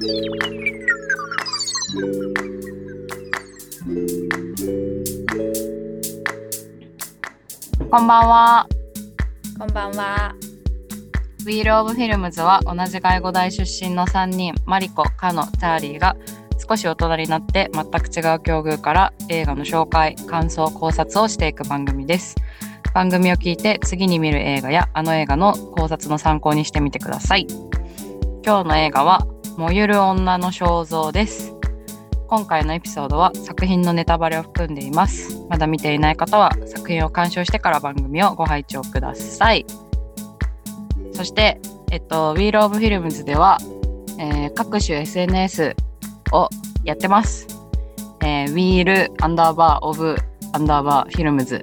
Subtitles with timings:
[0.00, 0.06] こ
[8.00, 8.66] んばんは。
[9.58, 10.34] こんばんは。
[11.44, 16.16] We Love Films は同じ外語大出身の3人、マリコ、カノ、チャーリーが
[16.66, 22.36] 少し大人になって全く違う境遇から映画の紹介、感想、考察をしていく番組です。
[22.94, 27.46] 番組を聞いて次に見る映画やあの映画の考察の参考にしてみてください。
[28.42, 29.26] 今日の映画は
[29.60, 31.54] 燃ゆる女の肖像です。
[32.28, 35.44] 今回のエピソードは作品のネタバレを含んでいます。
[35.50, 39.66] まだ見ていない方は作品を鑑賞してから番組をご拝聴ください。
[41.12, 43.58] そして、えっと、We Love Films では、
[44.18, 45.76] えー各種 SNS
[46.32, 46.48] を
[46.84, 47.46] やってます。
[48.22, 50.16] えー、Wheel アンダーバー of
[50.54, 51.60] アンダーバー Films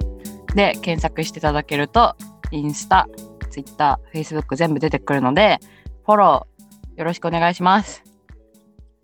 [0.53, 2.15] で検索していただけると、
[2.51, 3.07] インスタ、
[3.49, 5.57] Twitter、Facebook 全部出てくるので、
[6.05, 6.56] フォロー
[6.97, 8.03] よろしくお願いします。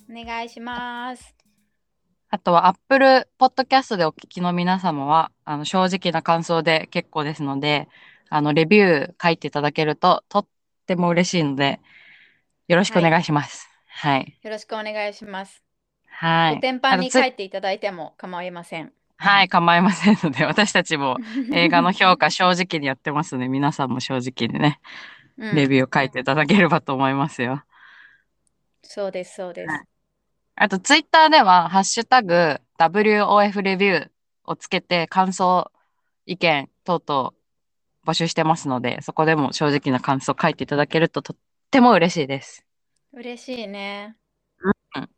[0.09, 1.35] お願いします。
[2.29, 7.87] あとは Apple Podcast でお聞きの皆様は、あの正直な感想で結構ですので、
[8.29, 10.47] あのレビュー書いていただけるととっ
[10.87, 11.81] ても嬉しいので、
[12.67, 13.69] よろしくお願いします。
[13.85, 14.39] はい。
[14.41, 15.61] よろしくお願いします。
[16.07, 16.57] はい。
[16.57, 18.91] お天板に書いていただいても構いません。
[19.17, 21.17] はい、構いませんので、 私たちも
[21.53, 24.79] 映画の評価正直にやってますので、皆さんも正直にね、
[25.37, 27.63] うんレビューを書いていただければと思いますよ。
[28.93, 29.73] そうです、そうです。
[30.53, 34.09] あと、ツイッターでは、ハッシュタグ、WOF レビュー
[34.43, 35.71] をつけて、感想、
[36.27, 37.33] 意見等々
[38.05, 41.37] 募集してますので、そこでも正直な感想を書いていただけるととっ
[41.71, 42.67] ても嬉しいです。
[43.13, 44.15] 嬉しいね。
[44.93, 45.09] うん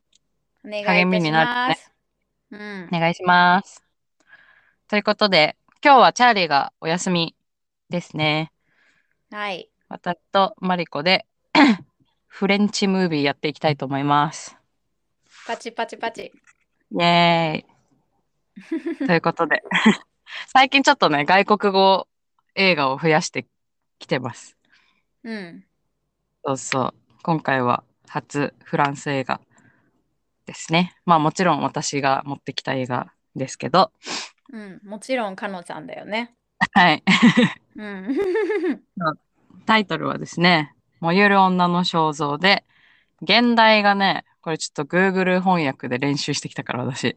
[0.63, 1.91] お願いい励みたしになるねます。
[2.51, 2.97] うんお。
[2.97, 3.83] 願いします。
[4.87, 7.35] ということで、今日はチャーリーがお休み
[7.89, 8.53] ですね。
[9.31, 9.69] はい。
[9.89, 11.25] 私とマリコで
[12.35, 14.57] フレンチムービーやっていきたいと思います。
[15.47, 16.33] パチパチパチ。
[16.91, 19.07] イエーイ。
[19.07, 19.63] ということで、
[20.53, 22.09] 最近ちょっとね、外国語
[22.55, 23.47] 映画を増やして
[23.99, 24.57] きてます。
[25.23, 25.63] うん。
[26.43, 26.93] そうそう。
[27.23, 29.39] 今回は初フランス映画
[30.45, 30.93] ですね。
[31.05, 33.93] まあもちろん私が持ってきた映画ですけど、
[34.51, 34.81] うん。
[34.83, 36.35] もちろん、かのちゃんだよね。
[36.73, 37.03] はい。
[37.77, 38.17] うん。
[39.65, 42.63] タイトルはですね、燃ゆる女の肖像で、
[43.21, 47.15] 現代がね、これちょっと Google 翻訳で練習してきたから私。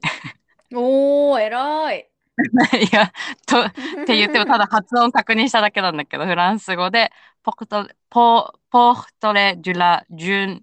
[0.75, 2.09] おー、偉い。
[2.93, 3.13] いや、
[3.47, 3.73] と、っ
[4.07, 7.11] て言ってもただ発音確認しただけなんだけど、フランス語で、
[7.43, 10.63] ポクト、ポ、ポートレ・ジュラ・ジュン・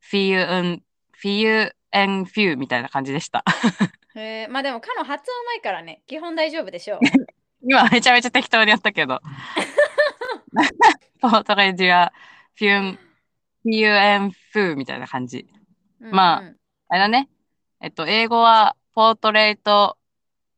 [0.00, 0.82] フィユン、
[1.12, 3.44] フィユエン・フューみたいな感じでした。
[4.14, 7.00] へえまあでも、かの発音うまいからね、基本大丈夫でしょう。
[7.62, 9.20] 今めちゃめちゃ適当にやったけど。
[11.20, 12.12] ポートレ・ジュラ・
[12.58, 12.98] フィユン、
[13.62, 15.46] フィユエン・フューみたいな感じ。
[16.00, 16.58] まあうんうん
[16.90, 17.28] あれだね。
[17.80, 19.98] えっと、英語は、 Portrait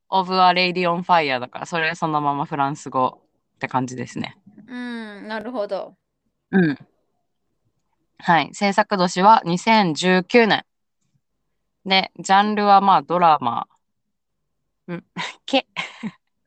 [0.08, 3.20] of a Lady on Fire だから、それそのままフランス語
[3.56, 4.38] って感じですね。
[4.68, 5.96] うん、なるほど。
[6.52, 6.78] うん。
[8.18, 8.50] はい。
[8.54, 10.64] 制作年は2019年。
[11.84, 13.66] で、ジャンルはまあドラマ。
[14.86, 15.04] うん。
[15.46, 15.66] け。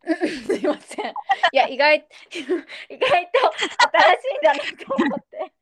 [0.45, 1.05] すいません。
[1.07, 1.13] い
[1.53, 1.95] や、意外、
[2.29, 5.53] 意外と新しいんだなと思って。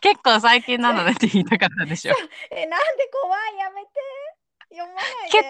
[0.00, 2.14] 結構最近なのでって言いたかったでしょ。
[2.50, 3.56] え、なんで怖い？
[3.58, 3.90] やめて。
[4.70, 5.40] 読まないで。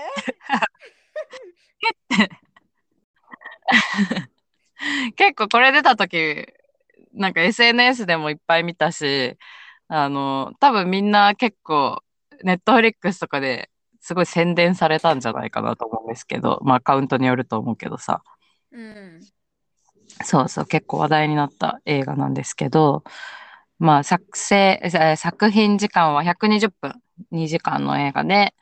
[5.16, 6.47] 結構これ出た時、
[7.12, 9.36] なんか SNS でもいっぱい見たし、
[9.88, 12.03] あの、多分みんな結構、
[12.42, 13.69] ネットフリックスとかで
[14.00, 18.22] すごい宣伝されたんじゃないかなと思うんですけど、まあアカウントによると思うけどさ。
[18.72, 19.20] うん。
[20.24, 23.04] そうそう、結構話題になった映画なんですけど、
[23.78, 28.54] まあ、作成、えー作品時間は120分、2時間の映画で、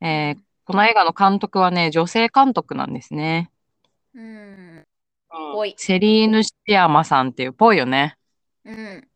[0.00, 3.50] えーこの映画の監督はね、女性監督なんですね。
[4.14, 4.86] うん。
[5.52, 8.18] ぽいセリーヌ・シアマさんっていう、ぽいよね。
[8.64, 9.10] うん。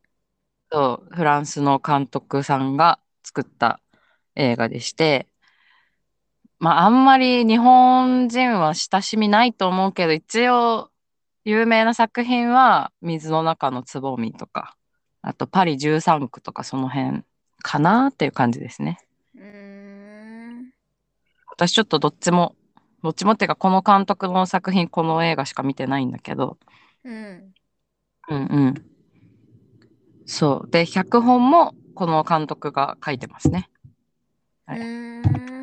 [0.70, 3.80] そう、フランスの監督さんが作った
[4.34, 5.28] 映画でして、
[6.60, 10.90] まあ、あんまり日本人は親しみないと思うけど、一応、
[11.44, 14.76] 有名な作品は、水の中のつぼみとか、
[15.22, 17.22] あとパリ13区とかその辺
[17.62, 18.98] かなっていう感じですね。
[19.36, 20.72] うーん。
[21.50, 22.56] 私ちょっとどっちも、
[23.02, 26.58] どっちもっていうか、この監督の作品、この映画しか見てないんだけど、
[27.04, 27.54] うん。
[28.30, 28.40] うんう
[28.70, 28.74] ん。
[30.26, 30.70] そう。
[30.70, 33.70] で、脚本もこの監督が書いてますね。
[34.66, 35.57] うはいーん。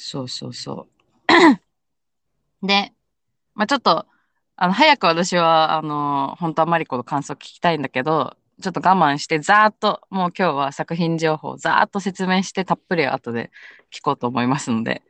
[0.00, 0.86] そうそうそ
[2.62, 2.62] う。
[2.66, 2.92] で、
[3.54, 4.06] まあちょっと、
[4.54, 13.50] あの、早く私は、あの、本当はマリコの感想聞きたいんだけど、ちょっと我慢して、ざーっと、もう今日は作品情報をざーっと説明して、たっぷり後で
[13.92, 15.02] 聞こうと思いますので、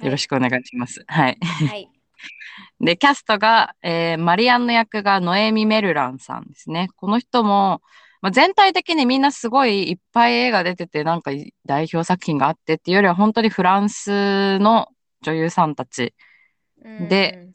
[0.00, 1.04] よろしくお願いします。
[1.08, 1.38] はい。
[1.40, 1.90] はい。
[2.80, 6.88] で、キャストが、えーマリアンの役がノエミ・メルランさんですね。
[6.94, 7.82] この人も、
[8.24, 11.30] まあ、全体的にみんなすごいいっぱい映画出てて、なんか
[11.66, 14.88] 代表作品があってっていうよりは、本当にフランスの
[15.20, 16.14] 女優さんたち。
[17.10, 17.50] で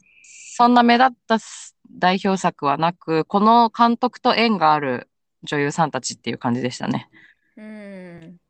[0.56, 5.10] そんな目立ったす代表作はなく、この監督と縁がある
[5.42, 7.08] 女優さんたちっていう感じでしたね。
[7.56, 8.40] うん、うん。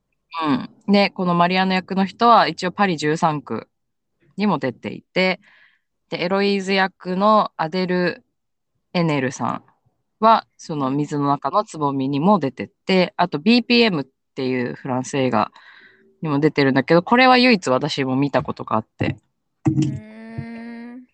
[0.86, 0.92] うん。
[0.92, 3.66] で、このマリアの役の人は一応パリ13区
[4.36, 5.40] にも出ていて、
[6.10, 8.26] で、エロイーズ役のアデル・
[8.92, 9.69] エネルさん
[10.20, 15.50] は、その水の中のつぼみにも出てて、あと BPM っていうフランス映画
[16.22, 19.16] にも出てるんだけど、これは唯一私も見たことがあって。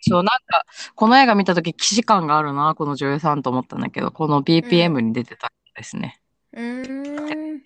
[0.00, 0.64] そう、なんか、
[0.94, 6.20] この映画見たとき、既視感があるな、この女優さんと思ったんだけど、この BPM に出てたんですね。
[6.52, 7.62] うーん。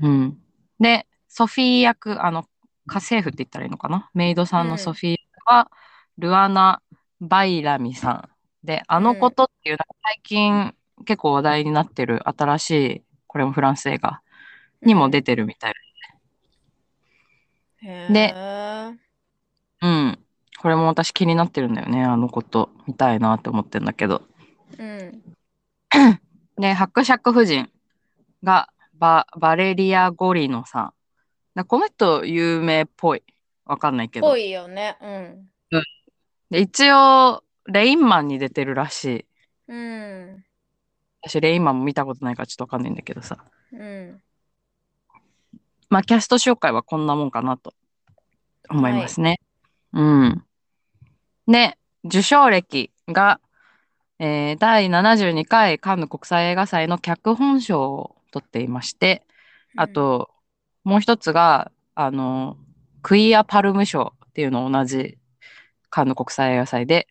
[0.00, 0.38] うん。
[0.78, 2.44] で、ソフィー役、あの、
[2.86, 4.10] 家政婦って言ったらいいのかな？
[4.14, 5.70] メイドさんのソフィー役は、
[6.18, 6.82] ルアナ・
[7.20, 8.28] バイラミさん。
[8.64, 10.74] で、あのことっていうのは最近
[11.04, 14.20] 結構話題になってる新しい、これもフランス映画
[14.82, 15.74] にも出てるみたい。
[17.82, 18.92] でへ
[19.82, 20.18] うん。
[20.60, 22.04] これも私気になってるんだよね。
[22.04, 24.22] あのこと見たいなって思ってんだけど。
[24.76, 25.22] ーうん。
[26.60, 27.70] で、伯爵夫人
[28.42, 30.92] がババレリア・ゴリノさん。
[31.54, 33.22] だこの人有名っぽい。
[33.64, 34.36] わかんないけどぽ。
[34.36, 34.98] いよね。
[35.00, 35.82] うん。
[36.50, 39.26] で一応、レインマンに出てるらしい。
[39.68, 40.44] うん。
[41.22, 43.38] 私、レインマンも見たことないからちょっとわかんないんだけどさ。
[43.72, 44.22] うん。
[45.88, 47.74] まあ、キャスト紹介はこんなもんかなと
[48.68, 49.40] 思いますね。
[49.92, 50.44] うん。
[51.46, 53.40] で、受賞歴が、
[54.18, 59.24] えー第72回カンヌ国際映画祭の脚本賞を取っていまして、
[59.76, 60.30] あと、
[60.84, 62.56] もう一つが、あの、
[63.02, 65.18] クイア・パルム賞っていうのを同じ
[65.90, 67.08] カンヌ国際映画祭で、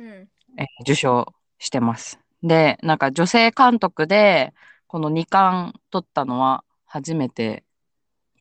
[0.00, 0.28] うん。
[0.58, 2.18] えー受賞してます。
[2.42, 4.54] で、なんか女性監督で、
[4.86, 7.64] この2冠取ったのは初めて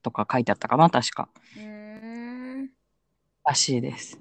[0.02, 1.28] とか書いてあったかな、確か。
[1.58, 2.70] うーん。
[3.44, 4.18] らしいです。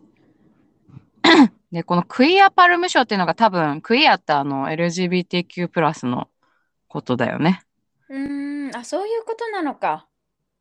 [1.71, 6.29] で、このクイアパルム賞っていうのが多分、クイアってあの LGBTQ+, の
[6.89, 7.63] ことだよね。
[8.09, 8.77] うーん。
[8.77, 10.09] あ、そういうことなのか。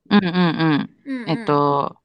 [0.10, 0.90] うんうんうん。
[1.06, 1.30] うん、うん。
[1.30, 1.98] えっと、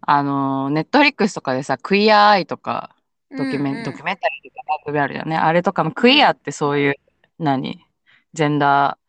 [0.00, 2.95] あの、ネットフリックスとかでさ、クイアアイとか、
[3.30, 3.84] ドキュメン、うんうん。
[3.84, 5.36] ドキュメンタリーとか番組あるよね。
[5.36, 6.94] あれとかのクイアってそういう、
[7.38, 7.84] 何？
[8.32, 9.06] ジェンダー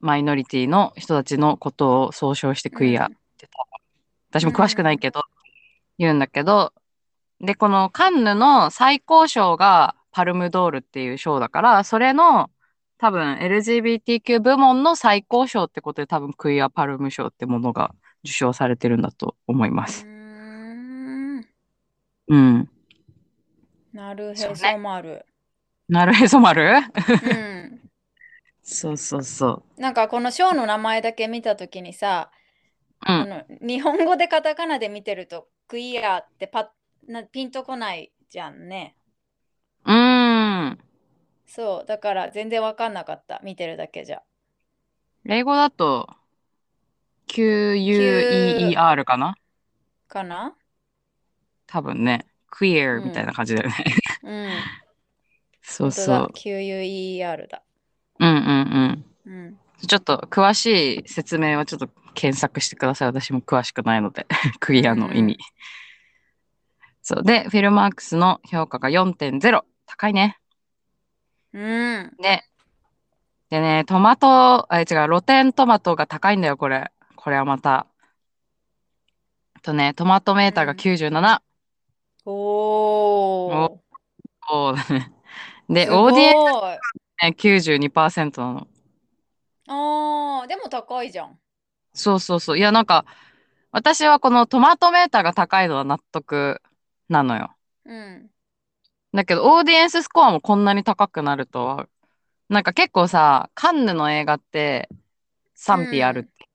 [0.00, 5.22] マイノリティの人たちのことを総称してクイアって多分、私も詳しくないけど、
[5.98, 6.72] 言うんだけど、
[7.40, 12.50] で、このカンヌの最高賞がパルムドールっていう賞だから、それの
[12.98, 17.94] 多分 LGBTQ 部門の最高賞ってことで多分クイアパルム賞ってものが
[18.24, 20.06] 受賞されてるんだと思います。
[20.06, 22.68] うーん。
[23.94, 23.98] うん。
[23.98, 25.26] なるへそうねそまる。
[25.88, 26.74] なるへそ丸
[27.22, 27.80] うん。
[28.62, 29.80] そうそうそう。
[29.80, 32.30] なんかこの賞の名前だけ見たときにさ、
[33.06, 33.14] うん。
[33.14, 36.66] あの日本語でカタカナで見てるとクイアってパッ
[37.08, 38.96] なピンとこないじゃんね。
[39.84, 40.78] うーん。
[41.46, 43.40] そう、だから全然わかんなかった。
[43.44, 44.22] 見てるだけじゃ。
[45.26, 46.08] 英語だと
[47.28, 49.36] QUEER かな？
[50.08, 50.56] かな？
[51.66, 52.26] 多分ね。
[52.54, 53.74] Queer みたいな感じだよね。
[54.22, 54.50] うん。
[55.62, 56.32] そう本当だそう。
[56.34, 57.62] QUER だ。
[58.20, 59.32] うんうんうん。
[59.32, 59.58] うん。
[59.86, 63.08] ちょっと詳しい説明はちょっと検索してください。
[63.08, 64.26] 私も詳しくないので。
[64.60, 65.38] クイアの意味。
[67.02, 67.22] そう。
[67.22, 69.62] で、フィルマークスの評価が4.0。
[69.86, 70.38] 高いね。
[71.52, 72.12] うん。
[72.18, 72.48] ね。
[73.50, 76.90] でね、トマト、あ、違う、露天トマトが高いんだよ、これ。
[77.16, 77.86] これはまた。
[79.54, 81.53] あとね、トマトメーターがうん
[82.24, 83.70] 97。
[83.70, 83.84] おー。
[84.48, 85.12] そうだね。
[85.68, 88.68] で、オーディエンスね、92%なの。
[89.68, 91.38] あー、でも高いじゃん。
[91.94, 92.58] そうそうそう。
[92.58, 93.06] いや、なんか、
[93.72, 96.62] 私はこのトマトメーターが高いのは納得
[97.08, 97.56] なのよ。
[97.84, 98.30] うん。
[99.12, 101.88] だけど、オーディエンススコアもこんなに高くなるとは、
[102.48, 104.88] なんか結構さ、カンヌの映画って
[105.56, 106.48] 賛否あるって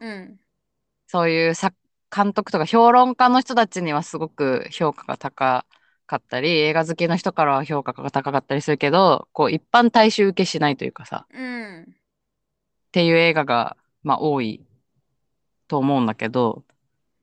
[0.00, 0.40] うん。
[1.06, 1.76] そういう作
[2.14, 5.64] 監督とか評論家の人たちにはすごく評価が高
[6.06, 11.82] かったり、映画好きの人からは評価が高かったりするけど、こう一般大衆受けしないというかさ、うん。
[11.82, 11.86] っ
[12.92, 14.64] ていう映画が、まあ多い
[15.68, 16.64] と思うんだけど、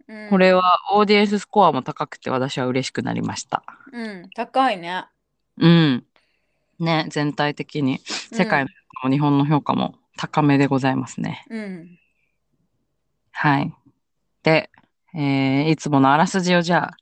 [0.07, 0.29] うん。
[0.29, 0.63] これは
[0.93, 3.63] オーディエンススコアも高くて私は嬉しくなりました。
[3.91, 4.29] うん。
[4.35, 5.05] 高いね。
[5.57, 6.05] うん。
[6.79, 8.63] ね、全体的に世界
[9.03, 11.45] も日本の評価も高めでございますね。
[11.49, 11.99] うん。
[13.31, 13.73] はい。
[14.43, 14.69] で、
[15.17, 16.97] えーいつものあらすじをじゃあ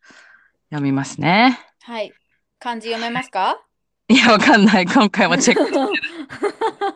[0.69, 1.59] 読みますね。
[1.83, 2.13] はい。
[2.59, 3.59] 漢字読めますか？
[4.07, 4.85] いや、わかんない。
[4.85, 5.71] 今回もチェック。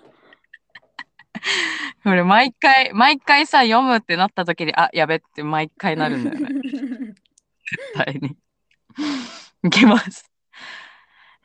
[2.04, 6.50] これ毎回、毎回さ、読むってなった時に、あ、やべって毎回なるんだよね。
[7.70, 8.36] 絶対に。
[9.66, 10.32] いきます。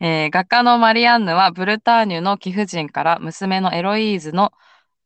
[0.01, 4.53] えー画家のマリアンヌはブルターニュの貴婦人から娘のエロイーズの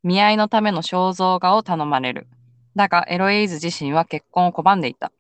[0.03, 2.27] 見合いのための肖像画を頼まれる。
[2.79, 5.11] だがエロエイズ自身は結婚を拒んでいた。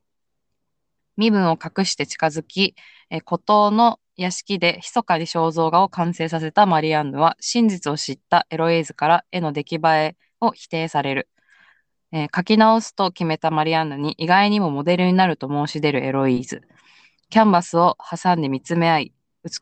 [1.16, 2.76] 身分を隠して近づき、
[3.10, 11.28] え孤島の屋敷で密かに肖像画を完成させたマリアンヌは真実を知ったエロエイズから絵の出来栄えを否定される。
[12.12, 16.62] えー書き直すと決めたマリアンヌに意外にもモデルになると申し出るエロイーズ。
[17.28, 19.12] キャンバスを挟んで見つめ合い、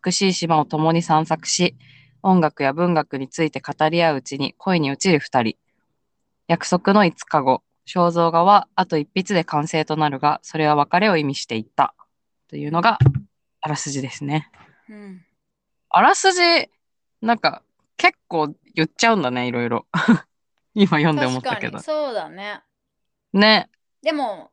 [0.05, 1.75] 美しい島を共に散策し、
[2.23, 5.57] 音楽や文学について語り合ううちに恋に落ちる二人。
[6.47, 11.95] 約束の5日後、肖像画はあと一筆で完成となるが、それは別れを意味していた。
[12.49, 12.99] というのが、
[13.61, 14.50] あらすじですね。
[14.88, 15.25] うん。
[15.88, 16.40] あらすじ、
[17.21, 17.62] なんか、
[17.97, 19.87] 結構言っちゃうんだね、いろいろ。
[20.75, 22.05] 今読んで思ったけど確かに。
[22.05, 22.62] そうだね。
[23.33, 23.71] ね。
[24.02, 24.52] でも、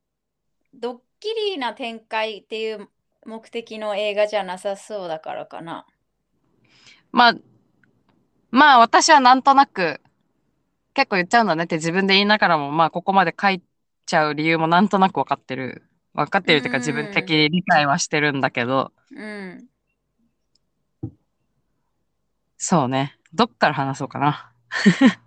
[0.73, 2.89] ドッキリな展開っていう
[3.25, 5.85] 目的の映画じゃなさそうだからかな。
[7.11, 7.33] まあ、
[8.49, 10.01] まあ私はなんとなく、
[10.93, 13.61] 結構言っちゃうんだねって自分で言いながらも、まあここまで書い
[14.05, 15.83] ちゃう理由もなんとなく分かってる。
[16.13, 19.65] 分かってるっていうかうん自分的に理解はしてるんだけど、うん。
[22.57, 23.17] そうね。
[23.33, 24.51] どっから話そうかな。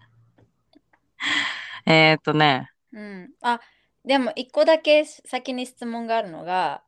[1.86, 2.70] えーっとね。
[2.92, 3.30] うん。
[3.42, 3.60] あ、
[4.04, 6.82] でも一個だけ先に質問があるのが、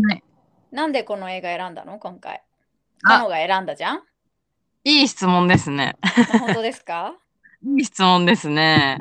[0.00, 0.22] はい
[0.70, 1.98] なんでこの映画選んだの？
[1.98, 2.44] 今回。
[3.02, 4.02] あカノが選んだじゃん？
[4.84, 5.96] いい質問ですね。
[6.02, 7.16] あ本当ですか？
[7.64, 8.98] いい質問ですね。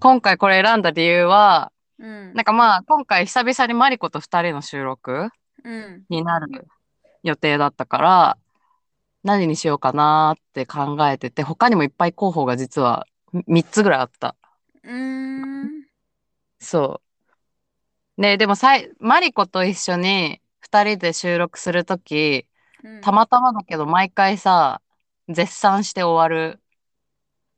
[0.00, 2.44] 今回これ選んだ理由は、うんなん。
[2.44, 5.28] かまあ今回久々にマリコと二人の収録
[5.64, 6.04] うん。
[6.08, 6.66] になる
[7.22, 8.38] 予定だったから、
[9.24, 13.06] 何にしようかなって考えてて、他にもいっぱい候補が実は
[13.46, 14.36] 3つぐらいあった。
[14.84, 15.86] うーん。
[16.60, 17.00] そ
[18.18, 18.22] う。
[18.22, 22.46] ねでもさい、マリコと一緒に2人で収録するとき、
[22.84, 24.80] うんたまたまだけど毎回さ、
[25.28, 26.60] 絶賛して終わる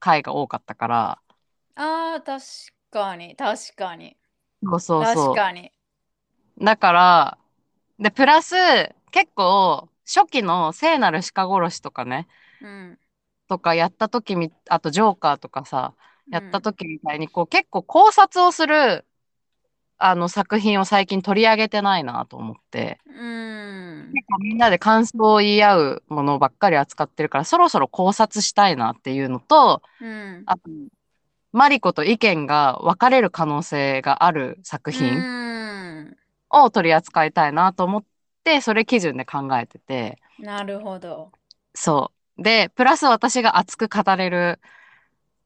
[0.01, 1.23] 回が多かったから、
[1.75, 2.45] ああ、確
[2.91, 4.17] かに、確かに。
[4.63, 5.37] そうそうそう。
[5.37, 5.73] 確かに。
[6.61, 7.39] だから、
[7.99, 8.55] で、プラス、
[9.13, 12.29] 結構、初期の聖なる鹿殺しとかね、
[12.61, 12.99] うん。
[13.49, 15.97] とかやった時み、あとジョーカーとかさ、
[16.31, 19.07] やったうん時みたいに、こう結構考察をする、
[20.01, 24.11] あの作品を最近取り上げてないなと思って、うん。
[24.13, 30.47] 結構みんなで感想を言い合うものばっかり扱ってるから、そろそろ考察したいなっていうのと、うん。
[30.47, 30.63] あと、
[31.53, 35.27] マリコと意見が分かれる可能性がある作う品
[36.03, 36.17] ん。
[36.51, 38.05] を取り扱いたいなと思っ
[38.45, 41.31] て、それ基準で考えてて、なるほど。
[41.75, 42.43] そう。
[42.43, 44.61] で、プラス私が熱く語れる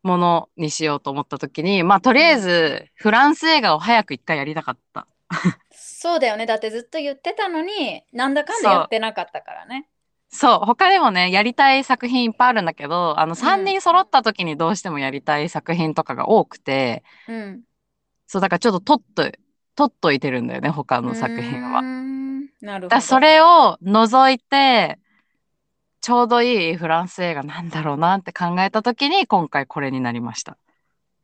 [0.04, 5.08] ものにしようと思った時に、まあとりあえずフランス映画を早く一回やりたかった。
[5.72, 6.46] そうだよね。
[6.46, 9.88] だってずっと言ってたのに、なんだかんだやってなかったからね。
[10.28, 17.62] そう、他でもね、やりたい作品いっぱいあるんだけど、あの3人揃った時にどうしてもやりたい作品とかが多くて、うん。
[18.26, 19.22] そう、だからちょっと取っと、
[19.76, 21.82] 取っといてるんだよね、他の作品は。
[22.60, 23.00] なるほど。
[23.00, 24.98] それを除いて、
[26.04, 30.58] ちょうどいいフランス映画なんだろうなって考えた時に、今回これになりました。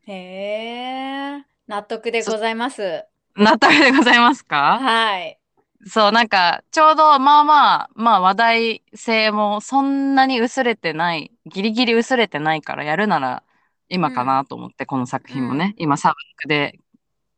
[0.06, 1.44] へえ。
[1.68, 3.04] 納得でございます。
[3.36, 4.78] 納得でございますか？
[4.80, 5.38] はい。
[5.84, 13.42] そう、なんか、ちょうど、まあまあ、まあ話題性もそんなに薄れてない、ギリギリ薄れてないからやるなら
[13.90, 16.78] 今かなと思って、この作品もね、今サブスクで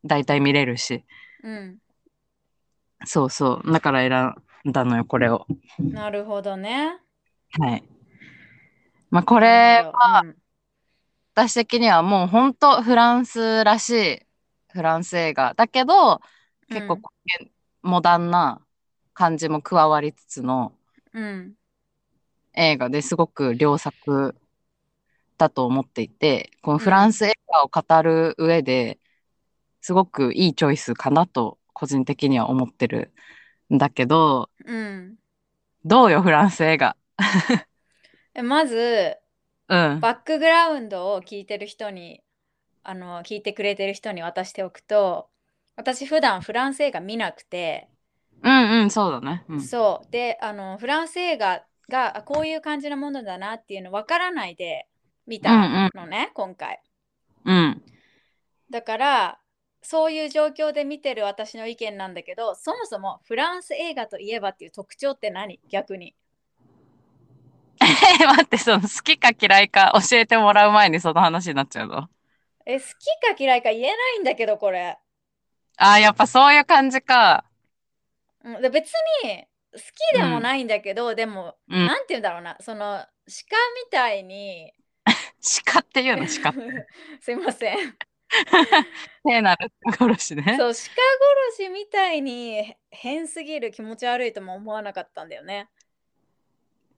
[0.04, 1.04] 大体見れるし、
[1.42, 1.78] うん。
[3.04, 5.44] そうそう、だから選んだのよ、これを。
[5.80, 7.00] なるほどね。
[7.60, 7.84] はい。
[9.10, 10.36] まあここれは、うん
[11.34, 14.20] 私的にはもう本当フランスらしい
[14.70, 16.20] フランス映画だけど、
[16.68, 17.02] 結構うん
[17.82, 18.60] モダンな
[19.14, 20.72] 感じも加わりつつの、
[21.14, 21.54] うん。
[22.54, 24.36] 映画ですごく良作
[25.38, 28.98] だと思っていて、このフランス映画を語る上で
[29.80, 33.12] すごくいいチョイスかなと個人的には思ってる
[33.72, 35.16] んだけど、うん。
[35.84, 36.94] どうよフランス映画。
[38.34, 39.18] えまず、
[39.68, 40.00] うん。
[40.00, 42.22] バックグラウンドを聞いてる人に、
[42.82, 45.30] あの、聞いてくれてる人に渡しておくと、
[45.76, 47.88] 私普段フランス映画見なくて、
[48.42, 49.44] うんうん、そうだね。
[49.48, 49.60] うん。
[49.60, 50.10] そう。
[50.10, 54.88] で、あの、フランス映画があこういう感じのものだなっていうの分からないで
[55.26, 56.80] 見たのね、今回。
[57.44, 57.82] うん。
[58.70, 59.38] だから
[59.82, 65.60] そういう状況で見てる私の意見なんだけどそもそもフランス映画といえばっていう特徴って何？
[65.68, 66.14] 逆に。
[67.80, 67.84] え、
[68.26, 72.08] 待って、その好きか嫌いか教えてもらう前にその話になっちゃうの
[72.66, 74.98] え好きか嫌いか言えないんだけどこれ。
[75.78, 77.44] ああ、やっぱそういう感じか。
[78.44, 78.92] うん、で別
[79.24, 79.78] に好
[80.12, 83.06] きでもないんだけど、でも、うんなんて言うんだろうなその鹿
[83.84, 84.72] みたいに
[85.72, 86.26] 鹿っていうの？
[86.26, 86.52] 鹿。
[87.20, 87.96] すいません
[89.26, 90.42] 聖なる殺しね。
[90.42, 90.76] そう鹿殺
[91.56, 95.68] しみたいに変すぎる気持ち悪いとも思わなかったんだよね。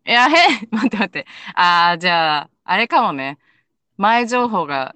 [0.07, 1.27] いや、へ、 待って待って。
[1.55, 3.39] ああ、じゃあ、あれかもね。
[3.97, 4.95] 前情報が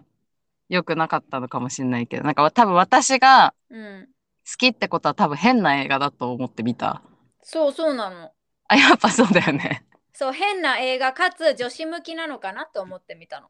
[0.69, 4.09] 良くなかったのかもしれないけど、なんか多分私がうん。
[4.47, 7.03] 好きってことは多分変な映画だと思って見た。
[7.43, 8.33] そうそうなの。
[8.69, 9.85] あ、やっぱそうだよね。
[10.13, 13.49] そう変な映画かつ女子向きなのかなと思って見たの。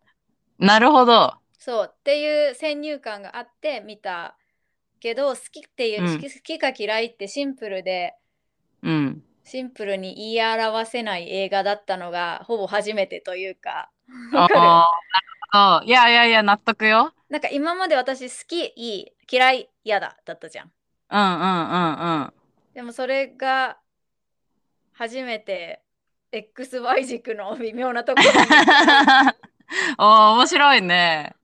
[0.58, 1.34] なるほど。
[1.58, 4.36] そうっていう先入観があって見た
[5.00, 8.14] けど好きっていう、うん好き好きか嫌いってシンプルで
[8.82, 9.22] うん。
[9.48, 13.90] シンプルに言い表せない映画だったのがほぼ初めてというか
[14.34, 14.86] あ
[15.52, 15.82] あ。
[15.84, 17.14] いやいやいや、納得よ。
[17.30, 20.70] なんか今まで私好きいい嫌い嫌だだったじゃん
[21.10, 22.32] うんうんうんうん。
[22.74, 23.78] でもそれが
[24.92, 25.82] 初めて
[26.32, 28.36] XY 軸の微妙なところに
[29.98, 31.34] おー面白いね。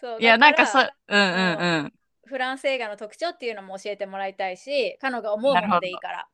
[0.00, 1.92] そういや、なんだかそ、うんうんうん。
[2.26, 6.28] フランス映画の特徴っていうのも教えてもらいたいしカノが思うものでいいから、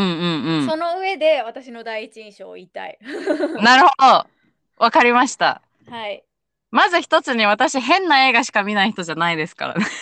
[0.00, 3.62] うんうんその上で私の第一印象を言いたいうん。
[3.64, 4.26] なるほど。
[4.78, 5.62] わかりました。
[5.88, 6.22] はい
[6.70, 9.86] まず一つに私変な映画しか見ない人じゃないですからね。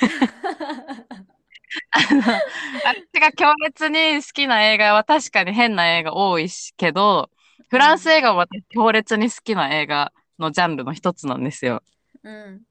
[1.91, 7.31] あの私が強烈に好きな映画は確かに変な映画多いしけど、
[7.69, 11.83] フランス映画は私強烈に好きな映画のジャンルの一つなんですよ。
[12.23, 12.63] うん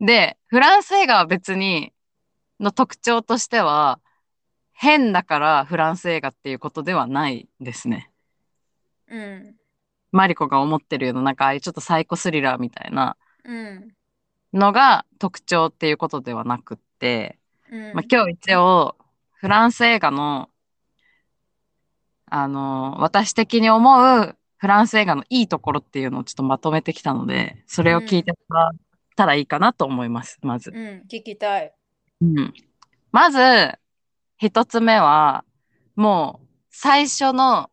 [0.00, 1.92] で、フランス映画は別に
[2.60, 3.98] の特徴としては、
[4.78, 8.10] 変だからフランス映画っていうことではないですね。
[9.08, 9.56] うん。
[10.12, 13.94] マリコが思ってるような、なんかああいうちょっとサイコスリラーみたいなうん。
[14.52, 17.38] のが特徴っていうことではなくって、
[17.72, 17.94] うん。
[17.94, 18.96] まあ、今日一応
[19.32, 20.50] フランス映画の、
[22.26, 28.70] あの私的に思うフランス映画のいいところっていうのをちょっとまとめてきたので、それを聞いてもらっ
[29.16, 30.70] たらいいかなと思います、まず。
[30.70, 31.72] うん聞きたい。
[32.20, 32.52] うん、
[33.12, 33.38] まず、
[34.38, 35.44] 一つ目は、
[35.94, 37.70] もう最初の、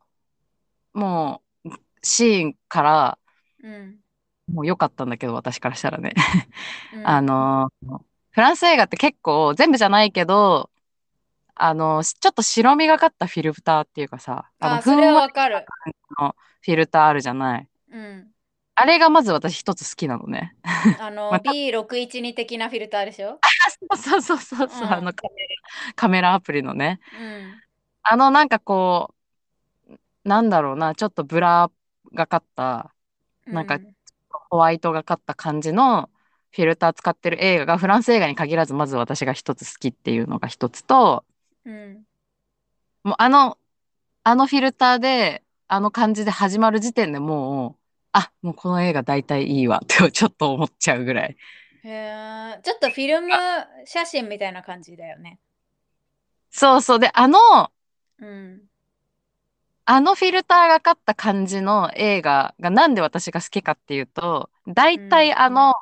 [0.93, 1.69] もう
[2.02, 3.19] シーンから、
[3.63, 3.99] うん
[4.52, 6.13] もう良かったんだけど、私からしたらね。
[6.93, 7.69] うん あの、
[8.32, 10.69] フランス映画って結構全部じゃないけど、
[11.56, 15.65] あの、ちょっと白みがかったフィルターっていうかさ、のあそれはふんわわかる
[16.19, 17.69] のフィルターあるじゃない。
[17.91, 18.32] うん
[18.75, 20.55] あれがまず私一つ好きなのね。
[20.99, 21.51] あの また。
[21.51, 23.39] B612 的なフィルターでしょ？
[23.95, 24.89] そうそうそうそう、う。
[24.89, 24.93] ん。
[24.93, 26.99] あのカメラ、カメラアプリのね。
[27.19, 27.62] うん。
[28.03, 29.13] あのなんかこ
[29.88, 31.69] う、なんだろうな、ちょっとブラ
[32.13, 32.93] がかった、
[33.45, 33.95] なんかうん
[34.49, 36.09] ホワイトがかった感じの
[36.51, 41.25] フィルター使ってる映画がフランス映画に限らずまず私が一つ好きっていうのが一つと、
[41.65, 42.03] うん。
[43.03, 43.57] もうあの、
[44.23, 47.82] あのフィルターで、あの感じで始まる時点でもう、
[48.13, 51.38] あ、もうこの映画大体いいわ ってちょっと思っちゃうぐらい。
[51.84, 53.34] へえちょっとフィルム
[53.86, 55.38] 写真みたいな感じだよね
[56.49, 56.99] そうそう。
[56.99, 57.39] で、あの、
[58.19, 58.62] うん
[59.86, 65.73] あのフィルターがかった感じの映画がなんで私が好きかっていうと、大体あの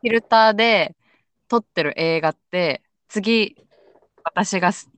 [0.00, 0.96] フィルターで
[1.48, 3.56] 撮ってる映画って、次、
[4.24, 4.90] 私がす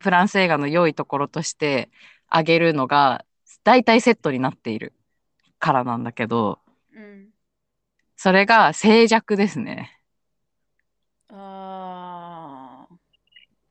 [0.00, 1.90] フランス映画の良いところとして
[2.28, 3.24] あげるのが、
[3.64, 4.92] 大体セットになっている
[5.58, 6.60] からなんだけど、
[6.92, 7.32] うん
[8.16, 10.02] それが静寂ですね。
[11.30, 12.88] あ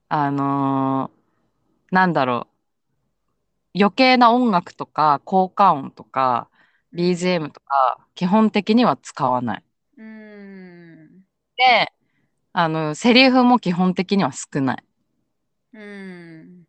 [0.10, 2.48] あのーなんだろ
[3.76, 3.80] う。
[3.80, 9.63] 余計な音楽とか効果音とかー BGM とか基本的には使わない。
[9.98, 11.26] うん
[11.58, 11.91] で、
[12.54, 14.86] あの、セリフも基本的には少ない。
[15.74, 16.65] うん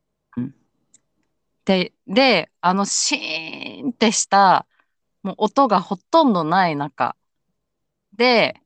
[1.64, 4.66] で、で、あのシーンってした、
[5.26, 7.16] もう音がほとんどない中
[8.12, 8.60] で、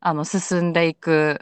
[0.00, 1.40] あの、進んでいく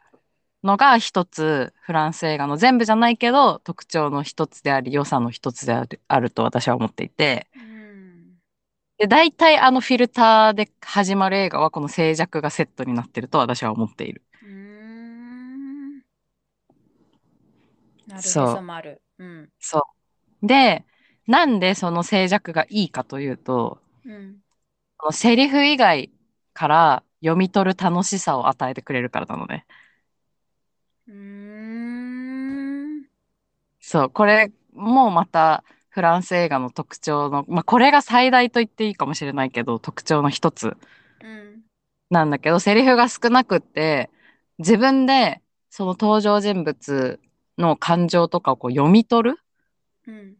[0.65, 8.39] のが一つ、フランス映画の全部じゃないけど、特徴の一つであり、良さの一つである、あると私は思っていて、うん。
[8.99, 14.23] で、大体あのフィルターで始まる映画はこの静寂がセットになってると私は思っている。
[14.43, 15.99] うーん。
[18.07, 18.45] なるそう。
[18.51, 19.51] へそ丸うん。
[19.61, 19.87] そ
[20.43, 20.47] う。
[20.47, 20.85] で、
[21.27, 25.13] なんでその静寂がいいかというと、うん。
[25.13, 26.11] セリフ以外
[26.55, 29.67] から読み取る楽しさを与えてくれるからなのね。
[31.09, 33.05] うーん。
[33.81, 40.77] そう、これもまたフランス映画の特徴の、まあ、これが最大と言っていいかもしれないけど、特徴の一つ
[41.23, 41.63] うん。
[42.11, 44.11] なんだけど、セリフが少なくって、
[44.59, 45.41] 自分で
[45.71, 47.21] その登場人物
[47.59, 49.39] の感情とかをこう読み取る
[50.07, 50.37] うん。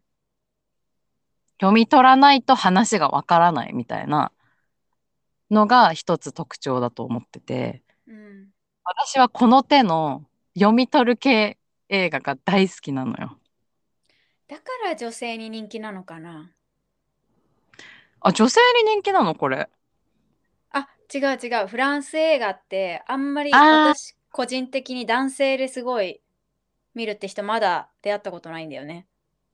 [1.61, 4.33] 読み取らないと話がわからないみたいな
[5.51, 8.49] のが一つ特徴だと思ってて、うん。
[8.85, 13.39] 私はこの手の読み取る系映画が大好きなのよ。
[14.49, 16.53] だから女性に人気なのかな？
[18.21, 19.69] あ、女性に人気なのこれ。
[20.71, 21.67] あ、違う違う。
[21.67, 26.21] フランス映画ってあんまり私個人的に男性ですごい
[26.95, 29.07] 見るって人まだ出会ったことないんだよね。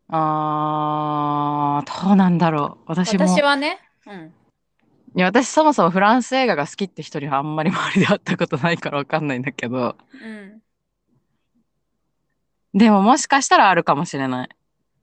[0.09, 2.85] あー、どうなんだろう。
[2.87, 3.27] 私も。
[3.27, 3.79] 私はね。
[4.07, 4.33] うん。
[5.15, 9.97] いや、私そもそもフランス映画が好きって人にはあんまり周りで会ったことないからわかんないんだけど。
[10.23, 10.63] うん。
[12.75, 14.49] でももしかしたらあるかもしれない。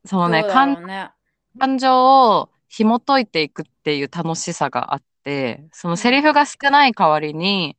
[0.06, 0.44] そのね、
[0.88, 1.12] ね。
[1.60, 7.78] 感情を紐解いていくっていう楽しさがあって、そのセリフが少ない代わりに、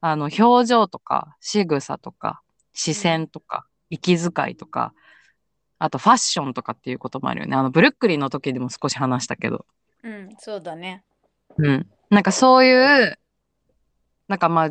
[0.00, 2.42] あの、表情とか、仕草とか、
[2.74, 4.92] 視線とか、息遣いとか、
[5.84, 7.54] あとファッションとかっていうこともあるよね。
[7.54, 9.66] あの、ブルックリンの時でも少し話したけど。
[10.02, 11.04] うん、そうだね。
[11.58, 11.86] うん。
[12.08, 13.18] なんかそういう、
[14.26, 14.70] なんかまあ、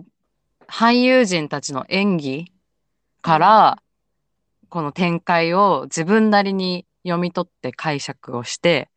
[0.67, 2.51] 俳優陣たちの演技
[3.21, 3.83] から、
[4.69, 8.89] この展開を自分なりに読み取って解釈をして、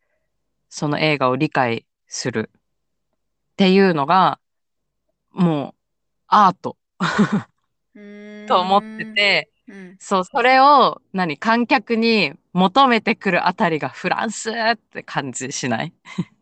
[0.69, 2.61] その映画を理解するっ
[3.57, 4.39] ていうのが、
[5.33, 5.81] もう、
[6.25, 6.77] アート
[8.47, 9.97] と思ってて、うん。
[9.99, 15.93] そう、それを、何、観客に求めてくるあたりがフランスって感じしない？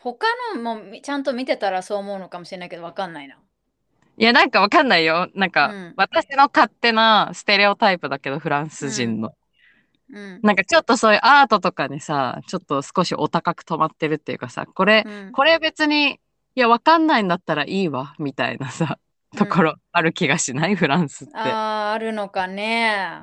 [0.00, 3.38] 他のもみちゃんと見てたらそう思うのかもしれないけど、わかんないな。
[4.18, 5.30] いや、なんかわかんないよ。
[5.34, 9.32] なんか、うん私の勝手なステレオタイプだけど、フランス人の。
[10.12, 10.40] うん。
[10.42, 16.20] なんかちょっとそういうアートとかにさ、ちょっと少しお高く止まってるっていうかさ、これ、うんこれ別に、
[16.54, 18.98] いや、わかんないんだったらいいわ、みたいなさ、
[19.36, 21.34] ところある気がしないフランスって。
[21.34, 23.22] ああ、あるのかね。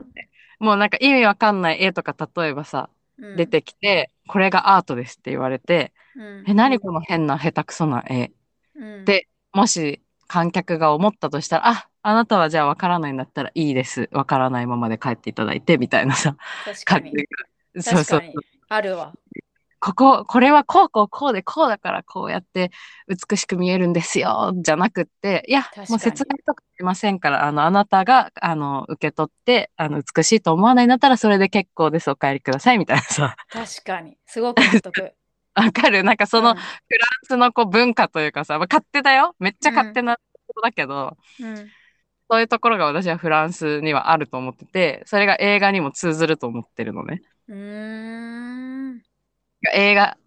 [0.60, 8.32] もうなんか意味わかんない絵とか例えばさ、うん出てきて、これがアートですって言われて、うんえ、何この変な下手くそな絵。
[8.76, 14.10] うんでもし観客が思ったとしたら、あ、あなたはじゃあわからないんだったらいいです。
[14.12, 17.12] わからないままで帰っていただいて、みたいなさ、確かに。
[17.80, 18.34] そうそう確かに。
[18.69, 19.13] あるわ。
[19.80, 22.72] ここ、これはこうこうこうでこうだからこうやって
[23.08, 34.18] 美しく見えるんですよ、じゃなくって、いやもう説明とかしませんから、あの、あなたが、あの、受け取って、あの、美しいと思わないんだったらそれで結構です、お帰りください、みたいなさ、確かに。
[34.26, 35.13] すごく納得。
[35.56, 36.68] わかるなんかその、うんフラン
[37.24, 41.56] スのこう文化というかさ、まあ、勝手だよめっちゃ勝手なことだけど、うん。
[42.32, 47.24] そういうところが私はフランスにはあると思ってて、それが映画にも通ずると思ってるのね。
[47.48, 48.68] うーん。
[49.74, 50.17] 映画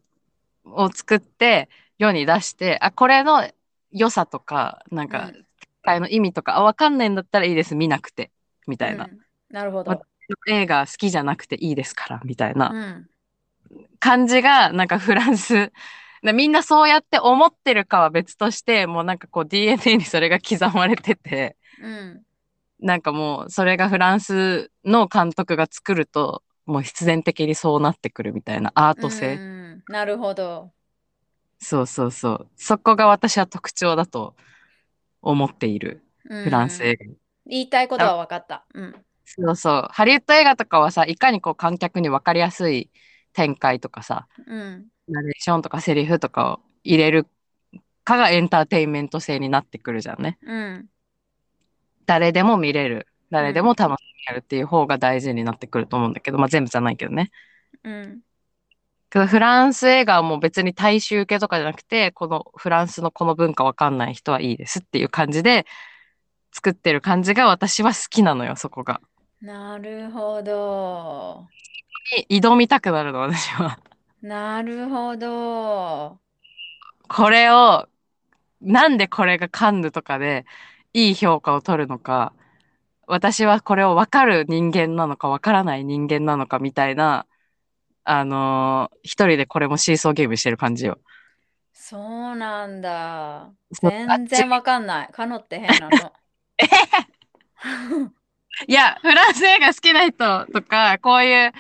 [0.65, 1.69] を作って
[1.99, 3.49] 世に出して、あ、これの
[3.91, 5.47] 良さとか、なんか、うん
[5.85, 8.31] あの意味とか、あ、わかんないんだったらいいです、見なくて、
[8.69, 9.07] みたいな。
[9.07, 9.19] うん
[9.51, 10.03] なるほまど。
[10.49, 13.11] 映画好きじゃなくていいですから、みたいなうん。
[13.99, 15.73] 感じが、なんかフランス、
[16.23, 22.25] なみんなそうやって思ってるかは別として、もうなんかこう DNA にそれが刻まれてて、うん。
[22.81, 29.35] なんかもうそれがフランスの監督が作ると、もう必然的にそうなってくるみたいなアート性。
[29.35, 30.73] うんなるほど。
[31.59, 32.51] そうそうそう。
[32.57, 34.35] そこが私は特徴だと
[35.23, 36.03] 思っている。
[36.25, 37.05] フフランス映画。
[37.47, 38.65] 言いたいことは分かった。
[38.75, 38.95] うん。
[39.25, 39.89] そうそう。
[39.91, 42.91] ハリウッド映画とかはさ、いかにこう観客に分かりやすい
[43.33, 44.89] 展開とかさ、うん。
[45.09, 47.27] ナレーションとかセリフとかを入れる
[48.05, 50.39] かがエンターテインメント性になってくるじゃんね。
[50.43, 50.89] うん。
[52.07, 53.07] 誰でも見れる。
[53.33, 57.33] 誰でも楽しめるっていう方が大事になってくると思うんだけど、まあ全部じゃないけどね。
[57.83, 58.21] うん。
[59.11, 65.67] けどフランス映画はもう別に大衆受けとかじゃなくて、このフランスのこの文化わかんない人はいいですっていう感じで
[66.53, 69.01] 作ってる感じが私は好きなのよ、そこが。
[69.41, 71.49] なるほど。
[72.29, 73.79] に挑みたくなるの、私は。
[74.21, 76.21] なるほど。
[77.09, 77.89] これを、
[78.61, 80.47] なんでこれがカンヌとかで
[80.93, 82.33] いい評価を取るのか、
[83.13, 87.27] 私はこれを分かる人間なのか分からない人間なのかみたいな、
[88.05, 90.99] あのー一人でこれもシーソーゲームしてる感じよ。
[91.75, 93.51] そうなんだ。
[93.71, 95.09] 全然わかんない。
[95.13, 96.13] カノって変なの。
[98.67, 101.53] いや、フランス映画好きな人とか、こういう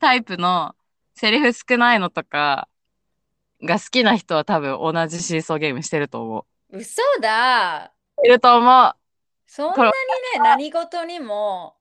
[0.00, 0.74] タイプの
[1.14, 2.66] セリフ少ないのとか
[3.62, 7.92] が好きな人は多分同じシーソーゲームしてると思嘘だ。
[8.16, 8.26] う。
[8.26, 9.03] いると思う。
[9.56, 9.92] そんなにね、
[10.42, 11.76] 何事にも、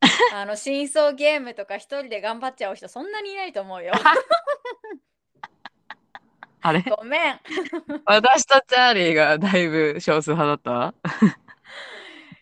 [0.34, 3.92] あの、真相ゲームとか一人で頑張っちゃう人、そんなにいないと思うよ。
[6.62, 6.80] あれ？
[6.82, 7.40] ごめん。
[8.06, 10.94] 私とチャーリーがだいぶ少数派だった？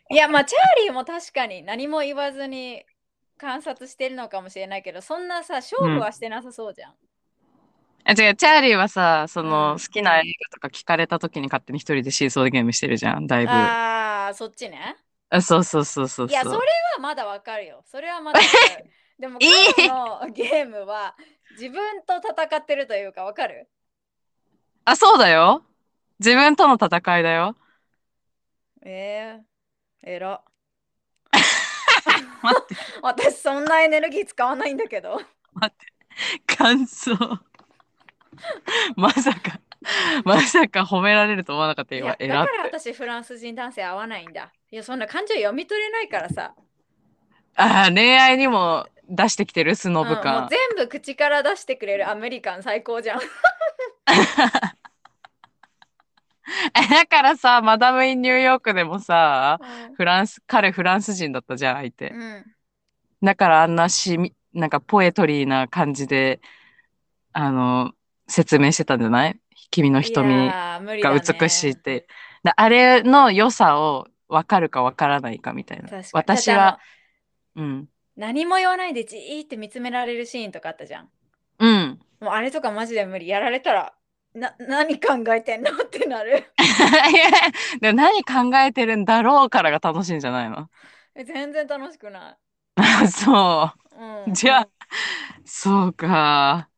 [0.08, 2.82] いや、まあ、チャーリーも確かに何も言わずに
[3.36, 6.94] 観察してるのかもしれないけど、そんなさ、勝負はしてなさそうじゃん。
[8.04, 13.52] あ違う、チャーリーはさ、その、うん好きな映画とか聞かれた時に勝手に一人でシーソーゲームしてるじゃん、だいぶ。
[14.30, 14.96] あああ、そっちね。
[15.42, 16.28] そうそうそうそうそう。
[16.28, 16.62] いや、それは
[17.00, 17.82] まだわかるよ。
[17.86, 18.90] それはまだわかる。
[19.18, 21.14] でも、のゲームは
[21.52, 23.68] 自分と戦ってるというか、わかる？
[24.84, 25.64] あ、そうだよ。
[26.18, 27.56] 自分との戦いだよ。
[28.82, 29.44] えー、
[30.02, 30.42] えら。
[32.42, 35.20] 待って、私、そんなエネルギー使わないんだけど。
[36.46, 37.14] 感想。
[38.96, 39.60] まさか、
[40.24, 42.16] まさか褒められると思わなかった今。
[42.20, 42.64] いやだえから。
[42.64, 44.52] 私、フランス人男性合わないんだ。
[44.70, 46.54] いや、そんな感情読み取れないからさ。
[47.56, 50.48] あー恋愛にも出してきてるスノブうんもう感。
[50.48, 53.20] 全部口から出してくれるアメリカン最高じゃん。
[53.20, 53.24] え
[56.88, 59.58] だからさ、マダム・イン・ニューヨークでもさ、
[59.96, 62.10] フランス、彼フランス人だったじゃん、相手。
[62.10, 62.44] うん。
[63.22, 66.40] だからあんなしみ、なんかポエトリーな感じで、
[67.32, 67.92] あの、
[68.28, 69.40] 説明してたんじゃない？
[69.70, 72.06] 君の瞳がね美しいって。
[72.42, 75.88] だあれの良さを分かるか分からないかみたいな。
[76.12, 76.78] 私は
[77.56, 77.88] の、うん。
[78.16, 81.08] 何も言わないでじーって見つめられるシーンとかあったじゃん。
[81.58, 81.98] うん。
[82.20, 83.28] もうあれとかマジで無理。
[83.28, 83.94] やられたら、
[84.34, 86.52] な、何考えてんのってなる。
[87.80, 90.68] いや何考えてるんだろうからが楽しいんじゃないの？
[91.14, 92.38] え全然楽しくな
[92.76, 93.98] あ そい。
[94.00, 94.32] うん。
[94.32, 94.34] う。
[94.34, 94.68] じゃあ、
[95.44, 96.69] そうか。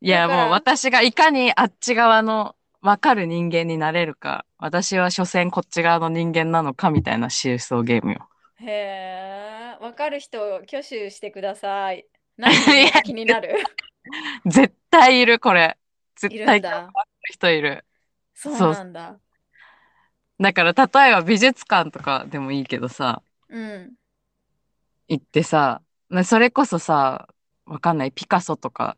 [0.00, 8.28] いや、もう私がいかにあっち側の分かる人間になれるか、私は所詮こっち側の人間なのかみたいなシーソーゲームよ。
[8.60, 12.06] へえ、わかる人を挙手してください。
[12.38, 13.56] 何人気になる
[14.46, 15.76] 絶対いる、これ。
[15.76, 16.90] い絶対るんだ。
[17.30, 17.84] 人いる。
[18.34, 19.18] そうなんだ。
[20.40, 23.94] だから例えば美術館とかでもいいけどさ、うん。
[25.08, 27.28] 行ってさ、なそれこそさ、
[27.66, 28.96] わかんない、ピカソとか、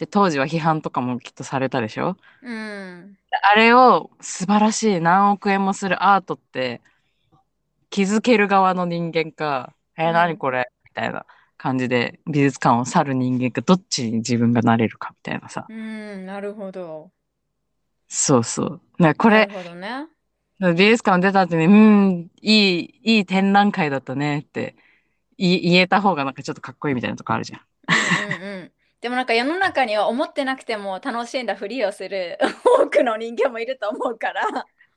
[0.00, 2.16] で当時は批判とかもきっとされたでしょ？
[2.42, 3.18] うん。
[3.52, 6.80] あれを素晴らしい何億円もするアートって
[7.90, 10.70] 気づける側の人間か、えー、うん何これ？
[10.86, 11.26] みたいな
[11.58, 15.66] 感じで美術館を去る人間か、どっちに自分がなれるかみたいなさ。
[15.68, 17.10] うん、なるほど。
[18.08, 18.80] そうそう。
[18.98, 20.06] ね、これね。
[20.60, 24.74] 美術館出た後に、うん、いい、いい展覧会だったねって
[25.36, 27.60] 言言えた方がなんかちょっとかっこいいみたいなとこあるじゃん。
[29.02, 29.16] うんうんうん。
[29.16, 32.38] でもなんか世の中には思ってなくても楽しんだふりをする
[32.80, 34.42] 多くの人間もいると思うから。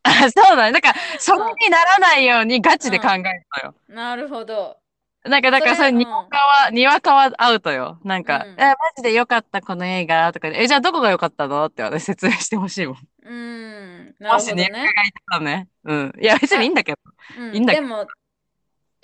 [0.04, 0.72] あ、そうだね。
[0.74, 3.76] だから、それにならないようにガチで考えるのよ。
[3.88, 4.78] なるほど。
[5.24, 7.98] なんか、だから、それ、それにわかは、にわかはアウトよ。
[8.04, 12.98] なんか、うんえ、マジでよかった、この映画とかで、え、じゃあどこが良かったのって私説明してほしいもん。
[13.24, 14.90] うん、なるほどもしね、ね。
[15.32, 15.70] たね。
[15.86, 16.14] うん。
[16.20, 16.98] いや、別にいいんだけど。
[17.38, 18.06] うんいいんだけどでも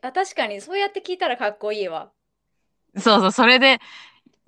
[0.01, 2.11] あ、確かにそうやって聞いたらかっこいいわ。
[2.97, 3.79] そうそう、それで、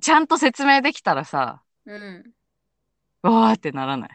[0.02, 2.24] ちゃんと説明できたらさ、うん。
[3.22, 4.10] わーってならない？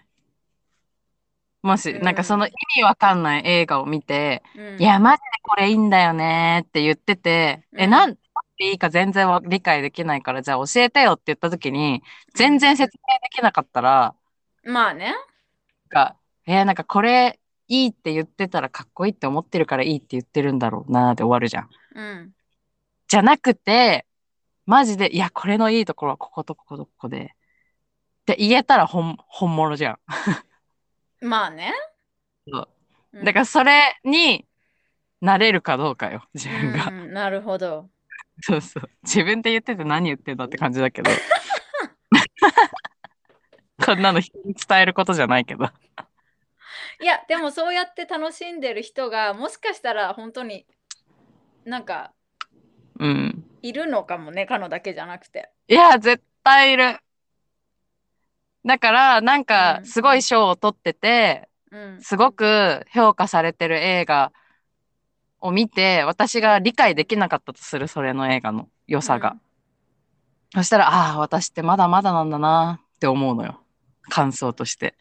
[1.63, 8.15] もし、うんなんかその意味わかんない映画を見て、うん、いや、マジでこれいいんだよねって言ってて、え、うんなん
[8.59, 12.03] でいいか全然わ理解できないから、じゃあ教えてよって言った時に、
[12.35, 14.15] 全然説明できなかったら、
[14.65, 15.07] まあね。
[15.07, 15.15] なん
[15.89, 21.69] か、えーなんかこれいいって言ってたらかっこいいって思ってるからいいって言ってるんだろうなーで終わるじゃん。
[21.95, 22.33] うん。
[23.09, 24.07] じゃなくて、
[24.67, 27.35] マジで、いや、これのいいところはこことこことここで。
[28.23, 29.99] って言えたら本本物じゃん。
[31.25, 31.73] まあね。
[32.49, 32.69] そう
[33.13, 34.47] うんだからそれに
[35.21, 36.89] なれるかどうかよ、自分が。
[36.89, 37.89] うんうんなるほど。
[38.43, 38.91] そうそう。
[39.03, 41.11] 自分で言ってて何言ってんだって感じだけど。
[43.85, 45.71] こんなの人に伝えることじゃないけど。
[47.01, 50.67] いや、でもそうやって楽しんでる人がもしかしたら本当に
[51.65, 52.13] なんか
[52.99, 53.46] うん。
[53.63, 55.51] いるのかもね、カノだけじゃなくて。
[55.69, 56.99] いや、絶対いる。
[58.65, 62.03] だから、なんかう、んすごい賞を取ってて、うん。
[62.03, 64.33] すごく評価されてる映画
[65.41, 69.37] を見て、私が理解できなかったとする、それの映画の良さが。
[70.55, 73.61] そしたら、ああ、私ってまだまだなんだなって思うのよ。
[74.09, 74.97] 感想として。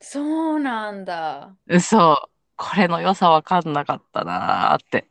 [0.00, 1.56] そうなんだ。
[1.66, 2.30] 嘘。
[2.56, 5.08] これの良さわかんなかったなーって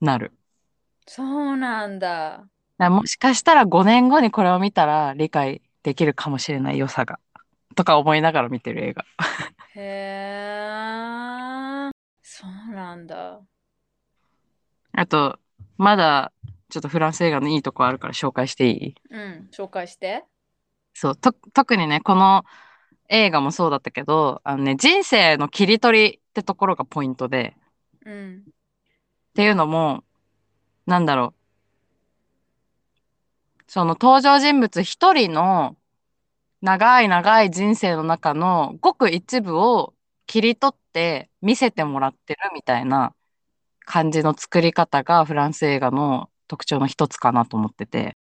[0.00, 0.32] なる。
[1.06, 2.48] そうなんだ。
[2.78, 7.20] らもしかしたら5年後にこれを見たら理解できるかもしれない良さが。
[7.76, 9.04] とか思いながら見てる映画。
[9.74, 9.80] へ
[11.90, 11.90] え。
[12.22, 13.40] そうなんだ。
[14.92, 15.38] あと、
[15.76, 16.32] まだ
[16.68, 18.94] ちょっとフランス映画のいいとこあるから紹介していい？
[19.10, 20.24] うん、紹介して。
[20.94, 22.44] そう、と、特にね、この
[23.08, 27.56] 映画もそうだったけど、あのね、人生の切り取りってところがポイントで、
[28.06, 28.44] うん。
[28.46, 28.52] っ
[29.34, 30.04] ていうのも、
[30.86, 31.44] なんだろう。
[33.66, 35.76] その登場人物一人の
[36.60, 39.94] 長い長い人生の中のごく一部を
[40.26, 43.14] 切り取って見せてもらってるみたいな
[43.84, 48.16] 感じの作り方がフランス映画の特徴の一つかなと思ってて。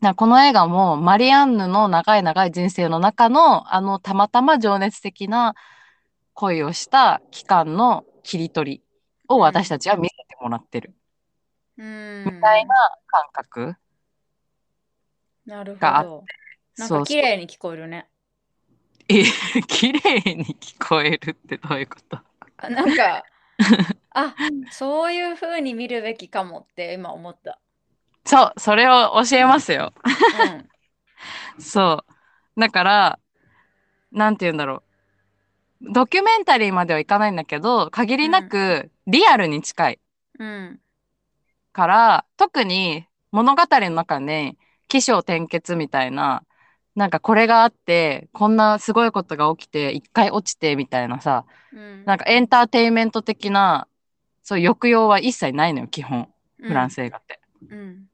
[0.00, 5.54] なこの映画もマリアンヌの長い長い人生の中のあのたまたま情熱的な
[6.34, 8.82] 恋をした期間の切り取り
[9.28, 10.94] を私たちは見せてもらってる。
[11.80, 12.74] みたいな
[13.06, 13.76] 感覚。
[15.46, 16.24] なるほど。
[16.76, 18.08] なんか綺麗に聞こえるね。
[19.08, 19.24] え、
[19.66, 22.18] 綺麗に聞こえるってどういうこと？
[22.58, 23.24] あなんか、
[24.10, 24.34] あ、
[24.70, 27.58] そういう風に見るべきかもって今思った。
[28.24, 29.92] そう、それを教えますよ。
[30.04, 30.08] う
[30.56, 30.68] ん。
[31.60, 32.04] そ
[32.56, 32.60] う。
[32.60, 33.18] だから、
[34.12, 34.82] なんて言うんだろ
[35.82, 35.92] う。
[35.92, 40.00] ドキュメンタリーまではいかないんだけど、限りなくリアルに近い
[40.38, 40.80] うん。
[41.80, 46.42] から、特に物語の中に起承転結みたいな、
[46.94, 52.04] なんかこれがあって、こんなすごいことが起きて、一回落ちてみたいなさ、うん。
[52.04, 53.88] なんかエンターテインメント的な、
[54.42, 56.28] そういう抑揚は一切ないのよ、基本。
[56.58, 57.40] フランス映画って。
[57.70, 58.04] うん。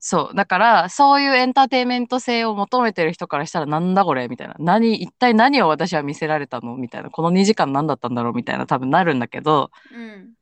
[0.00, 0.34] そう。
[0.34, 4.56] だから、そういうエンターテインメント性を求めてる人からしたら、なんだこれみたいな。
[4.58, 7.10] 何、一体何を私は見せられたのみたいな。
[7.10, 10.34] この2時間何だったんだろうみたいな多分なるんだけど、うん。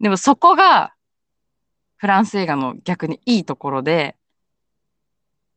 [0.00, 0.94] でもそこが、
[1.96, 4.16] フランス映画の逆にいいところで、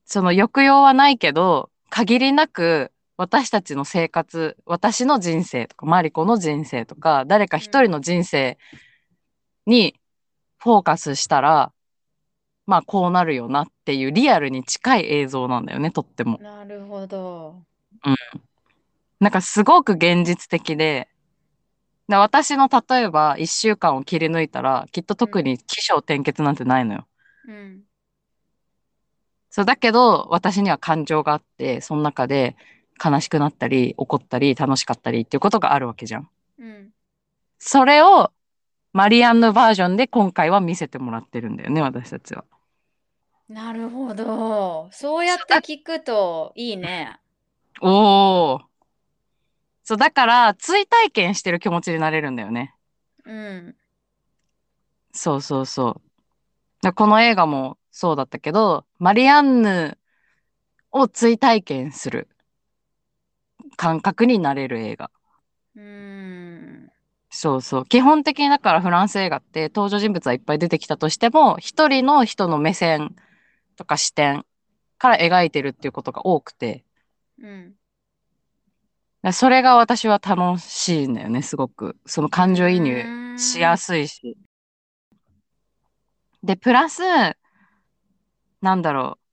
[0.06, 8.58] その抑揚はないけど、限りなく私たちの生活、私の人生とか、マリコの人生とか、誰か一人の人生
[9.66, 9.96] に
[10.58, 11.72] フォーカスしたら、
[12.66, 16.38] まあこうなるよなっていうリアルに近い映像なんだよね、とっても。
[16.42, 17.62] なるほど。
[19.22, 21.08] なんかすごく現実的で、
[22.08, 27.08] で私の例えば一週間を切り抜いたら、きっと特に起承転結なんてないのよ。
[27.48, 27.84] うん。
[29.50, 32.56] そうだけど、私には感情があって、その中で
[33.04, 36.30] 悲しくなったり、怒ったり、楽しかったりっていうことがあるわけじゃん。
[36.60, 36.90] うん。
[37.60, 38.32] それを
[38.94, 42.46] マリアンヌバージョンで今回は見せてもらってるんだよね、私たちは。
[43.48, 44.90] なるほど。
[44.92, 47.20] そうやって聞くといいね。
[47.82, 48.73] おー。
[49.84, 52.76] そう、だから、追体験してる気持ちになれるんだよね。
[53.26, 53.76] うん。
[55.14, 56.02] そうそうそう。
[56.82, 59.98] でこの映画もそうだったけど、マリアンヌ
[60.92, 62.30] を追体験する
[63.78, 65.12] 感覚になれる映画。
[65.76, 66.90] うん。
[67.30, 67.86] そうそう。
[67.86, 73.16] 基本的にだからフランス映画って登場人物はいっぱい出てきたとしても、一人の人の目線
[73.76, 74.46] とか視点
[74.98, 76.86] から描いてるっていうことが多くて、
[77.40, 77.76] うん。
[79.32, 81.96] それが私は楽しいんだよね、すごく。
[82.06, 84.38] その感情移入しやすいし。
[86.44, 87.02] で、プラス、
[88.62, 89.24] なんだろう。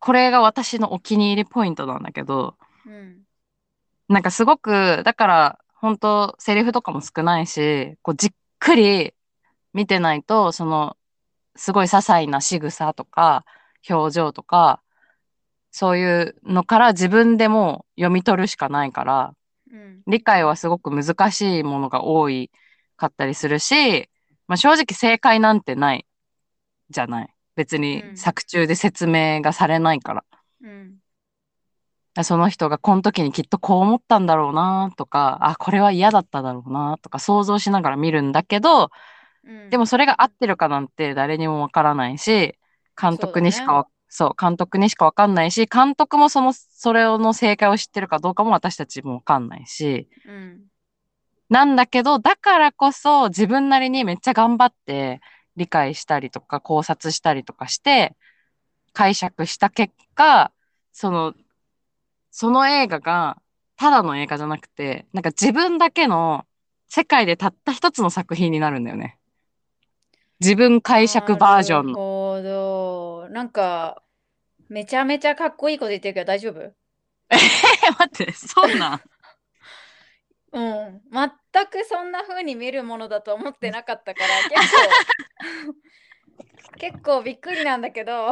[0.00, 2.56] これが私のお気に入りポイントなんだけど、
[2.86, 3.22] うん。
[4.08, 9.14] なんかすごく、だから、本当セリフとかも少ないし、こうじっくり
[9.72, 10.96] 見てないと、その、
[11.54, 13.44] すごい些細な仕草とか、
[13.88, 14.82] 表情とか、
[15.78, 19.34] そういうのから自分でもう読み取るしかないから、
[19.70, 20.00] うん。
[20.06, 22.50] 理解はすごく難しいものが多い
[22.96, 24.08] かったりするし、
[24.48, 26.06] まあ、正直正解なんてない
[26.88, 27.28] じゃない。
[27.56, 30.24] 別にうん作中で説明がされないから。
[30.62, 30.94] うん。
[32.24, 38.88] その人がこの時にきっとこう思ったんだろうなとか、あ、これは嫌だっただろうなとか想像しながら見るんだけど、
[39.44, 39.68] うん。
[39.68, 42.58] でもそれが合ってるかなんて誰にもわからないし、
[42.98, 50.64] 監督にしかわそう、監督にしかわかんないし、監督もその、それの正解を知ってるかどうかも私たちもわかんないし、うん。
[51.48, 55.20] なんだけど、だからこそ自分なりにめっちゃ頑張って
[55.56, 58.16] 理解したりとか考察したりとかして
[58.92, 60.50] 解釈した結果、
[60.92, 61.34] その、
[62.30, 63.38] その映画が
[63.76, 66.46] ただの映画じゃなくて、なんか自分だけの
[66.88, 69.18] 世界でたった一つの作品になるんだよね。
[70.40, 71.94] 自分解釈バージョンなるの。
[71.94, 73.05] ほど。
[73.36, 74.02] なんか、
[74.70, 76.60] めちゃめちゃかっこいいこと言ってるけど大丈夫？
[77.28, 77.36] え、
[77.98, 79.00] 待って、そんなん？
[80.56, 81.02] うん。
[81.12, 84.72] 全くそんな風に見るものだと思ってなかったから、 結
[86.72, 88.30] 構、結構びっくりなんだけど、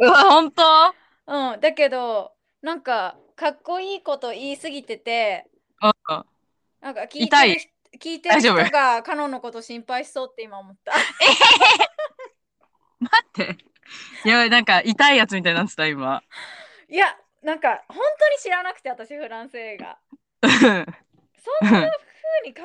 [0.00, 0.94] うわ、本当？
[1.26, 2.32] うん、だけど、
[2.62, 5.44] なんか、かっこいいこと言いすぎてて、
[5.82, 5.92] うん。
[6.80, 7.70] なんか聞いてる人
[8.00, 10.92] 聞いてる人がカノンのこと心配しそうって今思った。
[12.98, 13.67] 待って。
[14.24, 16.22] いや、なんか痛いやつみたいになってた、今。
[16.88, 19.98] いや、なんか本当に知らなくて私フランス映画。
[20.42, 22.62] う んそんな風に考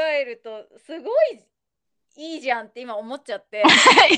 [0.00, 1.44] えるとすごい
[2.16, 3.62] いいじゃんって今思っちゃって。
[4.10, 4.14] い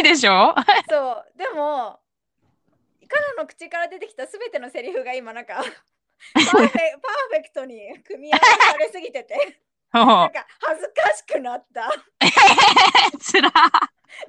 [0.00, 0.54] いでしょ？
[0.88, 2.00] そう、でも、
[3.08, 9.60] カノンの口から出てきたすべてのセリフが今なんかパーフェパーフェクトに組み合わされすぎてて、
[9.92, 11.90] なんか恥ずかしくなった。
[13.18, 13.50] つら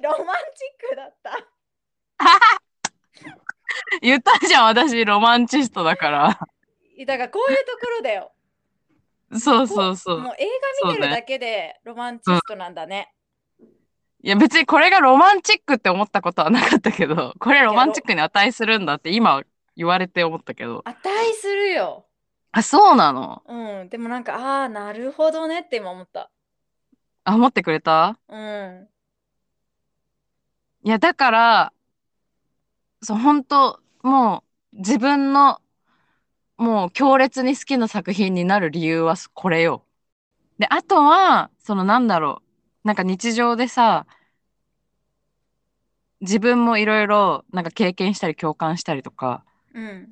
[0.02, 1.36] ロマンチックだった。
[4.02, 6.38] 言ったじゃん、私、ロマンチストだから。
[7.06, 8.32] だからこういうところだよ。
[9.38, 10.20] そうそうそう。
[10.20, 10.46] もう映
[10.84, 13.14] 画見てるだけでロマンチストなんだね。
[14.22, 19.42] いや、別にこれがロマンチックって思ったことはなかったけど、これロマンチックに値するんだって今
[19.76, 20.82] 言われて思ったけど。
[20.84, 22.06] 値するよ。
[22.52, 23.42] あ、そうなの？
[23.46, 23.88] うん。
[23.88, 26.30] でもなんか、ああ、なるほどねって今思った。
[27.24, 28.18] あ、思ってくれた？
[28.28, 28.88] うん。
[30.82, 31.72] いや、だから、
[33.02, 35.60] そう、本当もう、自分の、
[36.56, 39.84] もう強烈に好きな作品になる理由はこれよ。
[40.58, 42.42] で、あとは、そのなんだろ
[42.84, 44.06] う、なんか日常でさ、
[46.20, 49.44] 自分もいろいろなんか経験したり共感したりとか
[49.74, 50.08] うん。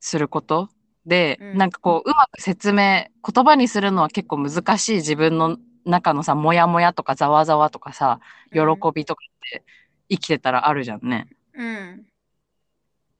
[0.00, 0.68] すること
[1.08, 8.20] で、うんなんかこう、うまく説明、言葉にするのは結構難しい自分の中のさ、モヤモヤとかざわざわとかさ、
[8.52, 8.60] 喜
[8.94, 9.64] びとかって
[10.10, 11.28] 生きてたらあるじゃんね。
[11.54, 12.06] うん。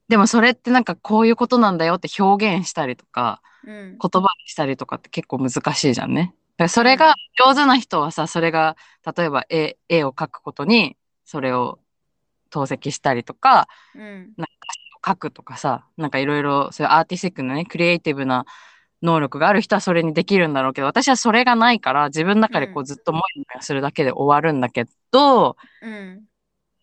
[0.09, 3.99] でもそれってなんかこういうことなんだよって表現したりとか、うん。
[3.99, 6.35] 言葉にしたりとかって結構難しいじゃんね。
[6.59, 8.77] だからそれが上手な人はさ、それが
[9.17, 11.79] 例えば絵絵を描くことにそれを
[12.51, 14.35] 透析したりとか、うん。
[15.09, 18.45] 書くとかさ、なんかいろいろそういうアーティスティックなね、クリエイティブな
[19.03, 26.25] 能力がある人はそれにできるんだろうけど、私はそれがないから自分の中でこううずっとモヤモヤするだけで終わるんだけど、うん。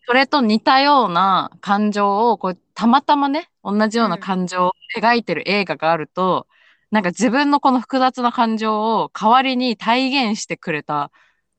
[0.07, 6.47] それと似たような感情をこうたまたまね同じような感情を描いてる映画があると、
[6.91, 11.11] なんか自分のこの複雑な感情を代わりに体現してくれた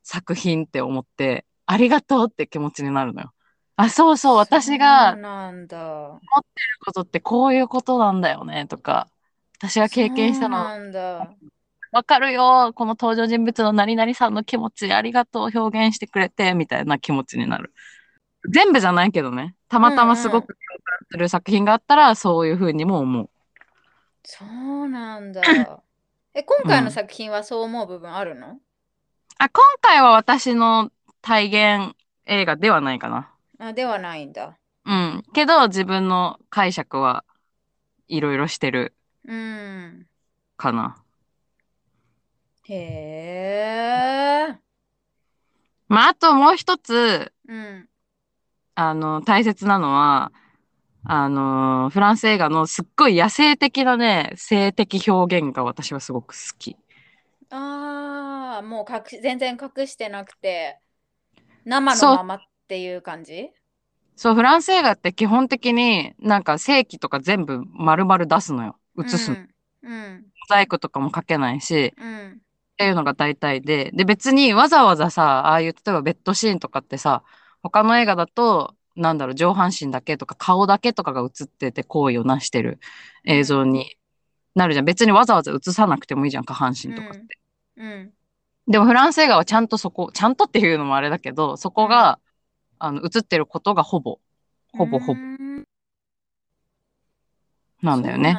[0.03, 3.33] 作品って思ってありがとうって気持ちになるのよ。
[3.77, 6.21] あそうそう私がそうなんだ。
[6.85, 9.09] ことってこういうことなんだよねとか
[9.59, 10.67] 私が経験したの。
[11.93, 17.73] わかるよこの登場人物の何々さんの気持ちありがとう表現してくれてみたいな気持ちになる。
[18.49, 23.31] 全部じゃないけどねたまたますごく共感する作品があったらそういうふうにも思う。
[24.25, 25.43] そうなんだ。
[26.35, 28.59] え、今回の作品はそう思う部分あるの、
[29.39, 30.91] あ今回は私の
[31.23, 31.97] 体現
[32.27, 33.36] 映画ではないかな。
[33.59, 34.59] あではないんだ。
[34.85, 35.23] うん。
[35.35, 37.25] けど自分の解釈は
[38.09, 38.95] いろいろしてる
[39.25, 40.07] うん。
[40.57, 41.03] かな。
[42.69, 44.59] へえ。
[45.89, 47.89] まああともう一つうん。
[48.75, 50.33] あの大切なのは
[51.05, 56.77] あのフランス映画のすっごい野生的なね性的表現が私はすごく好き。
[57.51, 60.81] ああ、もう隠し全然隠してなくて、
[61.65, 63.51] 生のままっていう感じ？
[64.17, 68.77] そうフランス映画って基本的になんか正規とか全部丸々出すのよ。
[68.99, 69.37] 映すの。
[69.37, 69.93] うん。
[69.93, 70.15] うん。
[70.23, 72.41] モザイクとかもかけないし、うん。
[72.73, 77.23] っていうのが大体で、で別にわざわざさ、ああいう例えばベッドシーンとかってさ、
[77.63, 82.79] 他の映画だと、なんだろう、上半身だけとか顔だけとかが映ってて行為をなしてる
[83.25, 83.97] 映像に
[84.55, 84.87] なるじゃん。
[84.87, 87.39] 別にわざわざ映さなくてもいいじゃん、下半身とかって。
[87.77, 88.13] うん。
[88.67, 92.19] でもフランス映画はちゃんとそこ、ちゃんとっていうのもあれだけど、そこが、
[92.79, 94.19] あの映ってることがほぼ、
[94.73, 95.65] ほぼほぼうん
[97.83, 98.37] なんだよね。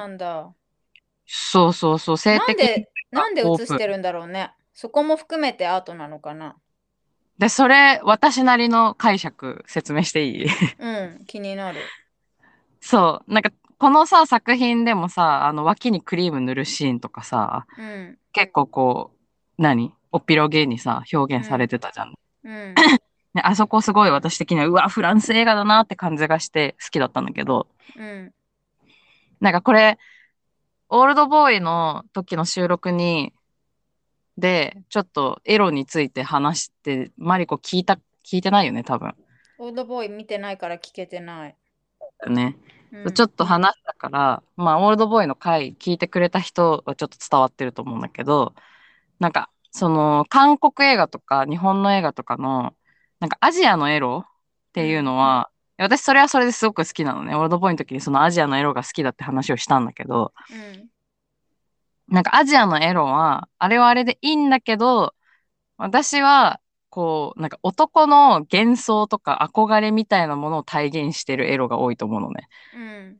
[1.25, 1.73] そう。
[1.73, 4.51] そうそうそう、性的なんで、なんで映してるんだろうね。
[4.73, 6.55] そこも含めてアートなのかな。
[7.37, 10.47] で、それ、私なりの解釈説明していい？
[10.79, 11.79] うん、気になる。
[12.81, 13.33] そう。
[13.33, 18.17] なんか、このさ、作品でもさ、あの、脇にクリーム塗るシーンとかさ、うん。
[18.33, 19.93] 結構こう、何？
[20.11, 22.13] おっぴろげにさ、表現されてたじゃん。
[22.43, 22.75] うん。
[23.37, 28.33] ね、あそこすごい私的には、うわ、フランス映画だなって感じがして好きだったんだけど、うん。
[29.39, 29.99] なんかこれ、
[30.89, 33.33] オールドボーイの時の収録に、
[34.39, 39.13] で、ちょっとエロについて話して、マリコ聞いた、聞いてないよね、多分。
[39.59, 41.55] オールドボーイ見てないから聞けてない。
[42.27, 42.57] ね。
[42.63, 48.55] うんちょっと話したから、まあ、オールドボーイの回聞いてくれた人はちょっと伝わってると思うんだけど、
[49.19, 52.73] なんか、その、韓国映画とか日本の映画とかの、
[53.19, 54.29] なんかアジアのエロっ
[54.73, 57.35] ていうのは、私それはそれですごく好きなのね。
[57.35, 60.89] オールドポイントの時にそのアジアのエロが好きだって話をしたんだけど、うん
[62.07, 65.13] なんかアジアのエロは、あれはあれでいいんだけど、
[65.77, 72.47] 私は、こう、なんか男の幻想とか憧れみたいなものを体現してるエロが多いと思うのね。
[72.75, 73.17] うん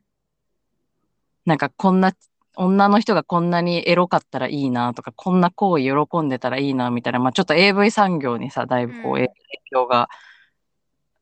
[1.45, 2.13] なんかこんな、
[2.59, 9.15] 女の人がこんなにエロかったらいいなとか、こんな行為喜んでたらいいなみたいな、まあちょっと AV 産業にさ、だいぶこう、うん。
[9.15, 9.31] 影
[9.71, 10.09] 響が、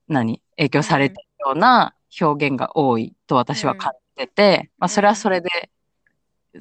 [0.08, 0.42] 何？
[0.58, 5.50] 影響されてるような表現が多いと私は感じてて、まあそれはそれで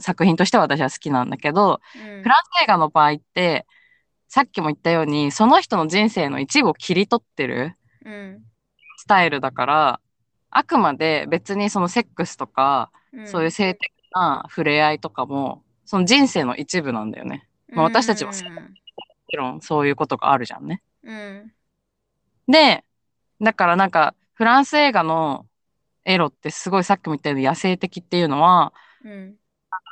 [0.01, 2.23] 作品としては私は好きなんだけど、うん。
[2.23, 3.67] フランス映画の場合って、
[4.29, 8.43] さっきも言ったように、その人の人生の一部を切り取ってるうん。
[8.97, 10.01] スタイルだから、
[10.51, 13.29] あくまで別にそのセックスとか、うん。
[13.29, 17.49] そういう性的な触れ合いとかも、その人生の一部なんだよね。
[17.69, 20.83] まあ私たちももちろんそういうことがあるじゃんね。
[21.03, 21.53] うん
[22.49, 22.85] で、
[23.41, 25.47] だからなんか、フランス映画の
[26.05, 28.73] エロってすごいさっきも言ったように野生的っていうのは、
[29.05, 29.37] うん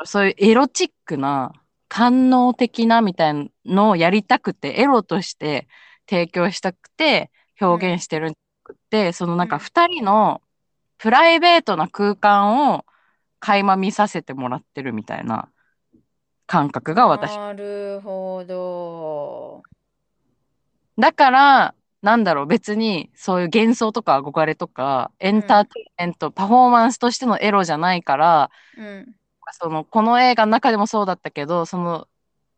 [0.04, 1.52] そういうエロチックな、
[1.88, 5.68] 官能的なみたいなのをやりたくて、エロとして
[6.08, 10.40] 提供したくて表現してるんじゃなくて、そのなんか二人の
[10.98, 12.86] プライベートな空間を
[13.42, 15.48] 垣間見させてもらってるみたいな
[16.46, 17.36] 感覚が私。
[17.36, 19.62] なるほど。
[20.96, 29.14] だから、なんだろう、別にそういう幻想とか憧れとか、エンターテインメント、パフォーマンスとしてのエロじゃないから、うん
[29.54, 32.08] その、この映画の中でもそうだったけど、その、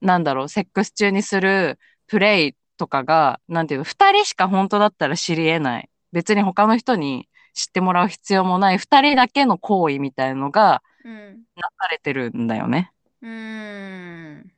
[0.01, 5.91] なんだろう、セックス中にするプレイとかが、なんていうの、二人しか本当だったら知り得ない。
[6.13, 12.93] 別に他の人に知ってもらう必要もない、二人だけの行為みたいのがうんなされてるんだよね。
[13.23, 14.53] うん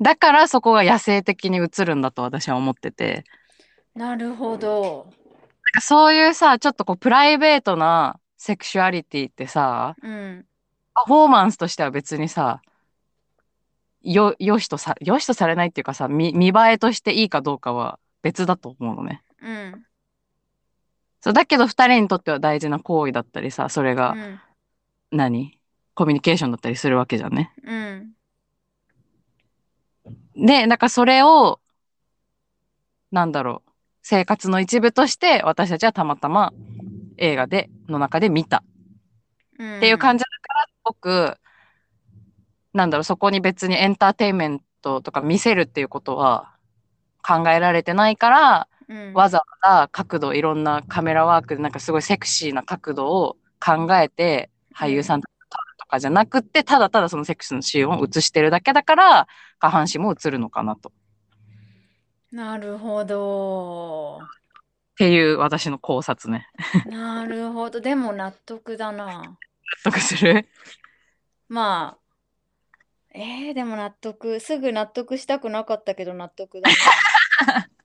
[0.00, 3.24] だからそこが野生的に映るんだと私は思ってて。
[3.94, 5.06] なるほど。
[5.06, 5.12] なん
[5.74, 10.44] かそういうさ、ちょっとこう、プライベートなセクシュアリティってさ、うん
[10.94, 12.60] パフォーマンスとしては別にさ、
[14.02, 19.22] よ、よしとさ、よしとされないっていうかさ、見、見栄えとしていいかどうかは別だと思うのね。
[19.40, 19.86] うん
[21.22, 24.40] そう、だけど二人にとっては大事な行為だったりさ、それがうん。
[25.12, 25.58] 何？
[25.94, 27.52] コミュニケーションだったりするわけじゃんね。
[27.64, 28.12] うん。
[30.46, 31.60] で、なんかそれを、
[33.10, 33.70] なんだろう、
[34.02, 36.52] 生活の一部として私たちはたまたま
[37.18, 38.64] 映画で、の中で見た。
[39.58, 41.36] うんっていう感じだから、すごく、
[42.72, 46.56] なんだろう、そこに別にエンターテインメントとか見せるっていうことは
[47.22, 48.71] 考えられてないから、うん
[49.14, 55.28] わざわざ角度、いろんなカメラワークでなんかすごいセクシーな角度を考えて俳優さんと
[55.92, 59.28] かじゃなくって、ただただそのセックスのシーンを映してるだけだから、
[59.58, 60.88] 下半身も映るのかなと。
[60.88, 60.92] っ
[62.32, 64.20] なるほど。
[64.96, 66.46] ていう私の考察ね。
[66.86, 67.80] なるほど。
[67.80, 69.06] でも納得だな。
[69.06, 69.36] 納
[69.84, 70.48] 得する？
[71.48, 74.40] まあ、えー、でも納得。
[74.40, 76.70] すぐ納得したくなかったけど納得だ
[77.46, 77.68] な。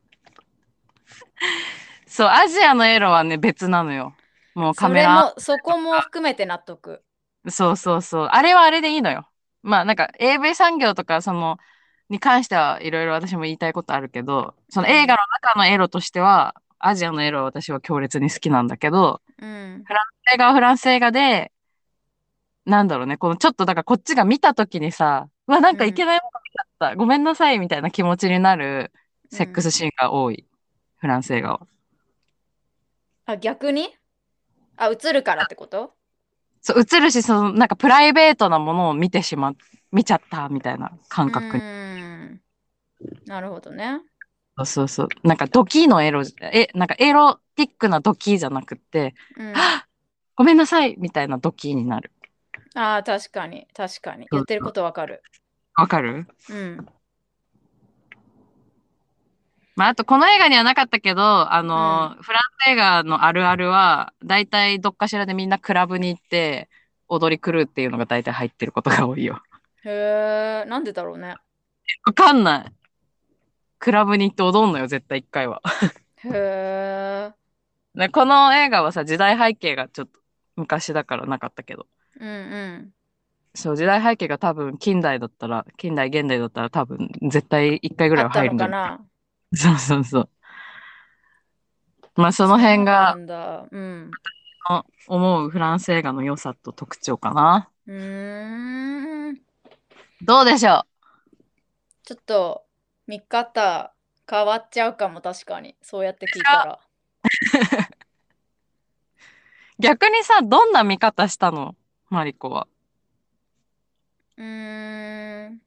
[2.07, 4.15] そう、アジアのエロはね、別なのよ。
[4.55, 7.03] もうカそれメラ、も、そこも含めて納得。
[7.47, 8.27] そうそうそう。
[8.31, 9.29] あれはあれでいいのよ。
[9.61, 11.57] まあなんか AV 産業とかその、
[12.09, 19.83] に関してはいろいろ私も言いたいことあるけど、その映画の中のエロとしては、アジアのエロは私は強烈に好きなんだけど、うん。
[20.33, 21.51] 映画はフランス映画で、
[22.65, 28.91] なんだろうね、このちょっとだからこっちが見たときにさ、うわ、なんかいけないもの見ちゃった、ごめんなさいみたいな気持ちになる
[29.31, 30.45] セックスシーンが多い、
[30.97, 31.67] フランス映画は。
[33.25, 33.89] あ、逆に？
[34.77, 35.93] あ、映るからってこと？
[36.61, 39.53] そう、映るし、その、なんかプライベートなものを見てしま、
[39.91, 41.59] 見ちゃったみたいな感覚う。
[41.59, 42.41] ーん。
[43.25, 44.01] なるほどね。
[44.57, 45.07] そうそうそう。
[45.23, 49.53] なんかドキのエロじ、え、なんかエロティックなドキじゃなくって、うん、
[50.35, 52.11] ごめんなさいみたいなドキになる。
[52.73, 54.27] ああ、確かに、確かに。
[54.31, 55.21] 言ってることわかる。
[55.75, 56.27] わかる？
[56.49, 56.87] うん。
[59.77, 66.67] まあ、あとこの映画にはなかったけど、あの、フランス映画のあるあるは、だいたいどっかしらでみんなクラブに行って
[67.07, 69.39] 踊り狂うっていうのがだいたい入ってることが多いよ。
[69.85, 71.35] へえ、なんでだろうね。
[72.07, 72.73] わかんない。
[73.77, 75.61] クラブに行って踊んのよ、絶対一回は。
[76.23, 77.33] へえ。
[77.93, 80.19] ねこの映画はさ、時代背景がちょっと
[80.55, 81.85] 昔だからなかったけど。
[82.19, 82.93] うんうん。
[83.53, 88.71] そう、時代背景が多分近代だったら、近代現代だったら多分絶対一回ぐらいは入るんだよ。
[88.71, 89.07] のかな
[89.53, 90.29] そうそうそう。
[92.15, 93.67] まあその辺がそうなんだ。
[93.71, 94.11] うん。
[95.07, 97.69] 思うフランス映画の良さと特徴かな。
[97.87, 99.41] うーん。
[100.21, 100.83] どうでしょ
[102.03, 102.65] ちょっと
[103.05, 103.93] 見方
[104.29, 106.79] 変わっちゃうかも確かにそうやって聞いたら
[109.79, 111.75] 逆にさ、どんな見方したの？
[112.09, 112.67] マリコは。
[114.37, 115.61] うーん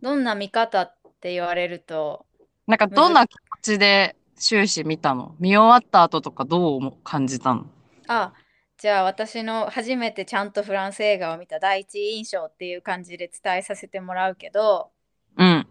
[0.00, 0.95] どんな見方っ
[1.26, 2.24] て言われると
[2.68, 5.34] なんかどんな気持ちで終始見たの？
[5.40, 7.66] 見終わった後とかどう感じたの？
[8.06, 8.32] あ
[8.78, 14.92] じゃあ私の初めてちゃんとフランス映画を見た第一印象っていう感じで伝えさせてもらうけど
[15.36, 15.66] うん。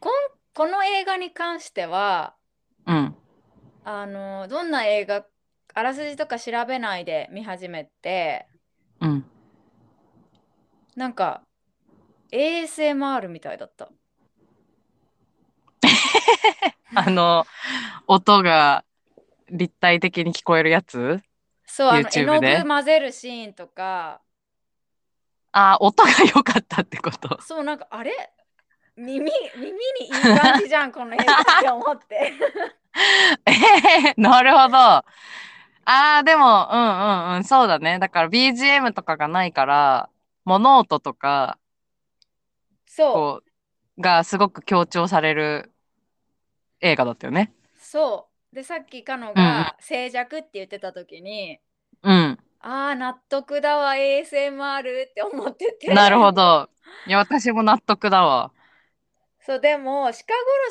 [0.00, 0.12] こん
[0.52, 2.34] この映画に関しては
[2.88, 3.14] うん。
[3.84, 5.24] あのどんな映画
[5.74, 8.48] あらすじとか調べないで見始めて
[9.00, 9.24] うん。
[10.96, 11.42] なんか
[12.32, 13.88] ASMR みたいだった。
[16.94, 17.46] あの、
[18.06, 18.84] 音が
[19.50, 21.20] 立体的に聞こえるやつ？
[21.66, 24.20] そう、あの絵の具混ぜるシーンとか、
[25.52, 27.40] あ、音が良かったってこと？
[27.42, 28.12] そう、なんかあれ？
[28.96, 32.32] 耳耳にいい感じじゃん、この映画って思って。
[33.46, 34.76] えー、なるほど。
[34.78, 35.04] あ
[35.84, 37.98] あ、でも、うんうんうん、そうだね。
[37.98, 40.10] だから BGM とかがないから、
[40.44, 41.58] 物音とか、
[42.86, 43.42] そこ
[43.98, 45.72] う、がすごく強調される
[46.80, 47.52] 映画だったよね。
[47.76, 48.54] う、そう。
[48.54, 51.60] で、さっきカノうんうんが静寂って言ってた時に、
[52.02, 52.38] うん。
[52.60, 55.94] ああ、納得だわ、ASMR って思ってて。
[55.94, 56.68] なるほど。
[57.06, 58.52] いや、私も納得だわ。
[59.42, 60.24] そうでも鹿殺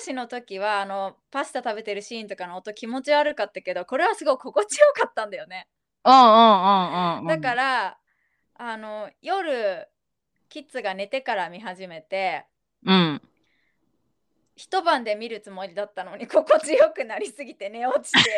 [0.06, 5.68] しの時はあのパスタ食べてるシーンとかの音気持ち悪かったけどこれはすごい心地よかったんだよね。
[6.06, 7.28] うんうんうんうん。
[7.28, 7.98] だから
[8.56, 9.88] あの夜
[10.50, 12.46] キッズが寝てから見始めて
[12.86, 13.22] うん。
[14.60, 18.30] 一晩で見るつもりだったのに心地よくなりすぎて寝落ちて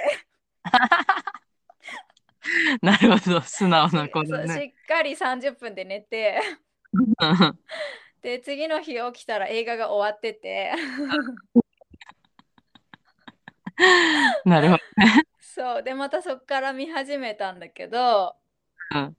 [2.83, 3.41] なるほど。
[3.41, 4.53] 素直な子そうだね。
[4.53, 6.39] しっかり30分で寝て
[6.93, 7.59] うん
[8.21, 10.73] で次の日起きたら映画が終わってて
[14.45, 14.83] なるほど。
[15.39, 18.35] そうでまたそっから見始めたんだけど
[18.93, 19.17] うん。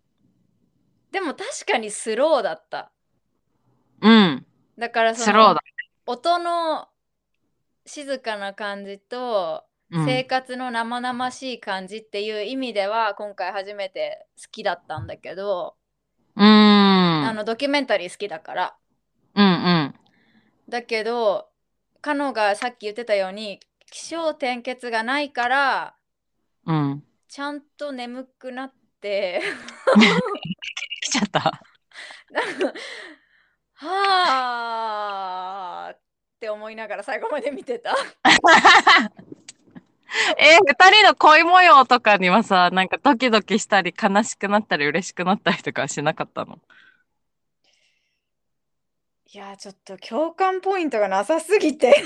[1.11, 2.93] でも確かにスローだった。
[4.03, 4.47] うん。
[4.79, 5.59] だからそスローだの
[6.07, 6.92] 音の
[7.93, 15.77] 静かな感じとうん生活の生々しい感じっていう意味では今回初めて好きだったんだけど、
[16.35, 16.47] うーん。
[16.47, 18.75] あのドキュメンタリー好きだから
[19.35, 19.95] うんうん。
[20.67, 21.51] だけど
[22.01, 25.95] カノがさっき言ってたように起承転結がないから
[26.65, 27.05] うん。
[27.29, 29.43] ちゃんと眠くなって
[31.03, 31.41] 来ちゃった。
[33.75, 33.89] は
[35.89, 36.02] あっ
[36.43, 37.95] て思いながら最後まで見てた。
[40.37, 46.59] えー、二人の恋模様とかにはさ、なんかドキドキしたり悲しくなったり嬉しくなったりとかしなかったの？
[49.33, 51.95] いやちょっと共感ポイントがなさすぎて。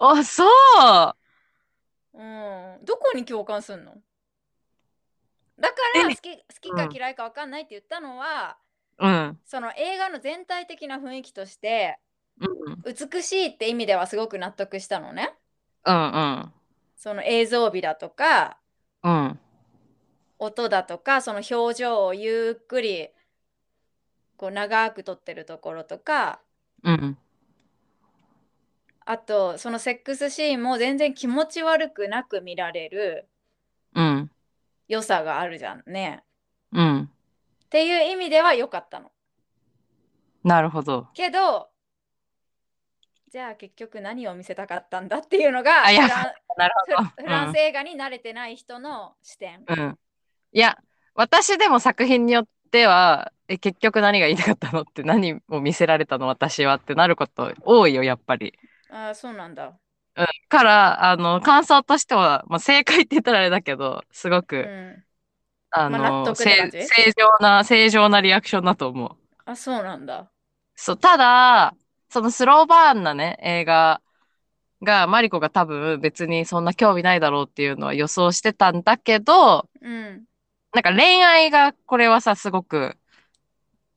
[0.00, 0.48] あ、そう。
[2.14, 3.92] うん、どこに共感すんの？
[5.60, 6.14] だからえ。
[6.16, 8.58] 好き好きか嫌いか分かんないって言ったのは、
[8.98, 9.38] うん。
[9.44, 11.98] その映画の全体的な雰囲気として
[12.40, 12.82] うん。
[12.82, 15.34] 美しいって意味ではすごく納得したのね。
[15.84, 16.52] うん
[16.96, 18.58] その映像美だとか
[19.02, 19.12] うん。
[19.12, 19.40] うん。
[20.38, 23.08] 音だとかその表情をゆっくり
[24.36, 26.40] こう長く撮ってるところとか
[26.82, 27.18] うん。
[29.04, 33.28] あとそのセックスシーンも全然気持ち悪くなく見られる
[33.94, 34.30] うん。
[34.88, 36.22] 良さがあるじゃんね。
[36.72, 37.10] うん。
[37.66, 39.10] っていう意味では良かったの。
[40.44, 41.08] なるほど。
[41.14, 41.68] けど
[43.32, 49.64] じゃあ結局何を見せたかったんだっていうのがあいやフランス映画に慣れてない人の視点。
[49.68, 49.78] うん。
[49.80, 49.98] うん。
[50.52, 50.78] いや、
[51.14, 58.54] 私でも作品によっては、え、結局何が言いたかったのって何を見せられたの私はってなること多いよ、やっぱり。
[58.90, 59.76] ああそうなんだ。
[60.48, 65.04] から、あの、感想としては、まあ、正解って言ったらあれだけど、すごく、うん、
[65.78, 69.10] あの、まあ正常な、正常なリアクションだと思う。
[69.44, 70.30] あそうなんだ。
[70.74, 71.74] そう、ただ、
[72.08, 74.00] そのスローバーンなね、映画
[74.82, 80.24] が、マリコが多分別にそんな興味ないだろうっていうのは予想してたんだけど、うん。
[80.72, 82.96] なんか恋愛が、これはさ、すごく、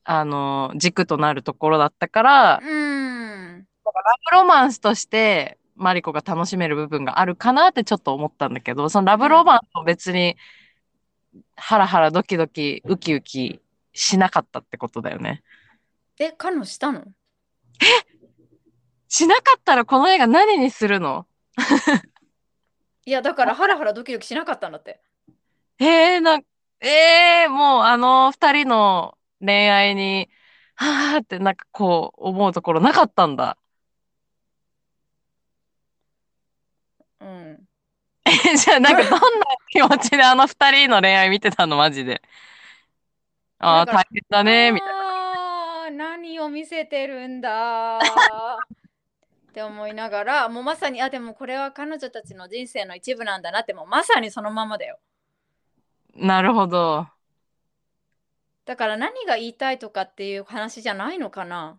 [0.04, 3.66] あの、軸となるところだったから、うん。
[3.84, 3.92] ラ
[4.30, 10.36] ブロマンスとして、マリコが楽しめる部分があるかなってちょっと思ったんだけど、そのラブロマンスも別に、
[11.56, 13.60] ハラハラドキドキ、ウキウキ
[13.92, 15.42] しなかったってことだよね。
[16.18, 17.04] え、カノしたの？
[19.08, 21.26] しなかったらこの映画何にするの？
[23.06, 25.00] いやだからハラハラドキドキしなかったんだって。
[25.78, 26.40] えー、な、
[26.80, 30.30] えー、もうあの二人の恋愛に
[30.76, 33.56] はあってなんかこう思うところなかったんだ。
[37.20, 37.68] うん。
[38.30, 39.18] えじゃあなんかどんな
[39.68, 42.22] 気持ちであの二人の恋愛見てたのマジで。
[43.58, 48.00] ああ、大変だね、みたいあー何を見せてるんだっ
[49.52, 54.98] て思いながらもうまさにあでもこれは彼女たちの人生の一部なんだなってもうまさにそのままだよ
[56.14, 56.26] な。
[56.26, 57.06] なるほど。
[58.64, 61.78] だから何が言いたいとかっていう話じゃないのかな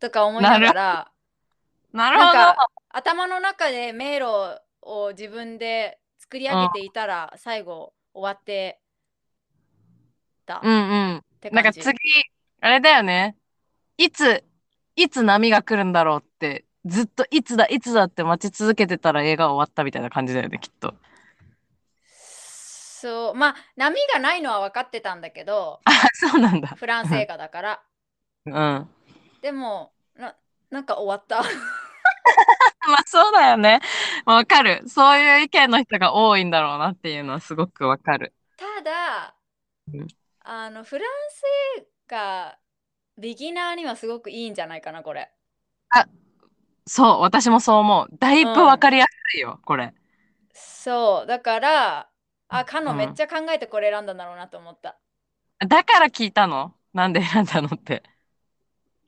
[0.00, 1.10] とか思いながら
[1.92, 2.38] なるほど。
[2.90, 8.80] 頭の中で迷路を自分で作り上げていたら最後終わって
[10.46, 11.24] たうんうん。
[11.52, 11.92] なんか次、
[12.60, 13.36] あれだよね。
[13.96, 14.44] いつ、
[14.96, 20.94] いつ波が来るんだろうって、ずっといつだ、いつだって待ち続けてたら映画終わったみたいな感じだよね、きっと。
[23.00, 26.66] そうまあ波がないのは分かってたんだけどあ、そうなんだ。
[26.68, 27.82] フランス映画だから
[28.46, 28.52] うん。
[28.52, 28.88] ま
[29.40, 30.34] でもな
[30.70, 31.44] なんか終わった
[32.80, 33.80] あそうだよね。
[34.24, 34.82] わかる。
[34.88, 38.34] そういう意見の人が多いんだろうなっていうのはすごくわかる。
[38.56, 39.34] ただ
[39.92, 40.08] うん
[40.40, 41.42] あのフランス
[41.80, 42.58] 映画
[43.18, 45.30] ビギナーにはすごくいいんじゃないかなこれ
[46.86, 48.08] そう、私もそう思う。
[48.18, 49.94] だいぶわかりやすいよ、これ。
[50.52, 52.10] そうだから
[52.48, 54.98] あカノうんめっちゃ考えてこれ選んだんだろうなと思った、
[55.66, 56.74] だから聞いたの？
[56.92, 58.02] なんで選んだのって。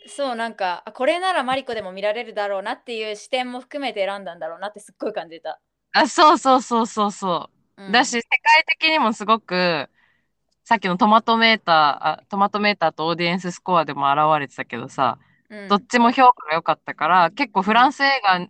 [0.07, 5.61] そうなんかあこれならマリコでも見られるだろうなっていう視点も含めて選んだんだろうなってすっごい感じた、
[5.93, 7.85] あ、そうそうそうそうそう。
[7.85, 7.93] うん。
[7.93, 9.89] だし、世界的にもすごく、
[10.65, 11.75] さっきのトマトメーター、
[12.23, 15.19] あトマトメーターとオーディエンススコアでも現れてたけどさ、
[15.51, 15.69] うん。
[15.69, 18.47] どっちも評価が良かったから、結構フランス映画、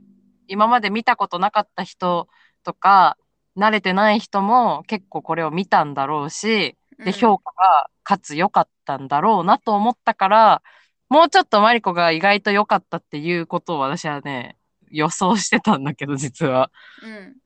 [0.49, 2.29] 今まで見たことなかった人
[2.65, 3.17] とか、
[3.57, 10.63] 慣れてない人も結構これを見たんだろうし、で、評価がかつ良かったんだろうなと思ったから、
[11.11, 14.57] もうちょっとマリコが意外と良かったっていうことを私はね、
[14.91, 16.71] 予想してたんだけど、実は。
[17.03, 17.37] うん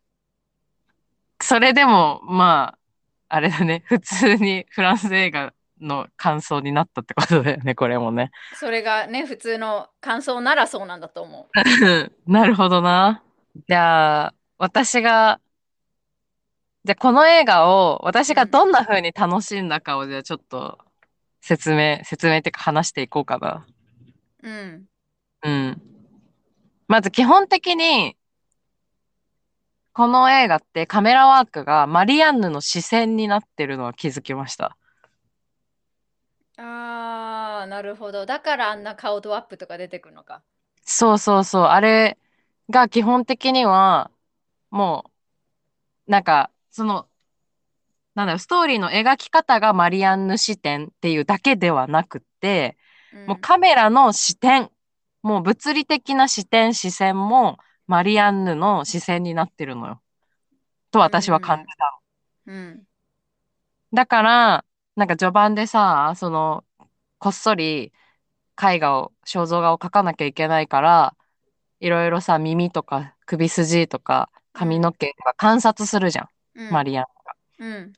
[1.40, 2.78] それでも、ま
[3.28, 8.30] あ、あれだね、普通にフランス映画の感想になったってことだよね、これもね。
[8.54, 13.22] それがね普通の感想ならそうなんだと思う なるほどな。
[13.68, 15.40] じゃあ、私が、
[16.84, 20.78] じゃあこの映画を私がどんな風に楽しんだかをじゃあちょっと
[21.44, 23.66] 説明、説明っていうか話していこうかな。
[24.42, 24.88] うん
[25.42, 25.80] うん。
[26.88, 28.16] まず基本的に、
[29.94, 34.76] この映画ってカメラワークがマリアンヌの視線になってるのは気づきました。
[36.56, 40.42] あーなるほどだからあんな顔ドアップとか出てくるのか
[40.84, 41.62] そうそうそう。
[41.64, 42.18] あれ
[42.70, 44.10] が基本的には、
[44.70, 45.10] も
[46.08, 47.08] う、なんか、その、
[48.14, 52.76] なんだろう、ストーリーの描き方がマリアンヌ視点っていうだけではなくって、
[53.12, 53.26] うん。
[53.26, 54.70] もうカメラの視点、
[55.22, 60.02] もう物理的な視点、視線もマリアンヌの視線になってるのよ。
[60.90, 62.00] と私は感じた。
[62.46, 62.54] の。
[62.54, 62.86] うん。
[63.92, 64.64] だから、
[64.96, 66.64] なんか序盤でさ、その、
[67.18, 67.92] こっそり
[68.62, 71.16] 絵画を、肖像画を描かなきゃいけないから、
[71.80, 76.72] いろいろさ、耳とか首筋とか髪の毛とか観察するじゃん、うん。
[76.72, 77.34] マリアンが。
[77.58, 77.92] うん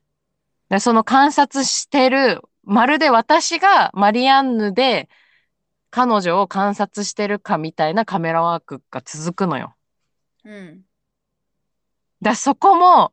[0.69, 5.09] で、その観察してる、まるで私がマリアンヌで
[5.91, 9.77] 彼女を観察してるかみたいなカメラワークが続くのよ。
[10.45, 10.85] うん。
[12.23, 13.13] だそこも、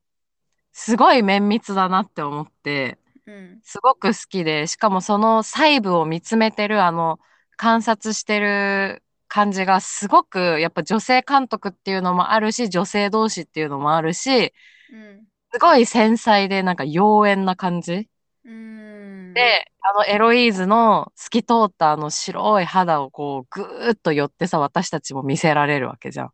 [0.71, 2.97] すごい綿密だなって思って、
[3.27, 3.59] うん。
[3.63, 7.19] すごく好きで、しかもその細部を見つめてる、あの、
[7.57, 14.53] 観察してる感じがすごく、やっぱ女性監督っていうのもあるし、女性同士っていうのもあるし、
[14.91, 18.09] うんすごい繊細で、なんか妖艶な感じ。
[18.43, 26.31] うんで、あのエロイーズの透き通ったあの白い肌をこう、ぐーっと寄ってさ、私たちも見せられるわけじゃん。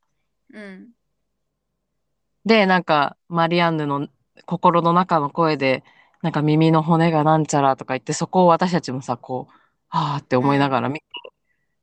[0.53, 0.87] うん
[2.45, 4.07] で、なんか、マリアンヌの
[4.45, 5.83] 心の中の声で、
[6.21, 9.53] なんか耳の骨がなんちゃらとか言って、そこを私たちもさ、こう、
[9.89, 11.05] はーって思いながら見て、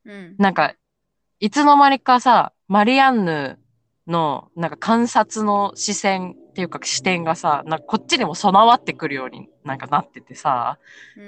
[0.07, 0.75] うんなんか、
[1.41, 3.59] いつの間にかさ、マリアンヌ
[4.07, 10.79] の、なんか観察の視線っていうか視点がさ、なんかこっちにも備わってくるようになんかなっててさ、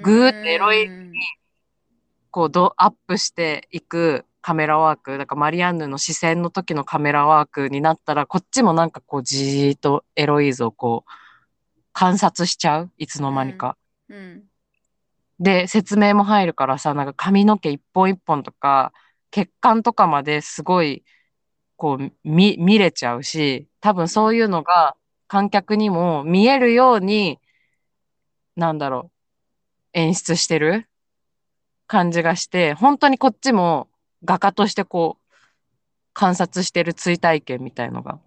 [0.01, 1.13] ぐーってエロいうん
[2.31, 11.11] こうドアップしていくカメラワーク、だからマリアンヌの視線の時のカメラワークになったら、こっちもなんかこうじーっとエロイーズをこう
[11.93, 12.91] 観察しちゃう？
[12.97, 13.77] いつの間にか。
[14.09, 14.43] うん。
[15.39, 18.93] で、説明も入るからさ、なんか髪の毛一本一本とか、
[19.29, 21.03] 血管とかまですごい、
[21.77, 24.95] こう、見、見れちゃうし、多分そういうのが
[25.29, 27.39] 観客にも見えるように、
[28.55, 29.11] なんだろ
[29.93, 30.89] う、演出してる
[31.85, 33.87] 感じがして、本当にこっちも
[34.25, 35.33] 画家としてこう、
[36.13, 38.19] 観察してる追体験みたいのが。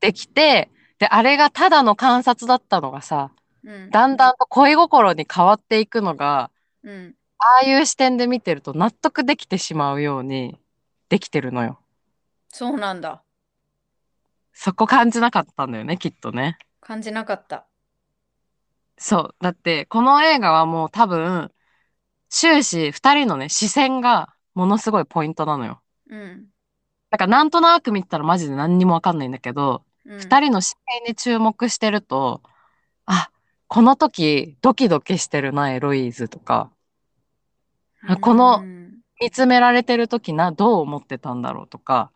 [0.00, 0.70] できて、
[1.00, 3.32] で、あれがただの観察だったのがさ、
[3.64, 3.90] うん。
[3.90, 6.52] だんだんと恋心に変わっていくのが、
[6.84, 7.14] うん。
[7.38, 10.56] ああいう視点で見てると納得できてしまうように
[11.08, 11.80] できてるのよ。
[12.48, 13.24] そうなんだ。
[14.60, 16.58] そこ感じなかったんだよね、きっとね。
[16.80, 17.68] 感じなかった。
[18.96, 19.34] そう。
[19.40, 21.52] だって、この映画はもう多分、
[22.28, 25.80] 終始二人のね、視線がものすごいポイントなのよ。
[26.10, 26.46] うん。
[27.10, 32.42] だからなんとなく見てたらマジで何にもわかんないんだけど、うん、二人の視線に注目してると、
[33.06, 33.30] あ、
[33.68, 36.72] この時ドキドキしてるな、エロイーズとか、
[38.08, 38.78] あこのうん
[39.20, 42.10] 見つめられてる時な、どう思ってたんだろうとか、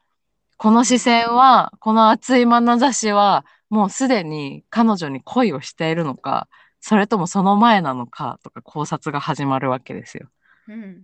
[0.63, 6.49] この視線は、この熱い眼差しは、もうすでに彼女に恋をしているのか、
[6.81, 10.29] それともその前なのかとか考察が始まるわけですよ。
[10.69, 11.03] うん。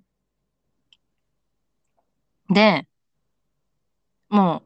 [2.48, 2.86] で、
[4.28, 4.62] も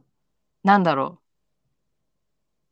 [0.62, 1.20] う、なんだろ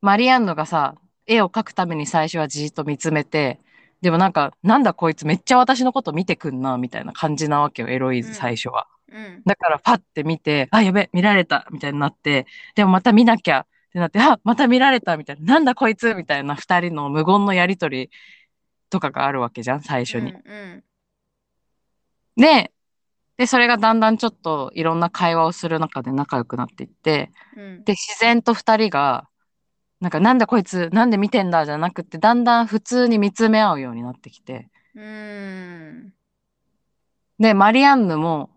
[0.02, 0.04] う。
[0.04, 3.60] マリアンヌがさ、絵を描くために最初はじーっと見つめて、
[4.02, 8.82] でもなんか、なんだこいつめっちゃ私のこと見てくんな、みたいな感じなわけよ、エロイーズうん最初は。
[8.82, 8.99] うん。
[9.46, 18.10] だからパッて見て、あ、やべ、見られた、みたいになって、でもまた見なきゃ、ってなって、あ、また見られた、みたいな、なんだこいつ、みたいな二人の無言のやりとり
[18.90, 20.32] とかがあるわけじゃん、最初に。
[20.32, 20.84] うん。
[22.36, 22.72] で、
[23.36, 27.84] で、それがだんだんちょっといろんな会話をする中で仲良くなっていって、うん。
[27.84, 29.28] で、自然と二人が、
[30.00, 36.12] なんかなんだこいつ、なんで見てんだじゃなくて、だんだん普通に見つめ合うようになってきて、うん。
[37.38, 38.50] で、マリアンヌも、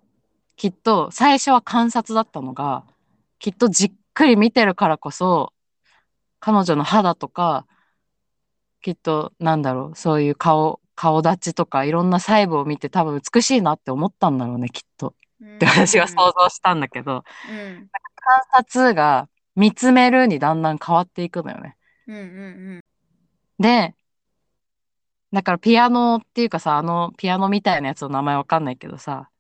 [0.56, 2.86] きっと最初は観察だったのが、
[3.40, 5.54] きっとじっくり見てるからこそ、
[6.40, 7.66] 彼女の肌とか、
[8.82, 15.16] きっと、なんだろう、そういう顔、顔立ちとか、いろんな細部を見て多分美しいなって思ったんだろうね、きっと。
[15.44, 17.90] って私は想像したんだけど、うん。
[18.16, 21.78] 観察が見つめるにだんだん変わっていくのよね。
[22.08, 22.16] うん。
[22.16, 22.20] う
[22.78, 22.84] ん。
[23.60, 23.96] で、
[25.34, 29.33] だからピアノっていうかさ、あのピアノみたいなやつの名前わかんないけどさ、ひ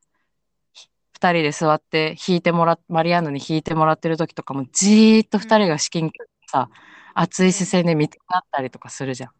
[1.23, 6.69] 二人で座って弾いてもらっ、マリアンヌに弾いてもらってる時とかもじーっと二人が至近距離でさ、
[7.13, 9.31] 熱い視線で見つめ合ったりとかするじゃん。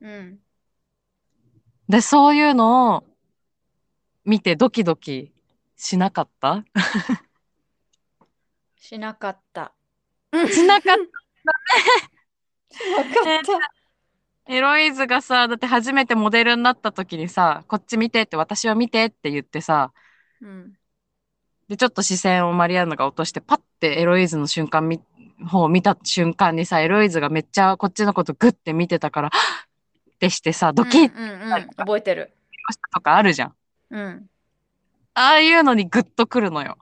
[0.00, 0.38] うん。
[1.90, 3.04] で、そういうのを
[4.24, 5.30] 見てドキドキ
[5.76, 6.64] しなかった？
[8.76, 9.74] しなかった。
[10.32, 10.96] しなかっ
[12.70, 13.44] しなかっ
[14.46, 14.52] た。
[14.54, 19.92] エロイズがさ、だって初めてモデルになった時にさ、こっち見てって、私は見てって言ってさ、
[20.40, 20.72] うん。
[21.68, 25.00] で、ちょっと視線をマリアンナが落として、パッてエロイズの瞬間み、
[25.44, 29.32] 方を見た瞬間にさ、エロイズがめっちゃこっちのことグッて見てたから、は
[29.66, 29.66] っ
[30.16, 31.66] ってしてさ、ドキッうんうんうん。
[31.76, 32.32] 覚えてる。
[32.92, 33.54] とかあるじゃん。
[33.90, 34.30] うん。
[35.14, 36.78] ああいうのにグッとくるのよ。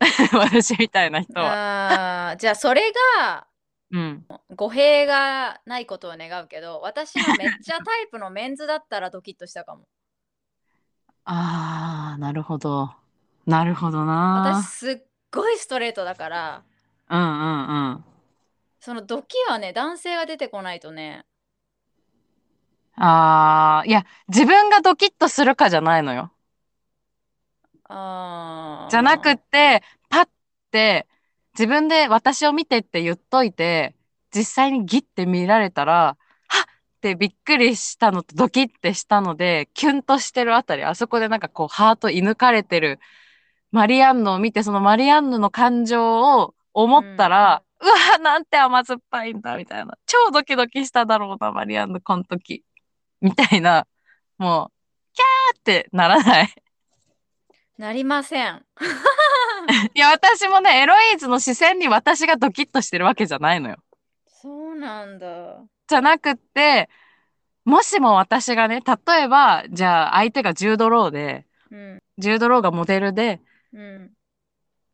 [0.32, 1.46] 私みたいな人は。
[1.46, 2.92] ああ、じゃあそれ
[3.22, 3.46] が
[3.92, 4.24] うん。
[4.54, 9.86] 語弊がないことを願うけど、私のめっちゃタイプのメンズだったらドキッとしたかも。
[11.24, 12.94] ああ、なるほど。
[13.50, 14.68] なるほどな私。
[14.68, 14.98] すっ
[15.32, 16.62] ごいストレートだから、
[17.10, 18.04] うんうんうん。
[18.80, 21.24] そのドキはね、男性が出てこないとね、
[22.96, 26.32] ああ、いや、自分がドキッとするかじゃないのよ。
[27.88, 30.28] あーじゃなくって、パッ
[30.70, 31.06] て、
[31.54, 33.94] 自分で私を見てって言っといて、
[34.34, 36.16] 実際にギッて見られたら、
[36.48, 36.64] はっ
[36.98, 43.00] ってびっくりしたのとドキッてしたので、キュンとしてるあたり、あそこでなんかこう、ハート射抜かれてる
[43.72, 49.96] マリアンヌを見て、そのマリアンヌの感情を思ったら、うわ、なんて甘酸っぱいんだ、みたいな。
[50.06, 52.64] 超ドキドキしただろうな、マリアンヌ、この時。
[53.20, 53.86] みたいな、
[54.38, 56.54] もう、キャーってならない。
[57.78, 58.66] なりません。
[59.94, 63.76] いや、私もね、エロイーズの視線に私がドキッとしてるわけじゃないのよ。
[64.26, 65.62] そうなんだ。
[65.88, 66.90] じゃなくって、
[67.64, 72.02] もしも私がね、例えば、じゃあ相手がジュードローで、うん。
[72.18, 73.40] ジュードローがモデルで、
[73.72, 74.10] うん。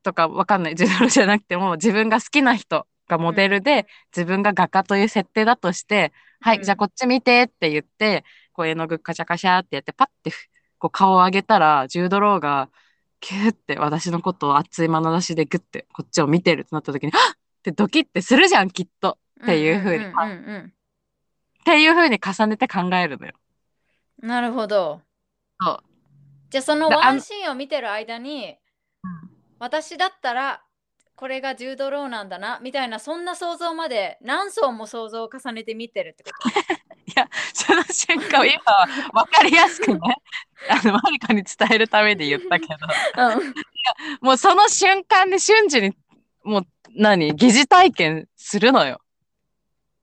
[0.03, 10.49] とかわかんない、ジドローじゃなくても、自分が好きな人がモデルで、自分が画家という設定だとして、はい、うんじゃあこっち見てって言って、こう絵の具カシャカシャってやって、パッてふ
[10.79, 12.71] こう顔を上げたら、ジュードローが、
[13.21, 19.19] キューって私のことを熱い眼差しでグッてこっちを見てるってなった時に、はっってドキッてするじゃん、きっと。
[19.43, 20.25] っていう風にんうんう
[20.63, 20.73] ん
[21.61, 23.33] っていう風に重ねて考えるのよ。
[24.23, 25.03] うんなるほど。
[25.61, 25.79] そう。
[26.49, 28.57] じゃあそのワンシーンを見てる間に、
[29.59, 30.63] 私だったら
[31.15, 36.51] これがジュードローなんだなみたいなそんな想像まで何層も想像を重ねて見てるってこと？
[37.55, 38.87] じゃな瞬間を今は
[39.25, 39.99] 分かりやすくね、
[40.69, 42.75] あの、マリカに伝えるために言ったけど、
[43.17, 43.55] うん
[44.21, 45.97] もうその瞬間に瞬時に、
[46.45, 49.01] もう何、疑似体験するのよ。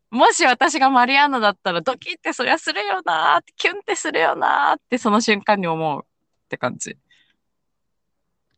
[0.10, 6.97] もし私がマリアンナだったらドキってそりゃするよなーって、キュンってするよなーってその瞬間に思うって感じ。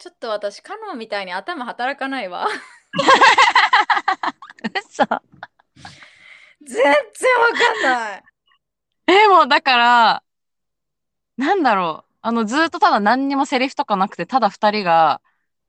[0.06, 2.46] ちょっと私カノンみたいに頭働かないわ
[4.88, 5.04] 嘘
[6.62, 7.02] 全然わ
[7.58, 8.24] かんない
[9.08, 10.24] え、もうだから、
[11.38, 12.12] なんだろう。
[12.22, 15.22] あの、ずーっとただ何にもセリフとかなくて、ただ二人が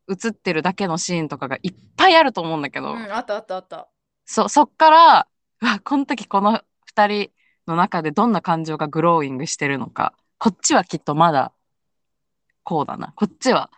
[0.07, 3.89] 映ってるだけのシーンとかがいっぱいあると思うんだけど、うんあったあったあった
[4.27, 5.29] そ、そっから、
[5.63, 7.31] うわ、この時この二人
[7.67, 10.13] の中でどんな感情がグローイングしてるのか。
[10.37, 11.55] こっちはきっとまだ、
[12.65, 13.15] こうだな。
[13.17, 13.71] こっちは、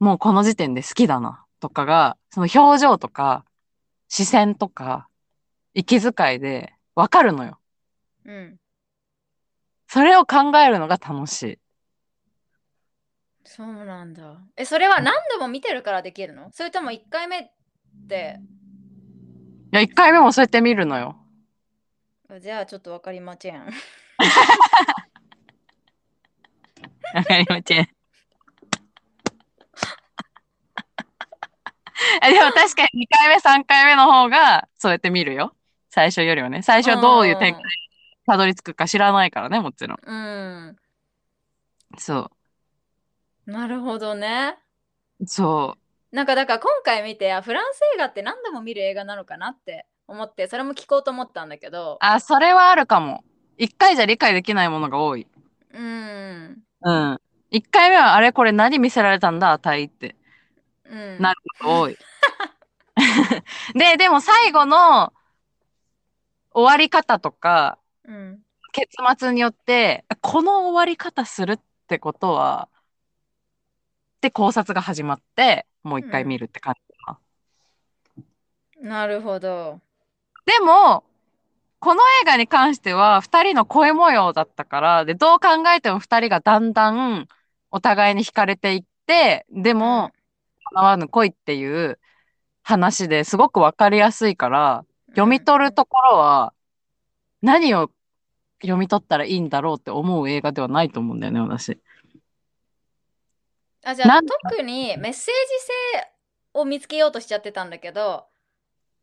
[0.00, 1.44] もうこの時点で好きだな。
[1.60, 3.44] とかが、その表情とか、
[4.08, 5.08] 視線とか、
[5.72, 7.58] 息遣いでわかるのよ。
[8.24, 8.58] うん
[9.86, 11.58] それを考えるのが楽しい。
[13.44, 16.50] そうなんだえそれは何度も見てるからできるの？
[16.52, 17.50] それとも1回目っ
[18.08, 18.40] て？
[19.72, 21.16] いや、一回目もそうやって見るのよ。
[22.40, 23.60] じゃあちょっとわかりません
[27.14, 27.93] わかりません。
[32.22, 35.54] でも確かに2回目、3回目の方がそうやって見るよ。
[35.90, 36.62] 最初よりはね。
[36.62, 37.62] 最初はどういう展開に
[38.26, 39.98] たどり着くか知らないからね、もちろん。
[40.02, 40.76] うん
[41.96, 42.30] そ
[43.46, 44.56] なるほどね
[45.20, 45.26] う。
[45.26, 45.76] そ
[46.12, 46.16] う。
[46.16, 53.22] なんかだから今回見てあフランス映画って何度も見る映画なのかなって思ってそれも聞こうと思ったんだけどあ、それはあるかも。
[53.58, 55.26] 1回じゃ理解できないものが多い。
[55.72, 57.20] うんうん。
[57.50, 60.16] 1回目はあれこれ何見せられたんだ、あたいって。
[60.90, 61.18] うん。
[61.20, 61.96] なることが多い。
[63.74, 65.12] で、でも最後の
[66.52, 68.40] 終わり方とか、うん。
[68.72, 72.68] 結末によって、この終わり方するってことは、
[74.20, 77.18] で考察が始まって、もう一回見るって感じか
[78.82, 78.90] な。
[78.90, 79.80] なるほど。
[80.46, 81.04] でも、
[81.78, 87.28] この映画に関しては、二人の恋模様だったから、で、どう考えても二人がだんだん
[87.70, 90.10] お互いに惹かれていって、でも、
[90.74, 91.98] 叶わぬ恋っていう
[92.62, 96.52] 話ですごくわかりやすいから、読み取るところは、
[97.42, 97.90] 何を
[98.60, 101.78] 読み取ったらいいんだろうって思う映画ではないと思うんだよね、私。
[103.86, 105.34] あじゃあ特にメッセージ
[105.92, 106.08] 性
[106.54, 108.24] を見つけようとしちゃってたんだけど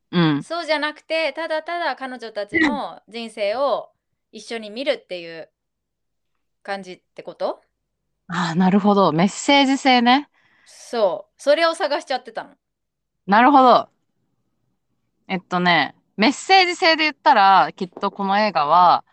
[0.09, 0.41] うん。
[0.41, 3.91] そうじゃなくてただただ彼女たちの人生を
[4.32, 5.51] 一緒に見るっていう
[6.63, 7.61] 感じってこと？
[8.28, 9.11] ああ、なるほど。
[9.11, 10.31] メッセージ性ね。
[10.74, 12.51] そうそれを探しちゃってたの
[13.28, 13.89] なるほど。
[15.28, 19.05] えっとね、メッセージ性で言ったら、きっとこの映画は、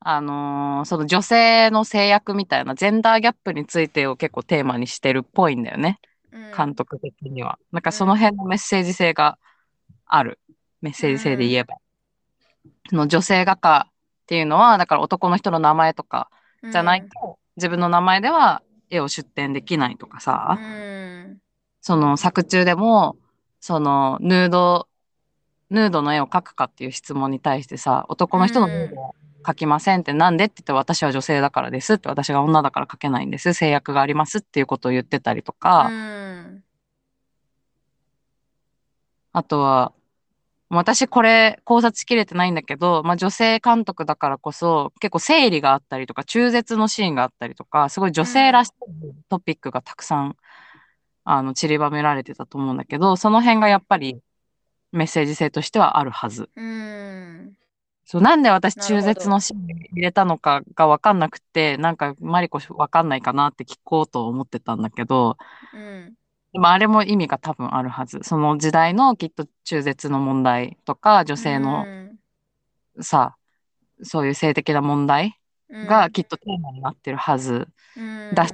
[0.00, 6.00] あのーその女性の制約みたいな、ジェンダーギャップについてを結構テーマにしてるっぽいんだよね。
[6.32, 7.58] うん監督的には。
[7.72, 9.38] なんかその辺のメッセージ性が
[10.06, 10.38] ある。
[10.80, 11.76] メッセージ性で言えば。
[12.90, 13.92] その女性画家っ
[14.26, 16.30] ていうのは、だから男の人の名前とか
[16.70, 21.01] じゃないと、自分の名前では絵を出展できないとかさ、うん
[21.82, 23.16] その作中でも、
[23.60, 24.88] そのヌード、
[25.68, 36.64] ヌードの絵を描くかっていう質問に対してさ、男の人のヌードを描きませんってなんでって言って私は女性だからですって私が女だから描けないんです制約がありますっていうことを言ってたりとか、うん。
[39.32, 39.92] あとは、
[40.68, 48.72] 私これ考察しきれてないんだけど、まあ女性監督だからこそ結構生理があったりとか中絶のシーンがあったりとか、すごい女性らしい
[49.28, 50.36] トピックがたくさん、
[51.24, 54.20] あの散りばめられてたと思うんだけど、その辺がやっぱり
[54.92, 56.50] メッセージ性としてはあるはず。
[56.56, 57.52] うん。
[58.04, 65.36] そう、なんで私中絶のシーン入れたのかがわかんなくて、なんかマリコわかんないかなって聞こうと思ってたんだけど、
[65.72, 66.14] うん。
[66.52, 68.20] でもあれも意味が多分あるはず。
[68.22, 71.86] その時代のきっと中絶の問題とか、女性の
[73.00, 73.36] さ、
[74.02, 75.40] そういう性的な問題
[75.72, 77.68] がきっとテーマになってるはず。
[77.96, 78.34] うん。
[78.34, 78.52] だし、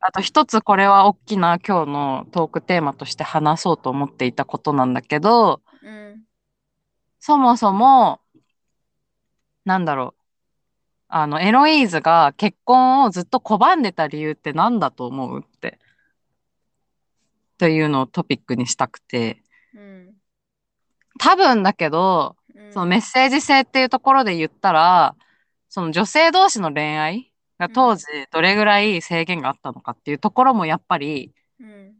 [0.00, 6.24] あと一つこれは大きな今日のトークテーマとして話そうと思っていたことなんだけど、うん
[7.22, 8.20] そもそも、
[9.66, 10.22] なんだろう。
[11.08, 15.78] あの、エロイーズが結婚をずっと拒んでた理由って何だと思うって。
[17.58, 19.42] というのをトピックにしたくて。
[19.74, 20.16] うん
[21.18, 25.14] 多分だけど、うんそのメッセージ性っていうところで言ったら、
[25.68, 27.29] その女性同士の恋愛が
[27.68, 31.94] 当時どれぐらい制限があったのかっていうところもやっぱりうん。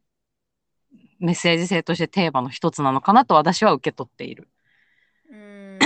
[1.20, 4.48] メッセージ性としてテーマの一つなのかなと私は受け取っている。
[5.30, 5.78] うん。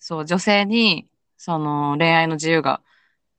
[0.00, 2.82] そう、女性にその恋愛の自由が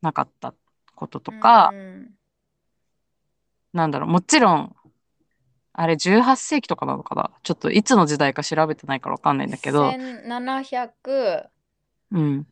[0.02, 0.54] なかった
[0.96, 2.14] こととか、うん
[3.74, 4.76] なんだろう、もちろん、
[5.74, 7.32] あれ18世紀とかなのかな？
[7.42, 11.50] ちょっといつの時代か調べてないからわかんないんだけど、1700
[12.12, 12.48] うん。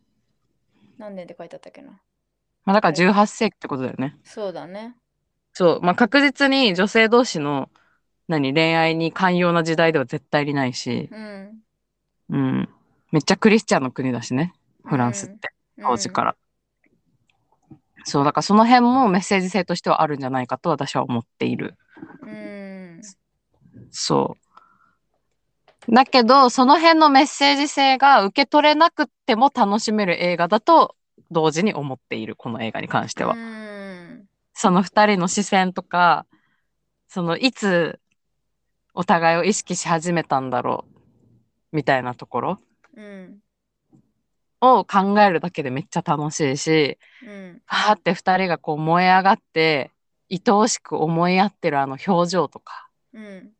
[1.01, 1.99] 何年で書いてあったっけな？
[2.63, 4.15] まあだから18世紀ってことだよね。
[4.23, 4.95] そうだね。
[5.53, 7.69] そう、まあ確実に女性同士の
[8.27, 11.63] 何恋愛に寛容な時代では絶対にないし、うん。
[12.29, 12.69] うん。
[13.11, 14.53] めっちゃクリスチャンの国だしね、
[14.85, 15.49] フランスって、
[15.81, 16.35] 当時から。
[18.03, 21.77] そう、だからその辺もメッセージ性としてはあるんじゃないかと私は思っている。
[22.21, 23.01] うん。
[23.89, 24.40] そう。
[25.89, 30.95] だけど、その辺のメッセージ性が受け取れなくても楽しめる映画だと
[31.31, 33.33] 同時に思っている、この映画に関しては。
[33.33, 34.25] うん。
[34.53, 36.25] その二人の視線とか、
[37.07, 37.99] そのいつ
[38.93, 40.85] お互いを意識し始めたんだろ
[41.73, 42.59] う、みたいなところ
[42.95, 43.39] うん。
[44.61, 47.61] を考えるだけでめっちゃ楽しいし、うん。
[47.65, 49.91] はーって二人がこう燃え上がって、
[50.29, 52.89] 愛おしく思い合ってるあの表情とか。
[53.13, 53.51] うん。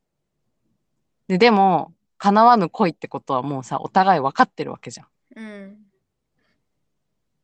[1.27, 5.07] で、でも、叶わぬ恋ってことはもうさ、お互い分かってるわけじゃん。
[5.37, 5.77] うん。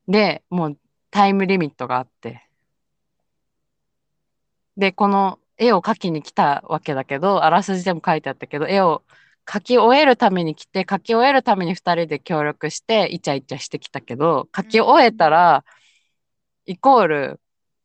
[0.08, 0.78] で、もう
[1.10, 2.48] タイムリミットがあって。
[4.78, 9.04] で、この絵を描きに来たわけだけど、あらすじでも書いてあったけど、絵を
[9.48, 15.66] 描き終えるために来て、描き終えるために二人で協力して、イチャイチャしてきたけど、描き終えたら、
[16.68, 17.42] イコール、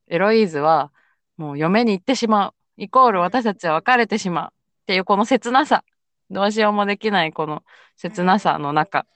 [0.09, 0.93] エロイーズは、
[1.38, 2.55] もう嫁に行ってしまう。
[2.76, 4.53] イコール私たちは別れてしまう。
[4.82, 5.84] っていうこの切なさ。
[6.33, 7.62] どうしようもできないこの
[7.97, 9.07] 切なさの中。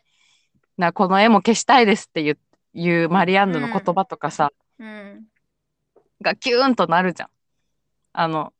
[0.76, 2.38] なこの絵も消したいですって言う
[2.74, 5.24] いうマリアンヌの言葉とかさ、うん。
[6.20, 7.28] がキューンとなるじゃん。
[8.12, 8.52] あの、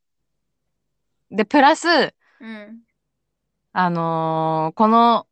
[1.30, 1.86] で、プラス、
[2.40, 2.80] うん。
[3.72, 5.26] あのーこの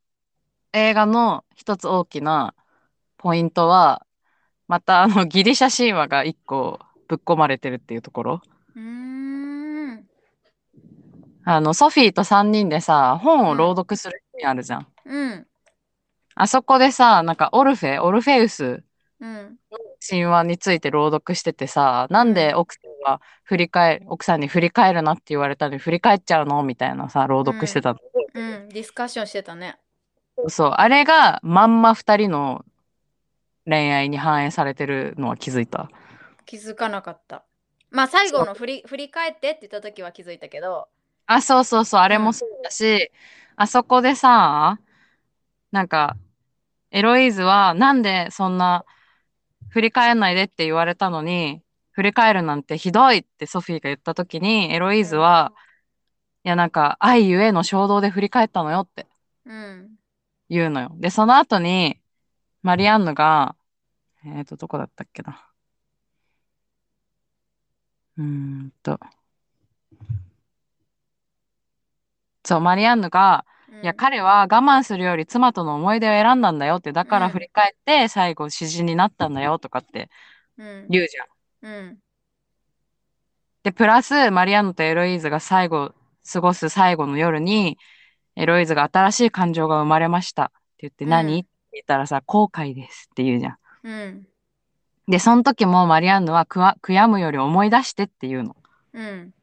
[0.75, 2.55] 映画の一つ大きな
[3.17, 4.05] ポイントは、
[4.69, 8.43] またあのギリシャ神話が一個ぶっ込まれてるっていうところ。
[8.75, 9.14] うん。
[11.45, 14.87] あの、ソフィーと三人でさ、本を朗読するシーンあるじゃん。
[15.05, 15.47] うん。
[16.35, 18.83] あそこでさ、なんかオルフェ、オルフェウス
[19.21, 19.59] うん。
[20.07, 26.63] 神話について朗読しててさ、なんで奥さんは振り返、奥さんに振り返るなって言われたのに振り返っちゃうの？
[26.63, 28.01] みたいなさ、朗読してたの。
[28.35, 28.69] うん。
[28.69, 29.79] ディスカッションしてたね。
[30.49, 32.65] そう、あれがまんま二人の
[33.67, 35.89] 恋愛に反映されてるのは気づいた。
[36.45, 37.45] 気づかなかった。
[37.91, 40.89] まあ最後の振り振り返ってって言った時は気づいたけど。
[41.27, 43.11] あ、そうそうそう、あれもそうだし、
[43.57, 44.79] あそこでさ、
[45.73, 46.17] なんか、
[46.93, 48.85] エロイーズはなんでそんな
[49.71, 51.63] 振り返んないでって言われたのに、
[51.93, 55.55] 振り返るなんてひどいってソフィーが言った時に、エロイーズは、
[56.45, 59.07] いやなんか愛ゆえの衝動で振り返ったのよって
[59.47, 59.97] うん。
[60.49, 60.91] 言うのよ。
[60.99, 62.01] で、その後に、
[62.63, 63.57] マリアンヌが、
[64.27, 65.51] えっと、どこだったっけな。
[68.17, 68.99] うーんと。
[72.45, 73.45] そう、マリアンヌが、
[73.83, 80.11] いや、彼は我慢するより妻との思い出を選んだんだよって、だからうん振り返って最後詩人になったんだよとかって
[80.57, 80.87] うん。
[80.89, 81.73] 言うじゃん。
[81.73, 81.99] うん。
[83.65, 85.95] で、プラス、マリアンヌとエロイーズが最後、
[86.31, 87.79] 過ごす最後の夜に、
[88.37, 91.41] エロイーズが新しい感情が生まれましたって言って、うん何？
[91.41, 93.59] って言ったらさ、後悔ですって言うじゃん。
[93.85, 94.29] うん。
[95.09, 98.57] で、その時もマリアンヌはくわ悔やむより思い出してって言うの。
[98.93, 99.34] うん。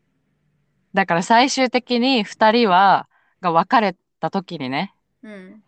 [0.94, 3.08] だから最終的に二人は、
[3.42, 4.94] が別れた時にね、
[5.24, 5.64] うん。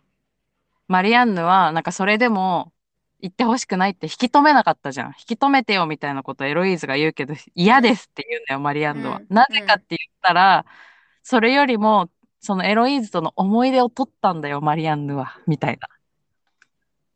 [0.86, 2.72] マリアンヌはなんかそれでも
[3.20, 5.08] 言ってほしくないって引き止めなかったじゃん。
[5.08, 9.18] 引き止めてよみたいなことエロイーズが言うけど嫌ですって言うんだよ、マリアンヌは。
[9.18, 10.66] うんなぜかって言ったら、
[11.22, 12.10] それよりも
[12.40, 15.38] そのエロイーズとの思い出を取ったんだよ、マリアンヌは。
[15.46, 15.88] みたいな。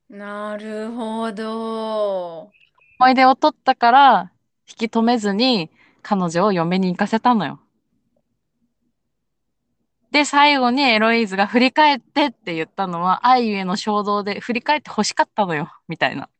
[0.09, 2.51] なるほど。
[2.99, 4.33] 思い出を取ったから
[4.67, 5.71] 引き止めずに
[6.03, 7.61] 彼女を嫁に行かせたのよ。
[10.11, 16.31] で、最後にエロイーズが振り返ってって言ったのは愛ゆえの衝動で振り返って欲しかったのよ、みたいな。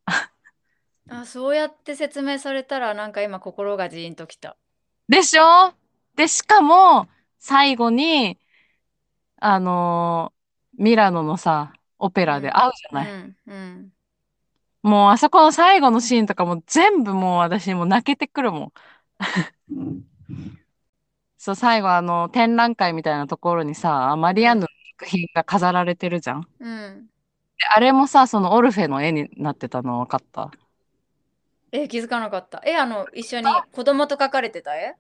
[1.11, 4.57] あ、そうやって説明されたらなんか今心がジーンときた。
[5.09, 5.75] でしょ？
[6.17, 7.09] で、しかも、
[7.39, 8.39] 最後に、
[9.41, 10.39] あのー
[10.83, 13.09] ミラノのさ、オペラで会うじゃない。
[13.09, 13.37] うん。
[13.47, 13.93] うん。
[14.83, 18.73] もう、あそこの最後のシーンとかも全部もう私もう泣けてくるもん。
[21.39, 26.41] そう、最後あの、展覧会みたいなところにさ、マリアンヌの作品が飾られてるじゃん。
[26.43, 27.09] でうん。
[27.75, 30.51] あれもさ、そのオルフェの絵になってたの分かった？
[31.71, 32.63] え、気づかなかった。
[32.67, 34.97] え、あの、一緒に子供と描かれてた絵？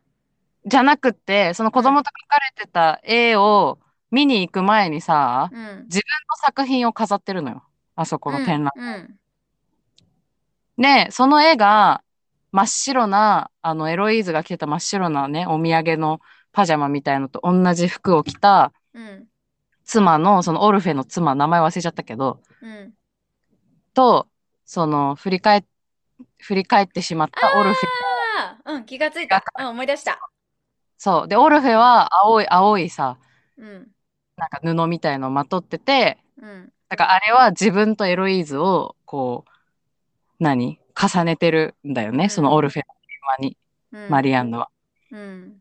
[0.64, 3.78] じゃなくって、その子供と描かれてた絵を
[4.10, 5.58] 見に行く前にさ、うん。
[5.58, 7.64] 自分の作品を飾ってるのよ。
[7.96, 8.82] あそこの展覧会。
[8.84, 9.18] うん。
[10.82, 12.02] で、その絵が
[12.52, 16.20] 真っ白な、あのエロイーズが着てた真っ白なね、お土産の
[16.52, 19.28] パジャマみたいのと同じ服を着たうん。
[19.84, 22.92] 妻の、そのオルフェの妻、名前忘れちゃったけど、うん。
[23.94, 24.28] と、
[24.66, 25.64] その振り返っ、
[26.38, 28.72] 振り返ってしまったオルフェ。
[28.72, 29.42] うん、気がついた。
[29.58, 30.30] うん、思い出した。
[30.98, 31.28] そう。
[31.28, 33.18] で、オルフェは青い、青いさ、
[33.56, 33.88] うん。
[34.36, 36.72] なんか布みたいのをまとってて、うん。
[36.88, 39.50] だからあれは自分とエロイーズを、こう、
[40.38, 40.78] 何？
[41.00, 42.94] 重ねてるんだよね、うんそのオルフェの
[43.38, 43.56] 車に、
[43.92, 44.68] うん、マリアンヌは。
[45.12, 45.58] うん。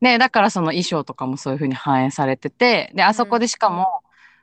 [0.00, 3.86] で、だからその衣装とかもそういう風に反映されてて、で、あそこでしかも、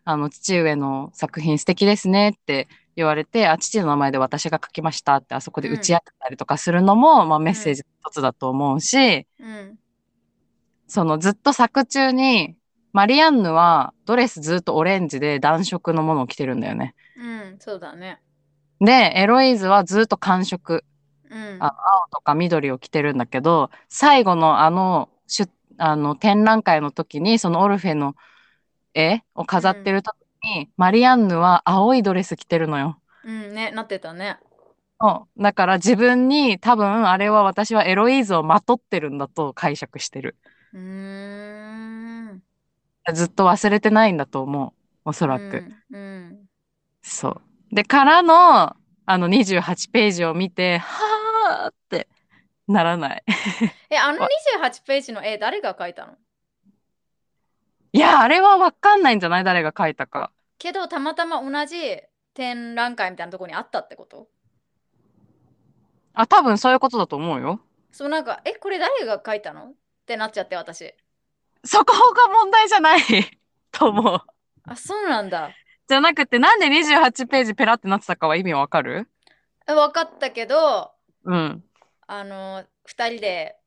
[0.05, 9.77] あの、父上の作品素敵ですねって言われて、あ、父の名前で私が書きましたってあそこで打ち合ってたりとかするのも、まあメッセージの一つだと思うし、うん。
[10.87, 12.55] そのずっと作中に、
[12.93, 16.95] マリアンヌはドレスずっとオレンジで暖色のものを着てるんだよね。
[17.17, 17.21] う
[17.55, 17.57] ん。
[17.59, 18.19] そうだね。
[18.80, 20.84] で、エロイーズはずっと寒色、
[21.30, 21.57] うん。
[21.60, 28.15] あ青とか緑を着てるんだけど、最後のあの、しゅあの展覧会の時に、そのオルフェの
[28.93, 32.99] 絵を飾ってる時に、マリアンヌは青いドレス着てるのよ。
[33.23, 34.39] うん、ね、なってたね。
[35.01, 40.35] そうだから自分に多分あれは私はエロイーズをまとってるんだと解釈してる。
[40.73, 42.43] うーん。
[43.14, 44.72] ずっと忘れてないんだと思う。
[45.06, 45.64] おそおらく。。
[45.91, 46.49] うん。
[47.01, 47.41] そう。
[47.71, 48.75] で、からの、
[49.05, 52.07] あの28ページを見て、はーって
[52.67, 53.23] ならない。
[53.89, 56.13] え、あの28ページの絵、誰が描いたの？
[57.91, 59.43] いや、あれはわかんないんじゃない？
[59.43, 60.31] 誰が書いたか。
[60.59, 61.77] けど、たまたま同じ
[62.35, 64.27] 展覧会みたいなところにあったってこと？
[66.13, 67.61] あ、多分そういうことだと思うよ。
[67.91, 69.69] そう、なんか、え、これ誰が描いたの？
[69.69, 69.73] っ
[70.05, 70.93] てなっちゃって、私。
[71.65, 73.01] そこが問題じゃない？
[73.71, 74.21] と思う。
[74.65, 75.51] あ、そうなんだ。
[75.89, 79.09] じゃなくて、なんで28ページペラってなってたかは意味わかる？
[79.67, 80.91] え分かったけど、
[81.25, 81.63] うん。
[82.05, 83.57] あの、2人で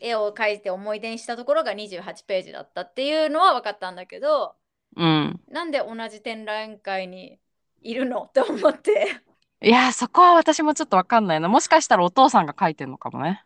[0.00, 4.54] 絵を描いて思い出にしたところが28ページだったっていうのは分かったんだけど、
[4.96, 5.40] うん。
[5.50, 7.38] なんで同じ展覧会に
[7.82, 9.22] いるのって思って。
[9.62, 11.48] いや、そこは私もちょっとわかんないな。
[11.48, 13.44] もしかしたらお父さんが書いてんのかもね。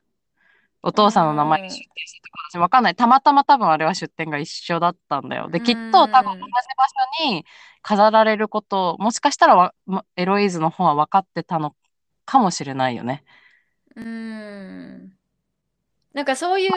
[0.86, 2.94] お父さんの名前に出店してたか私わかんない。
[2.94, 5.48] たまたま多分あれは出店が一緒だったんだよ。
[5.48, 6.86] で、きっと多分同じ場
[7.22, 7.44] 所に
[7.82, 9.74] 飾られること、もしかしたら
[10.16, 11.74] エロイーズの方は分かってたの
[12.26, 13.24] かもしれないよね。
[13.96, 15.18] うーん。
[16.12, 16.70] なんかそういう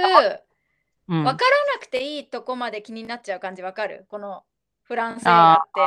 [1.10, 1.24] うん。
[1.24, 4.06] 分からなくていいとこまで気になっちゃう感じわかる？
[4.10, 4.44] この
[4.84, 5.82] フランス映画って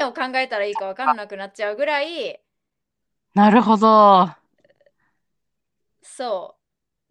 [0.00, 2.40] 何を考えたらいいか分からなくなっちゃうぐらい
[3.34, 4.28] なるほど。
[6.02, 6.63] そう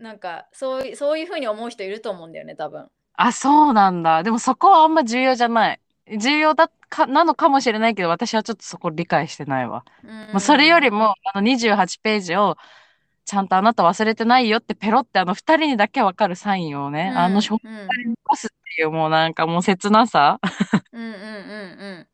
[0.04, 2.90] なんかそういそういうふうに思う人いると思うんだよね多分。
[3.16, 4.24] あ、そうなんだ。
[4.24, 5.82] でもそこはあんま重要じゃない。
[6.20, 9.86] 重要だかなのかもしれないけど、私はちょっとそこ理解してないわ。
[10.32, 12.58] もうそれよりも、あの28ページを、
[13.26, 20.40] ちゃんとあなた忘れてないよってペロってあの二人にだけわかるサインをね、うんあの紹うんうん介に残すっていうもうなんかもう切なさ
[20.92, 22.08] うんうんうん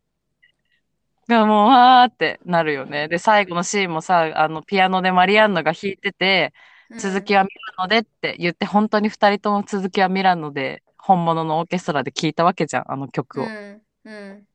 [1.28, 3.07] がもうわーってなるよね。
[3.07, 13.45] で、最後のシーンもさ、あのピアノでマリアンヌが弾いてて、うん続きはミラノでって言って、本当に二人とも続きはミラノで本物のオーケストラで聴いたわけじゃん、あの曲を。
[13.45, 14.45] うんうん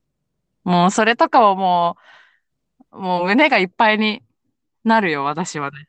[0.65, 1.99] もうそれとかはも
[2.91, 4.23] う、もう胸がいっぱいに
[4.83, 5.89] なるよ、私はね。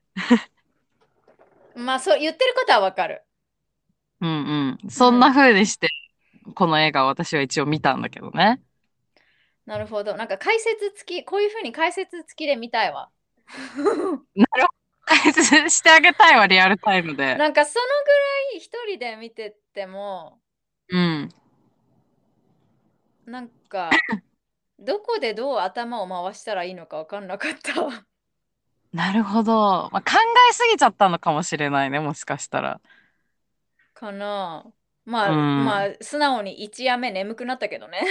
[1.76, 3.23] まあそう言ってることはわかる。
[4.22, 4.89] うんうん。
[4.89, 5.88] そんな風にして、
[6.55, 8.61] この映画を私は一応見たんだけどね。
[9.65, 10.15] なるほど。
[10.15, 13.09] なんか解説付きこういうふうに解説付きで見たいわ。
[13.45, 14.85] 解説
[15.69, 17.36] してあげたいわ、リアルタイムで。
[17.36, 20.40] なんかそのぐらい一人で見てても
[20.90, 21.30] うん。
[23.26, 23.90] なんか
[24.80, 28.06] どこでどう頭を回したらいいのか分かんなかった。
[28.94, 29.90] なるほど。
[29.91, 30.11] まあ、考
[30.49, 32.80] えすぎちゃったのかもしれないね、もしかしたら。
[33.94, 34.65] かな
[35.06, 38.02] まあ、うんまあ素直に一夜目眠くなったけどね。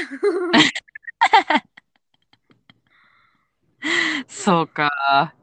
[4.29, 5.35] そうか。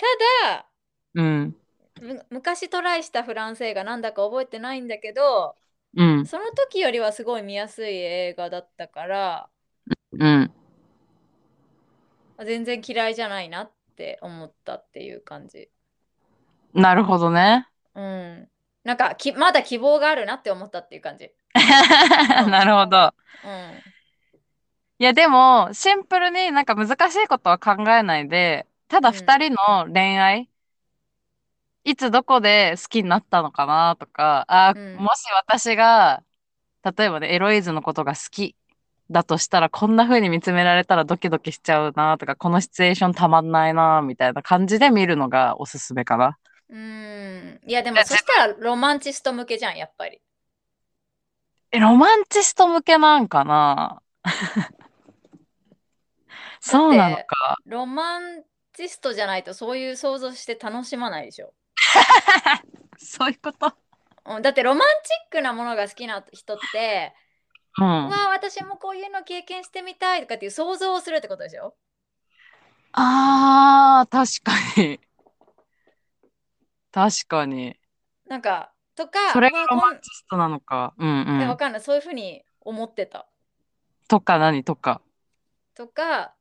[0.00, 0.06] た
[0.46, 0.66] だ
[1.14, 1.56] うん。
[2.00, 5.56] む昔トライしたフランス映画なんだか覚えてないんだけど
[5.96, 6.26] うん。
[6.26, 9.48] その時よりはすごい見やすい映画だったから
[10.12, 10.50] うん。
[12.44, 15.68] 全然嫌いじゃないなって思ったっていう感じ。
[16.72, 17.68] なるほどね。
[17.94, 18.48] うん。
[18.84, 21.30] なんかきまだ希望があるなって思ったっていう感じ。
[22.48, 23.12] なるほど。
[23.44, 23.82] うん。
[24.98, 30.50] いや、でも、シンプルになんか難しいことは考えないで、ただうん二人の恋愛、
[31.84, 36.24] いつどこで好きになったのかなとか、あ、うんもし私が、
[36.84, 38.56] 例えばね、エロイズのことが好き
[39.10, 46.38] だとしたらこんな風に見つめられたらドキドキしちゃうなとかこのシチュエーションたまんないなみたいな感じで見るのがおすすめかな。
[46.68, 47.60] うん。
[47.66, 50.20] いや、でもそしたらロマンチスト向けじゃん、やっぱり。
[51.70, 54.02] え、ロマンチスト向けなんかな？
[56.60, 57.56] そうなのか。
[57.64, 58.42] ロマン
[58.80, 61.52] チストじゃないとそういう想像して楽しまないでしょ。
[62.96, 63.74] そういうこと？
[64.24, 67.14] うんだってロマンチックなものが好きな人って、
[67.78, 68.08] うん。
[68.08, 71.74] わあ、私もこういうの経験してみたいとかっていう想像をするってことでしょ
[72.92, 74.42] あー、確
[74.74, 75.00] かに。
[76.92, 77.76] 確かに。
[78.26, 80.94] なんか、とか、それがロマンチストなのか。
[80.98, 81.42] うんうん。
[81.42, 81.80] えわかんない。
[81.80, 83.28] そういうふうに思ってた。
[84.08, 84.64] とか何？
[84.64, 85.00] とか。
[85.74, 86.34] とか、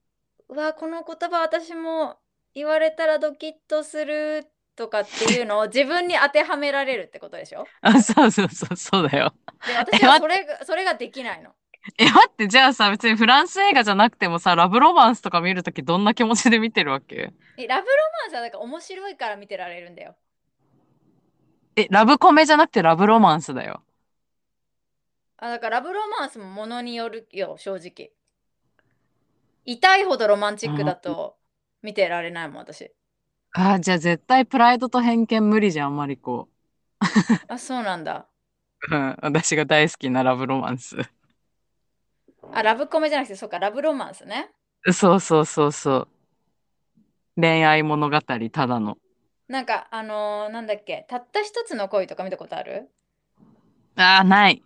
[0.50, 2.18] うわあ、この言葉私も
[2.54, 4.46] 言われたらドキッとする
[4.76, 7.72] とかっていうのを自分に当てはめられるってことでしょ？
[7.82, 9.34] あ、そうそうそう、そうだよ。
[9.66, 11.54] で、 私はそれがそれができないの。
[11.98, 17.32] え、待って、じゃあさ、別にフランス映画じゃなくてもさ、ラブロマンスとか見るときどんな気持ちで見てるわけ？
[17.58, 17.94] えラブロ
[18.24, 20.16] マンスはだから面白いから見てられるんだよ。
[21.76, 23.84] え、ラブコメじゃなくてラブロマンスだよ。
[25.38, 28.12] あだからラブロマンスもものによるよ、正直。
[29.66, 31.39] 痛いほどロマンチックだと
[31.82, 32.94] 見てられないもん、私。
[33.52, 36.50] あー、じゃあ絶対プライドと偏見無理じゃん、マリコ。
[37.48, 38.30] あ、そうなんだ。
[38.92, 40.96] うん、私が大好きなラブロマンス。
[42.52, 44.52] あ、ラブコメじゃなくて、そうか、ラブロマンスね。
[44.94, 46.08] そうそうそうそう。
[47.42, 48.98] 恋愛物語、ただの。
[49.50, 52.90] なんか、あのーなんだっけ、たった一つの恋とか見たことある？
[53.96, 54.64] あー、ない。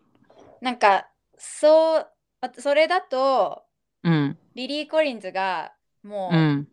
[0.61, 2.11] なんか、そう、
[2.41, 3.65] あそれだと、
[4.03, 6.67] うん、リリー・コリンズが、もう、うん、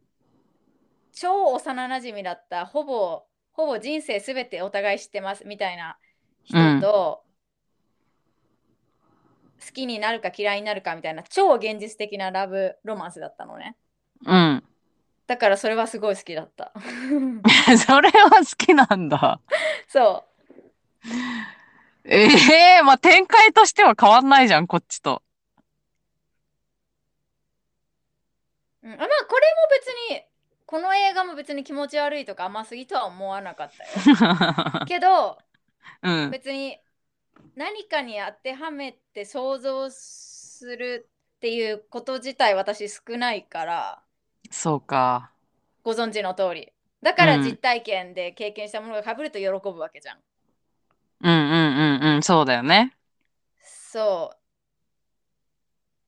[1.13, 5.99] 超幼なじみだった、ほぼ、ほぼ人生すべてお互い知ってますみたいな
[6.45, 7.23] 人と、
[9.65, 13.77] 好きになるか嫌いになるかみたいな超現実的なラブロマンスだったのね。
[14.25, 14.65] うん。
[15.27, 16.73] だからそれはすごい好きだった。
[17.87, 19.41] それは好きなんだ。
[19.87, 20.25] そ
[22.05, 22.27] え
[22.79, 25.23] えまあ展開としては変わんないじゃん、こっちと。
[28.83, 28.89] う。
[28.89, 29.50] うん、あまあこれ
[31.21, 34.85] この映画も別に気持ち悪いとか甘すぎとは思わなかったよ。
[34.87, 35.39] けど、
[36.03, 36.31] うん。
[36.31, 36.79] 別に
[37.57, 44.03] 何かに当てはめて想像するっていうこと自体私少ないから
[44.51, 45.31] そうか。
[45.83, 46.73] ご存知の通り
[47.03, 50.19] だからうん実体験で経験したものがかぶると喜ぶわけじゃん、
[51.23, 52.97] うんうんうんうん、そうだよね。
[53.63, 54.37] そう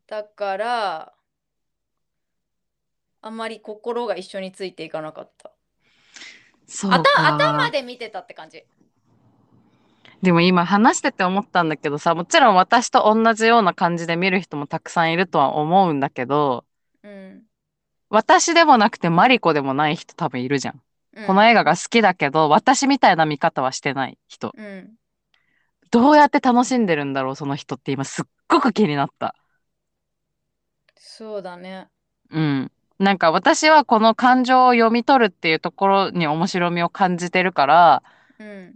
[0.07, 1.15] だから
[3.23, 5.53] あんまり心が一緒についていかなかった
[6.67, 7.01] 頭そうか。
[7.35, 8.65] 頭で見てたって感じ
[10.23, 16.65] でも今話してて思ったんだけどさ、もちろん私と同じような感じで見る人もたくさんいるとは思うんだけど、
[17.03, 17.43] うん、
[18.09, 20.83] 私でもなくてマリコでもない人多分いるじゃん。
[21.15, 24.53] うん、この映画が好きだけど、私みたいな見方はしてない人。
[24.57, 24.91] うん
[25.91, 29.35] どうやって楽しんでるんだろう、その人って今すっごく気になった。
[30.97, 31.89] そうだね
[32.31, 32.73] うん。
[32.99, 38.03] なんか私はこの感情を読み取るっていうところに面白みを感じてるから、
[38.39, 38.75] うん。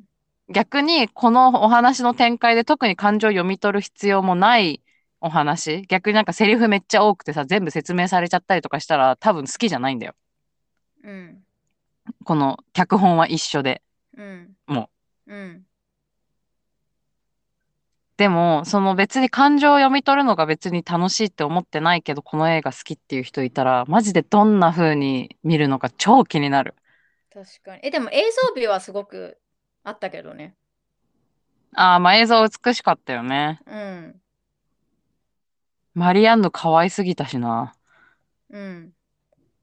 [0.49, 4.81] 逆にこのお話の展開で特に感情を読み取る必要もない
[5.21, 10.15] お話逆になんかセリフめっちゃ多くてさ全部説明されちゃったりとかしたら多分好きじゃないんだよ。
[11.03, 11.43] うん。
[12.25, 13.83] この脚本は一緒で
[14.17, 14.57] うん。
[14.67, 14.89] も
[15.27, 15.35] う。
[15.35, 15.66] ん
[18.17, 26.75] でもその別に感情を読み取るのが別に楽しいって思ってないけどこの映画好きっていう人いたらマジでどんな風に見るのか超気になる。
[27.33, 27.81] 確かに。
[27.83, 29.39] えでも映像美はすごく
[29.85, 30.55] あったけどね。
[31.75, 33.61] ああまあ映像美しかったよね。
[33.67, 34.21] うん。
[35.95, 37.75] マリアンヌ可愛すぎたしな。
[38.51, 38.93] うん。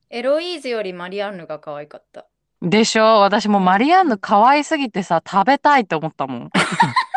[0.09, 2.27] エロイーズよりマリアンヌが可愛かった。
[2.61, 3.19] でしょ？
[3.19, 6.49] 私もマリアンヌ可愛すぎてさ食べたいって思ったもん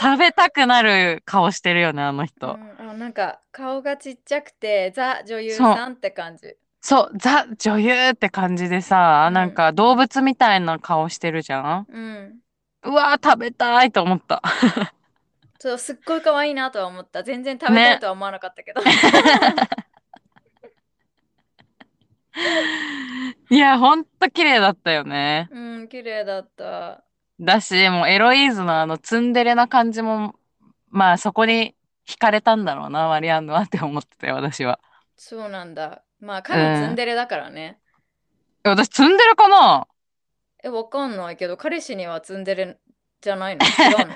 [0.00, 6.56] 食べたくなる顔してるよねあの人、うん、あなんか顔がちっちゃくてザ女優さんって感じ。
[6.80, 9.34] そうザ女優って感じでさ、うん。
[9.34, 11.86] なんか動物みたいな顔してるじゃん。
[11.92, 12.38] うん。
[12.84, 14.40] うわー食べたいと思った。
[15.58, 17.24] そうすっごい可愛いなとは思った。
[17.24, 18.80] 全然食べたいとは思わなかったけど、
[23.50, 25.48] いやほんと綺麗だったよね。
[25.50, 27.02] うん綺麗だった
[27.40, 30.34] だしもうエロイーズのあのツンデレな感じも
[30.90, 31.74] まあそこに
[32.06, 34.80] 惹かれたんだろうなマリアンヌはって思ってたよ私は
[35.16, 37.78] そうなんだまあ彼ツンデレだからね、
[38.64, 39.86] え私ツンデレかな？
[40.64, 42.78] えわかんないけど彼氏にはツンデレ
[43.20, 43.64] じゃないの？
[43.66, 44.14] 違うの？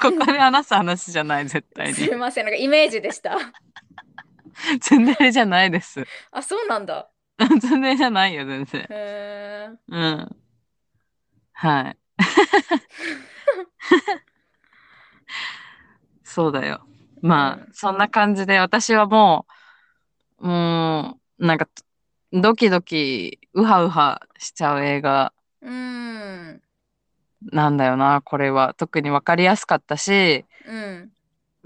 [0.00, 1.94] ここで話す話じゃない、絶対に。
[1.94, 3.36] すいません、なんかイメージでした。
[4.80, 6.06] 全然じゃないです。
[6.30, 7.10] あ、そうなんだ。
[7.60, 8.80] 全然じゃないよ、全然。
[8.82, 9.70] へえ。
[9.88, 10.36] うん。
[11.52, 11.98] はい。
[16.24, 16.80] そうだよ。
[17.20, 19.46] まあ、うんそんな感じで私はも
[20.38, 21.68] う、もう、なんか、
[22.32, 25.32] ドキドキ、ウハウハしちゃう映画
[25.62, 26.62] うん。
[27.52, 28.74] なんだよな、これは。
[28.74, 31.12] 特にわかりやすかったし、うん。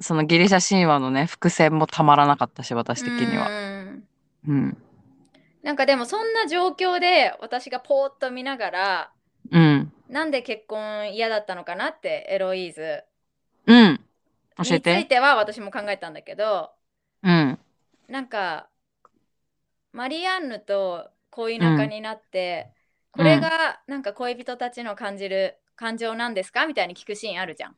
[0.01, 3.49] そのギリシャ神話のね、伏線もたまらなかったし、私的には。
[3.49, 4.05] うん
[4.47, 4.77] うん。
[5.63, 9.11] なんかでもそんな状況で私がポーっと見ながら
[9.51, 9.93] うん。
[10.09, 13.05] なんで結婚嫌だったのかなってエロイーズ
[13.67, 13.97] うん。
[14.57, 15.05] 教えについて。
[15.05, 16.71] ては私も考えたんだけど
[17.23, 17.59] うん。
[18.09, 18.69] なんか
[19.93, 22.79] マリアンヌと恋仲になって、うん
[23.11, 27.75] これがなんか恋人たちの感じる感情なんですかみたいに聞くシーンあるじゃん。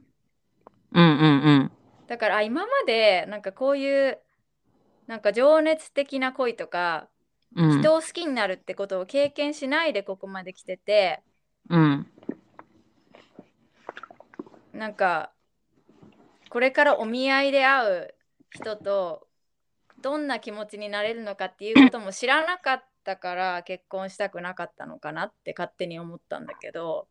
[0.92, 1.24] うんうんう
[1.60, 1.72] ん。
[2.08, 4.18] だからあ今までなんかこういう
[5.06, 7.08] なんか情熱的な恋とか、
[7.56, 7.80] うん。
[7.80, 11.22] 人を好きになるってことを経験しないでここまで来てて
[11.70, 12.06] うん。
[14.80, 15.30] なんか
[16.48, 18.14] これからお見合いで会う
[18.50, 19.28] 人と
[20.00, 27.08] どんな気持ちになれるのかっていうことも知らなかったから結婚したくなかったのかなって勝手に思ったんだけど。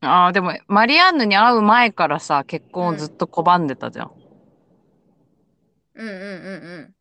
[0.00, 4.12] ああ、でも、マリアンヌに会う前からさ、結婚をずっと拒んでたじゃん。
[5.94, 6.94] うんうんうんう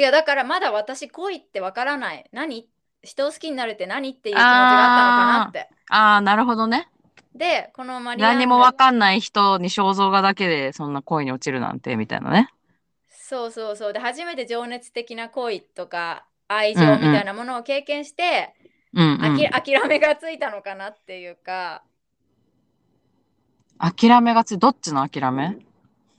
[0.00, 0.02] ん。
[0.02, 2.24] 違うだからまだ私恋ってわからない。
[2.32, 2.70] 何？
[3.02, 4.10] 人を好きになるって何？
[4.10, 4.62] っていう気持ちがあっ
[4.96, 5.68] たのかなって。
[5.90, 6.88] ああ、なるほどね。
[7.34, 8.38] でこのマリアンヌ。
[8.40, 12.48] 何もわかんない人に肖像画だけでそんな恋に落ちるなんて、みたいなね。
[13.08, 13.92] そうそうそう。
[13.92, 18.54] で初めて情熱的な恋とか愛情みたいなものを経験して、
[18.92, 19.72] うん、うんあき。
[19.72, 21.82] 諦めがついたのかなっていうか。
[23.78, 25.56] 諦めがつい、どっちの諦め？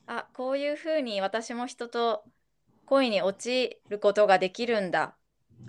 [0.07, 2.23] あこういうふうに私も人と
[2.88, 5.14] 恋に落ちることができるんだ。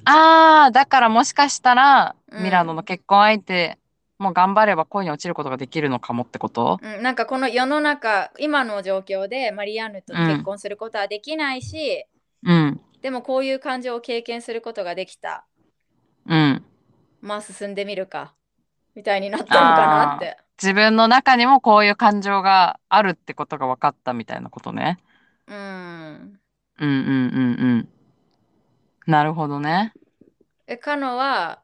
[0.07, 2.43] ああ、だからもしかしたら、うん。
[2.43, 3.79] ミラノの結婚相手、
[4.19, 6.79] もう頑張れば恋に落ちることができるのかもってこと？
[6.83, 12.07] うん、なんかこの世の中今の状況でマリアンヌと結婚することはできないし、
[12.45, 12.81] うん。
[13.03, 15.47] でもこういう感情を経験することができた
[16.27, 16.65] うん。
[17.21, 18.35] まあ進んでみるか
[18.95, 24.99] みたいになったのかなって自分の中にもこういう感情があるってことが分かったみたいなことね。
[25.49, 26.39] うんうん
[26.79, 27.89] うんうんうん。
[29.07, 29.93] なるほどね。
[30.67, 31.61] えカノは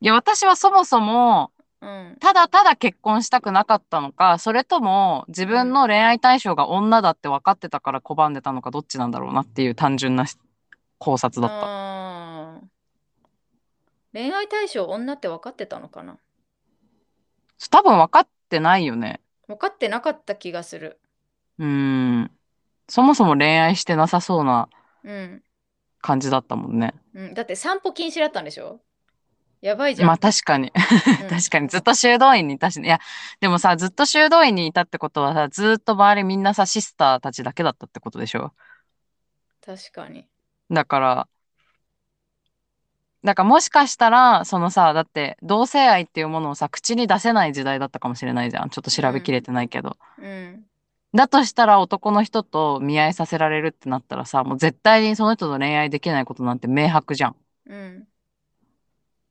[0.00, 10.24] いや、私はそもそも、うんただただ結婚したくなかったのか、それとも自分の恋愛対象が女だって分かってたから拒んでたのか、どっちなんだろうなっていう単純な
[10.98, 11.66] 考察だった。
[11.66, 12.66] あー
[14.14, 16.16] 恋愛対象女って分かってたのかな？
[17.70, 19.20] 多分分かってないよね。
[19.46, 20.98] 分かってなかった気がする
[21.58, 22.30] うーん。
[22.88, 24.68] そもそも恋愛してなさそうな
[25.04, 25.42] うん、
[26.00, 26.94] 感じだったもんね。
[27.14, 28.80] うん、だって散歩禁止だったんでしょ？
[29.66, 30.70] やばいじゃん、まあ確かに。
[31.20, 32.86] うん 確かにずっと修道院にいたしね。
[32.86, 33.00] いや、
[33.40, 38.52] でもさ、ずっと修道院にいたってことはさ、ずっと周りみんなさ、シスターたちだけだったってことでしょ？
[39.64, 40.28] 確かに
[40.70, 41.28] だから、
[43.24, 48.70] だからもしかしたら、そのさ、だって同性愛っていうものをさ、口に出せない時代だったかもしれないじゃん。
[48.70, 49.96] ちょっと調べきれてないけど。
[50.18, 50.64] うん
[51.14, 57.30] だとしたら男の人と見合いさせられるってなったらさ、もう絶対にその人と恋愛できないことなんて明白じゃん。
[57.30, 57.34] っ
[57.66, 58.08] うん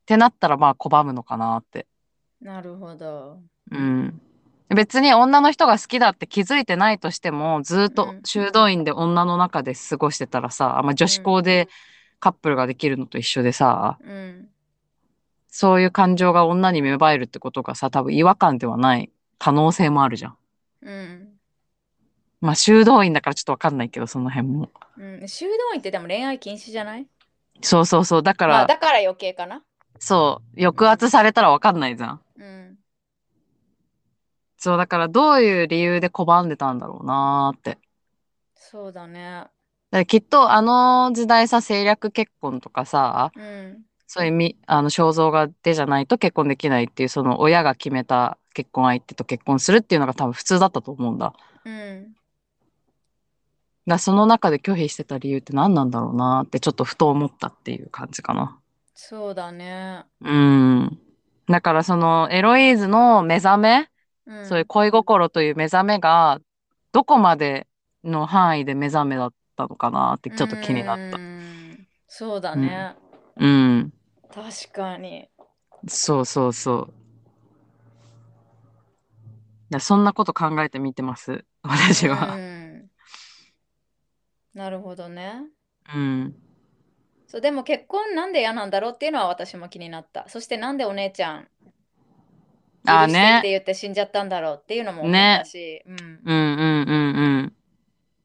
[0.06, 1.88] てなったらまあ拒むのかなって。
[2.42, 3.40] なるほど
[3.72, 4.22] うん。
[4.70, 11.70] 別に女の人が好きだって気づいてないとしても、ずっとうん修道院で女の中で過ごしてたらさ、まあ、女子校で
[12.20, 14.50] カップルができるのと一緒でさ、うん
[15.48, 20.38] そういう感情が女に芽生えるってことがさ、多分違和感ではない可能性もあるじゃん。
[20.82, 21.30] うん
[22.42, 24.70] まあ修道院だからちょっとわかんないけど、その辺も。
[24.98, 27.08] うん修道院ってでも恋愛禁止じゃない？
[27.62, 28.24] そうそうそう。
[28.24, 29.64] だから、まあだから余計かな
[30.00, 32.22] そう、抑圧されたらわかんないじゃん。
[32.38, 32.78] うん
[34.58, 37.78] そう、だからどういう理由で拒んでたんだろうなーって。
[38.56, 39.46] そうだね
[39.92, 51.34] だきっとあの時代さ、政略結婚とかさ、うんそういうみ、あの、肖像画でじゃないと結婚できないっていう、その親が決めた結婚相手と結婚するっていうのが多分普通だったと思うんだ。
[51.66, 52.16] うん
[53.86, 58.60] らその中で拒否してた理由って何なんだろうなってちょっとふと思ったっていう感じかな。
[58.96, 61.00] そうだねうん。
[61.48, 63.90] だからそのエロイーズの目覚め、
[64.26, 66.40] うんそういう恋心という目覚めが
[66.92, 67.68] どこまで
[68.04, 71.22] の範囲で目覚めだったのかなってちょっと気になったう。
[71.22, 72.96] んそうだね、
[73.38, 73.94] うん。
[74.34, 75.28] 確かに
[75.88, 76.94] そうそうそう。
[79.70, 82.36] やそんなこと考えてみてます、私うは。
[82.36, 82.90] ん
[84.54, 85.42] なるほどね。
[85.94, 86.36] うん。
[87.28, 90.26] そうでも結婚なんで嫌なんだろうっていうのは私も気になった。
[90.30, 91.48] そしてなんでお姉ちゃん
[92.88, 93.42] あー許してってね。
[93.44, 97.54] 言って死んじゃったんだろうっていうのも思ったし、うんうんうんうんうん。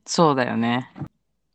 [0.05, 0.91] そうだよね。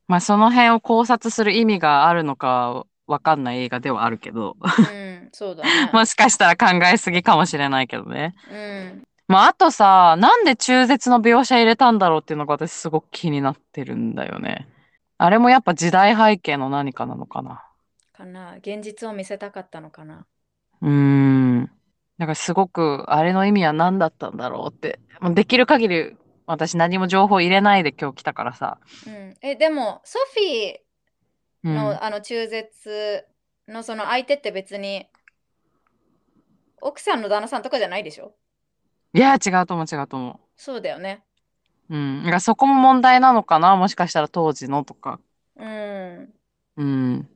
[0.07, 5.89] まあその辺を考察する意味があるのかわかんない映画ではあるけど、うん、そうだね。
[5.93, 8.35] もしかしたら考えすぎかもしれないけどね。
[8.51, 14.67] うん、まああとさ、なんで中絶の描写入れたんだろうっていうのが私すごく気になってるんだよね。
[15.17, 17.63] あれもやっぱ時代背景の何かなのかな。
[18.13, 18.55] かな。
[18.57, 20.25] 現実を見せたかったのかな。
[20.81, 21.65] うーん。
[22.17, 24.99] だからすごくあれの意味は何だったんだろうって。
[25.21, 26.15] もうできる限り
[26.45, 28.77] 私何も情報入れないで今日来たからさ。
[29.07, 30.79] うん、え、でも、ソフィー
[31.63, 31.75] うん。
[31.75, 33.25] の,、あの中絶
[33.67, 35.07] のその相手って別に
[36.81, 38.35] 奥さんの旦那さんとかじゃないでしょ？
[39.13, 41.23] いや違うと思う違うと思そうだよね。
[41.89, 41.95] う。
[41.95, 42.19] うん。
[42.23, 43.75] だからそこも問題なのかな？
[43.75, 45.19] もしかしたら当時のとか。
[45.57, 46.33] うん。
[46.77, 47.29] うん。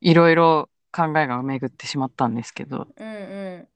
[0.00, 2.86] いろいろ考えが巡ってしまったんですけど。
[2.96, 3.68] うんうん。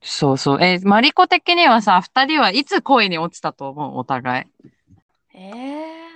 [0.00, 0.62] そうそう。
[0.62, 3.98] え、マリコ的にはさ、二人はいつ恋に落ちたと思う？
[3.98, 4.44] お互い。
[5.34, 5.52] え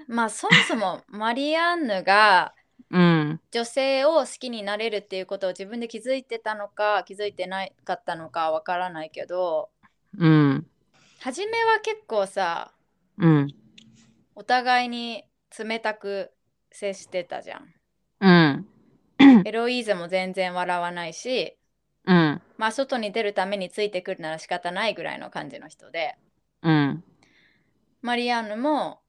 [0.08, 2.52] ー、まあそもそもマリアンヌが
[2.90, 3.40] うん。
[3.50, 9.70] 女性を好きになれるっていうことを自分で気づいてたのか気づいてないかったのかわからないけど
[10.18, 10.66] うん。
[11.26, 12.72] 初めは結構さ
[13.18, 13.52] うん。
[14.36, 15.24] お互いに
[15.58, 16.30] 冷たく
[16.70, 17.64] 接してたじゃん。
[18.20, 19.42] うん。
[19.44, 21.58] エロイーゼも全然笑わないし
[22.06, 22.40] うん。
[22.58, 26.14] まあ外に出るためについてくるなら仕方ないぐらいの感じの人で
[26.62, 27.02] うん。
[28.02, 29.00] マリアンヌも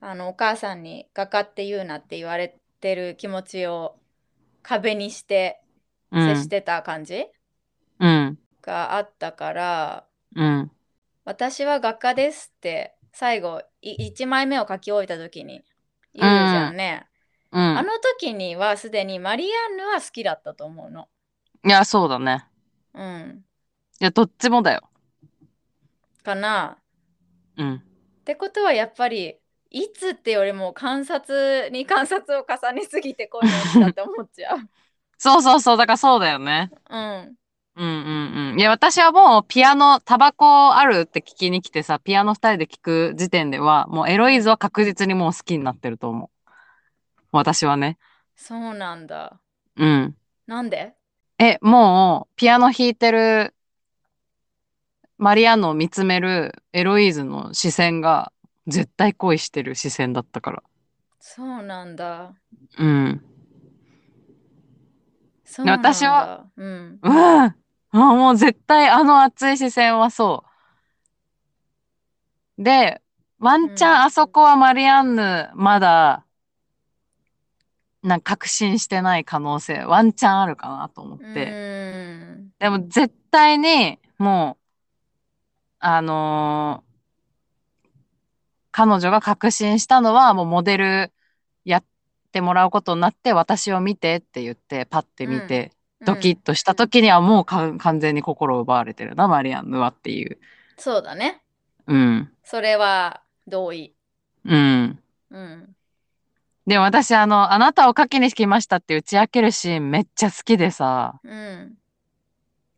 [0.00, 3.96] あのお母さんに画家って言うなって言われてる気持ちを
[4.62, 5.60] 壁にして
[6.10, 6.34] うん。
[6.34, 7.26] 接してた感じ
[8.00, 8.38] うん。
[8.62, 10.70] があったから、うん。
[11.24, 15.64] 私は画家ですって最後1枚目を書き終えた時に
[16.14, 17.06] 言うじゃんね。
[17.50, 17.78] うん。
[17.78, 17.88] あの
[18.18, 21.08] 時にはすでにマリアンヌは好きだったと思うの。
[21.64, 22.46] いや、そうだね。
[22.94, 23.44] うん。
[24.00, 24.82] いや、どっちもだよ。
[26.22, 26.76] かな。
[27.56, 27.74] うん。
[27.76, 27.78] っ
[28.24, 29.36] てことはやっぱり
[29.70, 34.58] いつってよりも観察に観察を重ねすぎて恋に落ちたって思っちゃう。
[35.18, 36.70] そうそうそう、だからそうだよね。
[36.90, 37.36] うん。
[37.76, 38.58] うんうんうん。
[38.58, 46.50] いや、私はもうピアノ、タバコあるって聞きに来てさ、ピアノ二人で聞く時点では、もうエロイズは確実にもう好きになってると思う。
[47.32, 47.98] 私はね。
[48.34, 49.40] そうなんだ。
[49.76, 50.16] うん。
[50.46, 50.94] なんで？
[51.38, 53.54] え、もう、ピアノ弾いてる、
[55.18, 58.32] マリアンヌを見つめるエロイーズの視線が、
[58.66, 60.62] 絶対恋してる視線だったから。
[61.20, 62.34] そうなんだ。
[62.78, 63.22] うん。
[65.44, 65.92] そうなんだ。
[65.92, 67.00] 私は、うん。
[67.02, 67.08] う
[67.46, 67.54] ん。
[68.02, 70.44] あもう絶対あの熱い視線はそ
[72.58, 72.62] う。
[72.62, 73.02] で、
[73.38, 76.24] ワンチャンうんあそこはマリアンヌ、まだ、
[78.02, 81.50] なんか確信してない可能性、ワンチャンあるかなと思っうて。
[81.50, 82.52] ん。
[82.58, 84.62] でも絶対に、もう、
[85.80, 86.86] あのー
[88.72, 91.12] 彼女が確信したのは、もうモデル
[91.64, 91.84] やっ
[92.30, 95.72] てもらうことになって、私を見てって言って、パッて見て、
[96.06, 100.38] ドキッとした時にはもうか完全に心を奪われてるな、マリアンヌはっていう。
[100.78, 101.42] そうだね。
[101.86, 102.30] うん。
[102.44, 103.92] それは同意。
[104.44, 104.98] うん。
[105.30, 105.76] うん。
[106.66, 111.74] でも私、あの、あなたを書きに来ましたって打ち明けるシーンめっちゃ好きでさ、うん。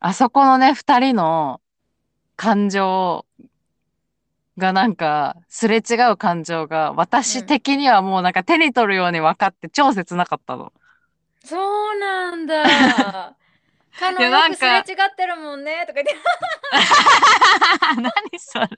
[0.00, 1.60] あそこのね、二人の
[2.36, 3.24] 感情
[4.58, 10.72] がなんか、すれ違う感情が、私的にはもうなんか手に取るように分かって超切なかったの。
[11.44, 12.64] そうなんだ。
[13.98, 14.84] 彼女すれ違っ
[15.16, 16.14] てるもんねとか言って。
[18.00, 18.68] 何それ。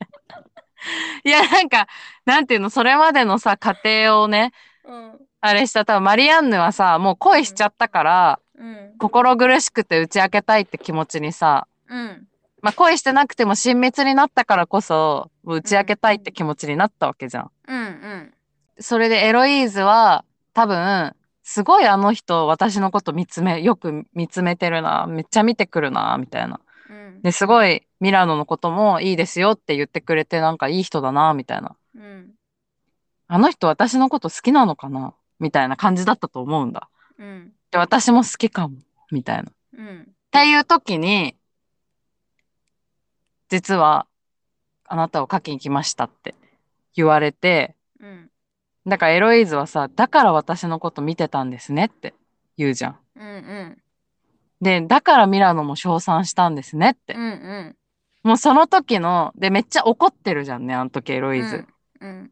[1.24, 1.86] いや、なんか、
[2.24, 4.52] なんていうの、それまでのさ、過程をね、
[4.84, 5.20] うん。
[5.42, 8.94] あれした、多分マリアンヌはさ、もう恋しちゃったから、うん。
[8.98, 12.26] 心苦しくて打ち明けたいって気持ちにさ、うん。
[12.62, 17.50] まあ恋してなくても親密になったからこそ、もう打ち明けたいって気持ちになったわけじゃん。
[17.68, 17.78] うん。
[17.78, 18.34] うん。
[18.78, 20.24] それでエロイーズは、
[20.54, 26.60] 多分、すごいあの人、私のこと見つめ、よく見つめてるな、めっちゃ見てくるな、みたいな。
[26.88, 27.22] うん。
[27.22, 31.76] で、すごいミラノのこともいいですよって言ってくれて、なんかいい人だな、みたいな。
[31.96, 32.34] うん。
[33.26, 35.14] あの人私のこと好きなのかな？
[35.38, 36.88] みたいな感じだったと思うんだ。
[37.18, 37.52] うん。
[37.70, 38.76] で、私も好きかも、
[39.10, 39.50] みたいな。
[39.50, 40.08] っうん。
[40.30, 41.36] ていう時に、
[43.48, 44.06] 実は、
[44.84, 46.34] あなたを書きに来ましたって
[46.94, 48.29] 言われて、うん。
[48.86, 52.14] だからエロイーズはさ、だから私のこと見てたんですねって
[52.56, 52.98] 言うじゃん。
[53.16, 53.24] うん。
[53.24, 53.78] うん。
[54.60, 57.14] で、だからミラノも称賛したんですねって。
[57.14, 57.76] うんうん。
[58.22, 61.66] もうその時の、で、めっちゃ怒ってるじゃんね、あの時エロイズ。
[62.00, 62.30] うん。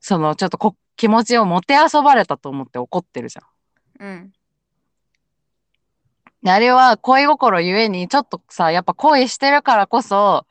[0.00, 4.06] その、ちょっとこ気持ちをもてあそばれたと思って怒ってるじゃん。
[4.06, 4.32] うん。
[6.42, 10.46] であれは恋心ゆえに、ちょっとさ、やっぱ恋してるからこそ、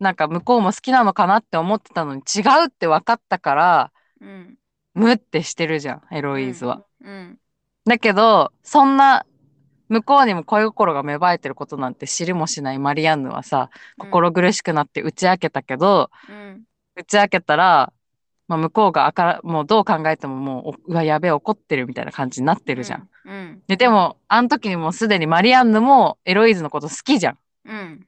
[0.00, 4.58] なんか向こうも好きなのかなって思ってたのに違うって分かったから、うん。
[4.94, 6.84] ムってしてるじゃん、エロイーズは。
[7.02, 7.38] うん。
[7.84, 9.24] だけど、そんな、
[9.88, 16.64] 向こうにも恋心が芽生えてることなんて知りもしないマリアンヌはさ、心苦しくなって打ち明けたけど、うん。
[16.96, 17.92] 打ち明けたら、
[18.48, 23.08] まあ、向こうがあから、もうどう考えてももう、おうわ、やべえ、怒ってるみたいな感じになってるじゃん。。
[23.24, 23.62] うん。
[23.68, 27.38] で、でも、あの時にもうすでにマリアンヌもエロイーズのこと好きじゃん。
[27.66, 28.07] うん。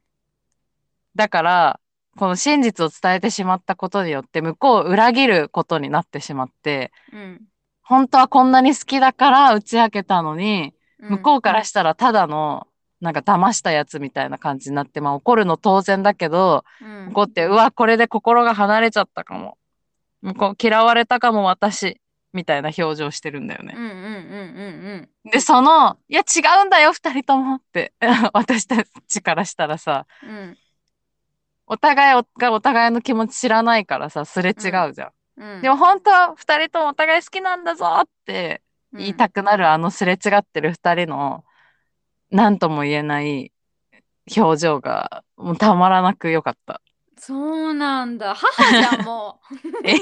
[1.20, 1.80] だから、
[2.16, 7.42] この真実を伝えてしまったことによって、向こうを裏切ることになってしまって、うん。
[7.82, 12.66] 本当はこんなに好きだから打ち明けたのに、向こうからししたらただの、
[13.02, 19.58] なんか騙したやつみたいな感じになって、まあ怒るの当然だけど、うん怒って、うわ、これで心が離れちゃったかも。
[20.22, 22.00] 向こう嫌われたかも私、
[22.32, 23.74] みたいな表情してるんだよね。
[23.76, 24.00] うんうんうん
[25.24, 27.92] うんで、その、いや違うんだよ、二人ともって、
[28.32, 30.58] 私たちからしたらさ、うんうん。
[31.72, 34.52] お互いがお互いの気持ち知らないからさ、すれ違
[34.88, 35.10] うじゃん。
[35.36, 35.62] うん。
[35.62, 38.60] でも本当は二人ともお互い好きなんだぞって
[38.92, 41.44] 言いたくなるあのすれ違ってる二人の、
[42.32, 43.52] なんとも言えない
[44.36, 46.80] 表情が、もうたまらなく良かった。
[47.16, 48.34] そうなんだ。
[48.34, 49.40] 母じゃん、も
[49.84, 49.88] う。
[49.88, 49.94] え？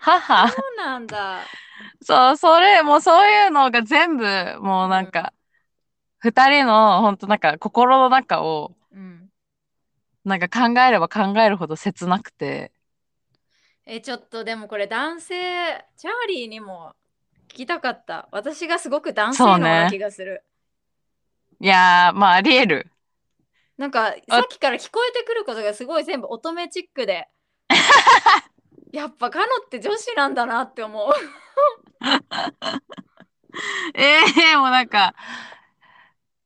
[0.00, 0.48] 母？
[0.48, 1.40] そうなんだ。
[2.02, 4.24] そう、それ、もうそういうのが全部、
[4.60, 5.32] もうなんか、
[6.18, 8.77] 二人の、本当なんか心の中を、うん。
[10.28, 12.72] なんか考えれば考えるほど切なくて、
[13.86, 15.34] え、ちょっとでもこれ男性、
[15.96, 16.94] チャーリーにも
[17.48, 18.28] 聞きたかった。
[18.32, 20.44] 私がすごく男性のな気がする。
[21.60, 22.92] いやー、まああり得る。
[23.78, 27.28] なんかさっきから聞こえてくることがすごい全部乙女チックで。
[28.92, 31.12] やっぱカノって女子なんだなって思う。
[33.94, 34.20] え
[34.52, 35.14] えもうなんか、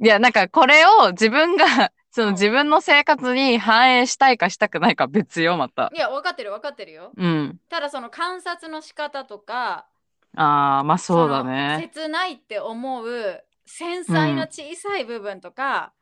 [0.00, 5.93] いや、なんかこれを自分が、そのうん自分の生活に反映したいかしたくないか別よ、また。
[5.94, 7.12] いや、分かってる分かってるよ。
[7.16, 7.60] うん。
[7.68, 9.86] ただその観察の仕方とか、
[10.34, 11.89] ああ、まあそうだね。
[11.93, 15.93] 切ないって思う繊細な小さい部分とか、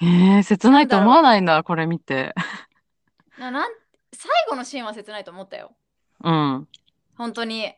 [0.00, 2.34] ええ切ないと思わないんだ、これ見て。
[3.38, 3.72] ななん
[4.12, 5.72] 最後のシーンは切ないと思ったよ。
[6.24, 6.68] うん。
[7.16, 7.74] 本当に、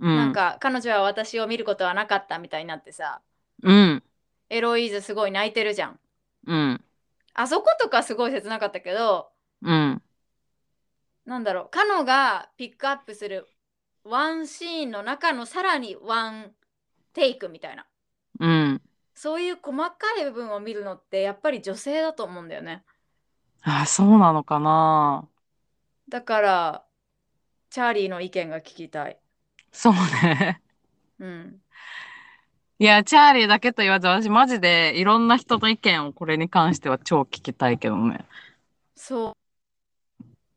[0.00, 0.16] うん。
[0.16, 3.20] なんか彼女は私を見ることはなかったみたいになってさ、
[3.62, 4.02] うん。
[4.48, 6.00] エロイーズすごい泣いてるじゃん。
[6.46, 6.84] うん。
[7.40, 10.02] あそことかすごい切なかったけど、うん。
[11.24, 13.48] なんだろう、カノがピックアップする
[14.04, 16.52] ワンシーンの中のさらにワン
[17.14, 17.86] テイクみたいな。
[18.40, 18.82] うん。
[19.14, 22.84] そういう細かい部分を見るのってやっぱり女性だと思うんだよね。
[23.62, 25.26] ああ、そうなのかな。
[26.10, 26.86] だから、
[27.70, 29.18] チャーリーの意見が聞きたい。
[29.72, 30.60] そうね。
[31.18, 31.62] うん。
[32.80, 38.24] いや、チャーリーだけと言わず、私マジでいろんな人の意見をこれに関しては超聞きたいけどね。
[38.96, 39.36] そ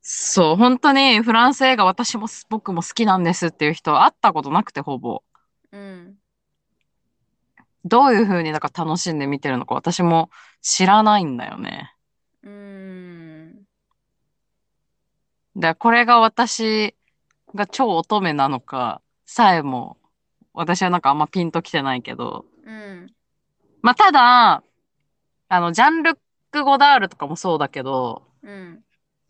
[0.01, 5.21] そう、本当にフランス映画私もす僕も好きなんですっていう人会ったことなくてほぼ。
[5.73, 5.77] う。
[5.77, 6.17] うん。
[7.83, 10.29] どういう風になんか楽しんで見てるのか私も
[10.61, 11.93] 知らないんだよね。
[12.43, 13.63] うーん。
[15.57, 16.95] で、これが私
[17.53, 19.97] が超乙女なのかさえも
[20.53, 22.45] 私はなんかあんまピンときてないけど。
[22.65, 23.11] うん。
[23.81, 24.63] まあ、ただ、
[25.49, 26.17] あの、ジャンルッ
[26.51, 28.83] ク・ゴダールとかもそうだけど、うん。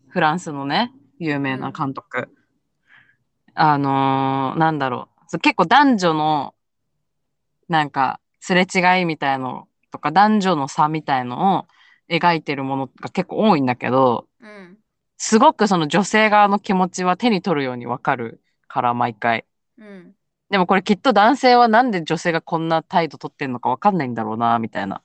[0.08, 2.28] フランスのね、有名な監督。
[3.54, 6.54] あのーなんだろう結構男女の、
[7.68, 11.66] なんか、すれ違いみたいのとか、男女の差みたいのを
[12.08, 14.78] 描いてるものが結構多いんだけど、うん。
[15.16, 19.44] すごくその女性側の気持ちは手に取るようにわかるから、毎回。
[19.78, 20.13] うん。
[20.50, 25.02] でもこれきっと男性はなんで女性がこんな態度取ってんのかわかんないんだろうな、みたいな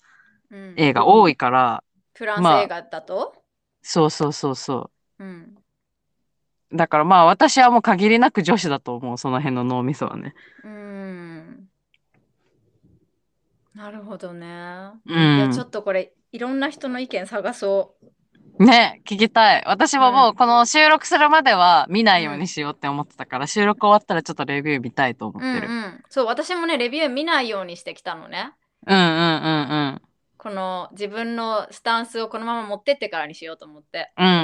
[0.52, 0.74] うん。
[0.78, 1.84] 映画多いから、
[2.14, 3.34] フランスまあ映画だと、
[3.82, 5.24] そうそうそうそう。
[5.24, 5.56] うん。
[6.74, 10.36] だからまあ私はもう限りなく女子だと思う、その辺の脳みそはね。
[10.64, 11.70] うーん。
[13.76, 14.92] なるほどね。
[15.06, 18.06] うんいや、ちょっとこれ、いろんな人の意見探そう。
[18.60, 19.64] ね、聞きたい。
[19.66, 25.70] 私ももうんうこの収録するまでは見ないようにしようって思ってたから、収録終わったらちょっとレビュー見たいと思うんってる。
[25.70, 26.04] うん、うん。
[26.10, 28.52] そう、私もね、レビュー見ないようにしてきたのね。
[28.86, 29.06] うん、うんう
[29.96, 30.02] ん
[30.38, 34.14] この自分のスタンスをこのまま持ってってからにしようと思って。
[34.18, 34.26] うん。
[34.26, 34.42] うんうんう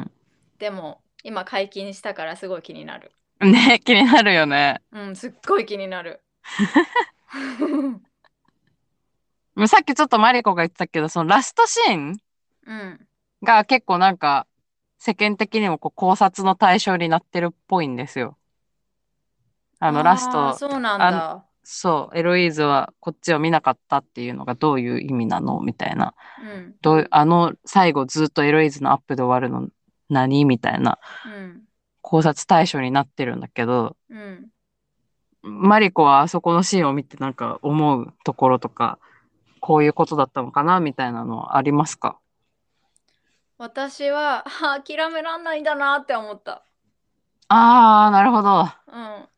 [0.00, 0.10] ん
[0.58, 3.10] でも、今解禁したからすごい気になる。
[3.40, 3.52] うん。
[3.52, 4.80] ね、気になるよね。
[4.92, 6.22] うん、すっごい気になる。
[9.66, 12.18] さっきちょっとマリコが言ってたけど、そのラストシーン？
[12.66, 13.06] うん。
[13.42, 14.46] が結構なんか、
[14.98, 18.38] 世間的にもこう考察の対象になってるっぽいんですよ。
[19.80, 21.44] あの、ラスト、そうなんだ。
[21.64, 26.14] そう、エロイーズはこっちを見なかったっていうのがどういう意味なのみたいな。
[26.40, 26.74] うん。
[26.82, 29.68] どうあの、最後ずっとエロイーズのアップで終わるの
[30.08, 31.62] 何みたいなうん。
[32.00, 34.48] 考察対象になってるんだけど、うん。
[35.42, 38.98] マリコはあそこのシーンを見てなんか思うところとか、
[39.60, 42.18] こういうことだったのかなみたいなのはありますか？
[43.62, 46.64] 私は、あ諦めらんないんだなって思った。
[47.46, 48.62] あー、なるほど。
[48.62, 49.28] うん。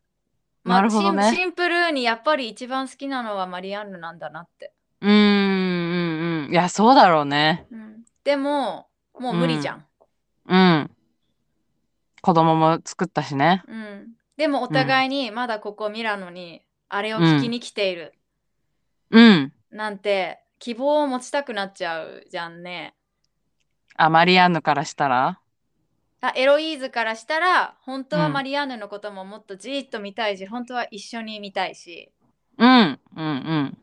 [0.65, 4.73] なるほどねシンシンプルにやっぱり一番好きなのはマリアンヌなんだなって。
[5.03, 6.53] うーん、うん、うん。
[6.53, 7.67] いや、そうだろうね。
[7.71, 8.89] うん、でも、
[9.21, 9.87] もう無理じゃん。
[10.49, 10.91] うん。
[12.23, 13.63] 子供も作ったしね。
[13.69, 14.13] うん。
[14.39, 18.15] でもお互いにまだここミラノにあれを聞きに来ている
[19.11, 19.53] うん。
[19.71, 22.95] なんて希望を持ちたくなっちゃうじゃんね。
[23.97, 25.41] あ、マリアンヌからしたら？
[26.21, 32.11] あエロイーズからしたら本当はうんマリアンヌのことももっとじーっと見たいし、本当は一緒に見たいし
[32.57, 33.79] うん、うん、うん。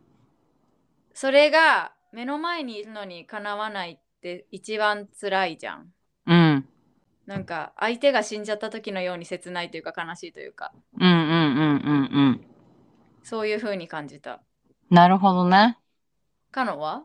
[1.14, 5.94] それが目の前にいるのにかなわないって一番辛いじゃん。
[6.26, 6.68] うん。
[7.28, 12.46] なんか相手が死んじゃった時のように切ないというか悲しいというかうん、うん、うん、うん、うん。
[13.24, 14.42] そういう風に感じた。
[14.90, 15.78] なるほどね。
[16.52, 17.04] カノは？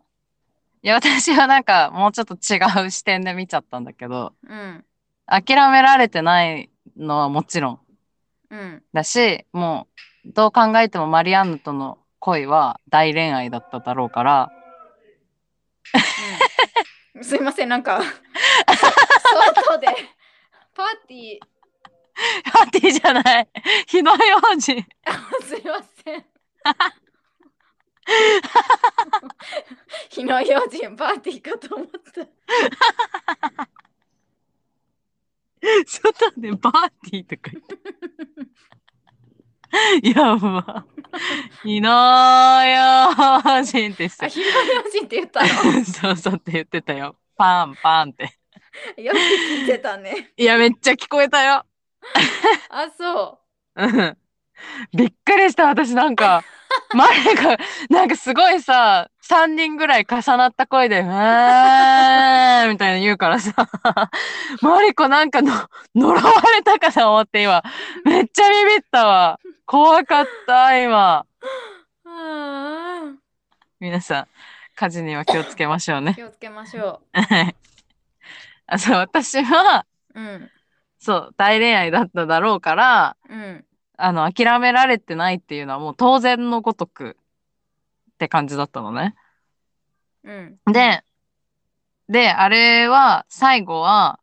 [0.86, 4.84] いや、私はなんかもうちょっと違う視点で見ちゃったんだけど、うん。
[5.26, 7.80] 諦められてないのはもちろん。
[8.50, 8.82] うん。
[8.92, 9.88] だし、も
[10.24, 14.52] う、どう考えてもマリアンヌとの恋は大恋愛だっただろうから、
[17.16, 18.00] うん、すいませんなんか。
[18.00, 18.06] そ
[19.64, 19.88] 外で
[20.72, 21.38] パーティー。
[22.52, 23.48] パーティーじゃない。
[23.88, 24.86] 火の用心。
[25.04, 26.24] あ すいません
[30.10, 32.26] 火の用心パーティーかと思った
[35.86, 37.76] 外でパーティーとか言って。
[40.20, 40.86] やば。
[41.62, 44.28] 火の用心ってさあ。
[44.28, 44.52] 火の用
[44.90, 45.48] 心って言ったの？
[45.84, 47.16] そうそうって言ってたよ。
[47.36, 48.24] パンパンって。
[49.02, 51.64] よく聞いてたねいや、めっちゃ聞こえたよ。
[52.70, 53.40] あそ
[53.74, 54.16] うん。
[54.94, 56.44] びっくりした、私なんか。
[56.94, 57.56] 前が、
[57.90, 63.52] なんかすごいさ、3人ぐらい重なった声で、うーんみたいな言うからさ、
[64.62, 65.52] マリコなんかの
[65.94, 67.62] 呪われたかと思って今、
[68.04, 69.40] めっちゃビビったわ。
[69.66, 71.26] 怖かった、今。
[73.78, 74.26] 皆さん、
[74.74, 76.12] 火事には気をつけましょうね。
[76.12, 77.54] ー気をつけましょはい。
[78.66, 79.84] あ、そう、私は、
[80.14, 80.50] ううん
[80.98, 83.65] そう、大恋愛だっただろうから、うん
[83.96, 87.16] あの、諦められてないっていうのはもう当然のごとく
[88.12, 89.14] って感じだったのね。
[90.24, 91.04] うんで、
[92.08, 94.20] で、あれは、最後は、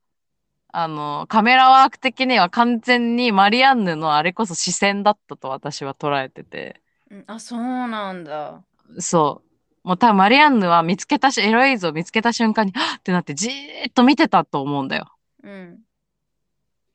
[0.70, 6.82] あの、カメラワーク的には完全にマリアンヌのあれこそ視線だったと私は捉えてて、
[7.12, 8.64] うんあそうなんだ
[9.00, 9.42] そ
[9.84, 9.88] う。
[9.88, 15.12] もう多分マリアンヌは見つけたし、エロイーズを見つけた瞬間に、はっってなってじーっと見てたと思うんだよ。
[15.44, 15.80] うん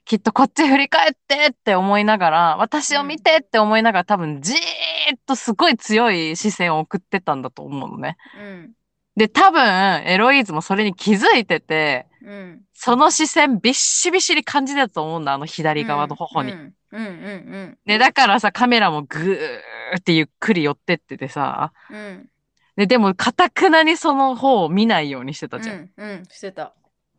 [0.09, 8.17] きっとこっち振り返ってって思いながら、私を見てって思いながら多分じーっとすごい強い視線を送ってたんだと思うのね。
[8.41, 8.73] うん。
[9.17, 9.63] で、多分
[10.07, 12.63] エロイーズもそれに気づいてて、うん。
[12.73, 16.53] その視線びっしびしり感じてたと思うんだ、あの左側の頬に。
[16.53, 16.75] うん。
[16.91, 17.03] うん。
[17.03, 17.79] うん。
[17.85, 21.97] で、だからさ、カメラもぐーってゆっくり寄ってっててさ、うん。
[21.97, 22.29] うん
[22.77, 25.91] で、でも、かたくなにその方を見ないようにしてたじゃん。
[25.97, 26.11] うん。
[26.11, 26.25] うん。
[26.31, 26.73] してた。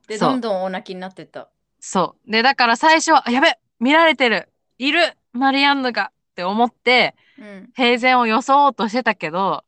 [0.08, 1.50] でどんどんお泣きになってった
[1.80, 2.32] そう。
[2.32, 4.50] で、だから最初は、あやべ見られてる。
[4.78, 5.18] いる。
[5.34, 6.12] マリアンヌが。
[6.32, 7.70] って思って、うん。
[7.76, 9.64] 平然を装おうとしてたけど、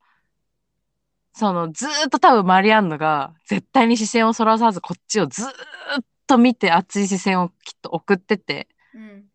[1.34, 5.52] その、ずーっと多分マリアンヌが、絶対に視線をそらさずこっちをずーっ
[6.28, 9.26] と見て熱い視線をきっと送ってて、うん。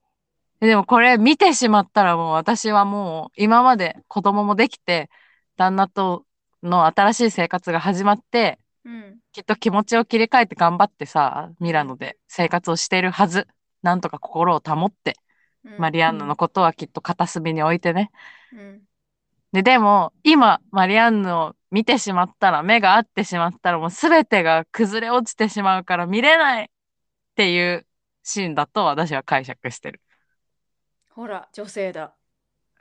[0.60, 5.10] ででもこれ見てしまったらもう私はもう今まで子供もできて、
[5.56, 6.24] 旦那と
[6.62, 13.46] の新しい生活が始まって、うんきっと気持ちを切り替えて頑張ってさ、ミラノで生活をしているはず。
[13.82, 15.16] なんとか心を保って、
[15.64, 18.10] うんマリアンヌのことはきっと片隅に置いてね。
[18.52, 18.82] うん
[19.52, 26.68] で、でも、今、マリアンヌを見てしまったら、目が合ってしまったら、もう全てが崩れ落ちてしまうから見れないっ
[27.36, 27.86] ていう
[28.22, 30.02] シーンだと私は解釈してる。
[31.10, 32.14] ほら女性だ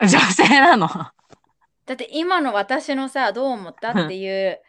[0.01, 0.87] 女性なの。
[0.87, 4.59] だって今の私のさどう思ったっていう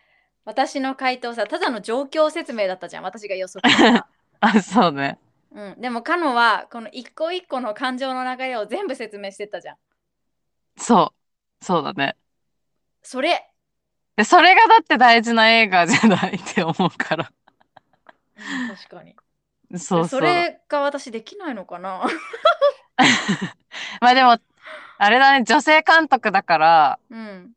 [0.46, 4.08] 私の回答さただの状況説明だったじゃん私が予測した、
[4.40, 5.18] あ、そうね。
[5.50, 9.76] うん、でもカノはこの一個一個の感情の流れを全部説明してったじゃん
[10.78, 11.12] そ
[11.60, 12.16] そうだね。
[13.02, 13.50] それ、
[14.16, 17.30] でそれがだって大事な映画じゃないって思うから。
[17.30, 19.16] うん確かに。
[19.72, 20.08] そうそう。
[20.08, 22.02] それが私できないのかな？
[24.00, 24.38] まあでも、
[24.98, 27.55] あれだね、女性監督だから、うん。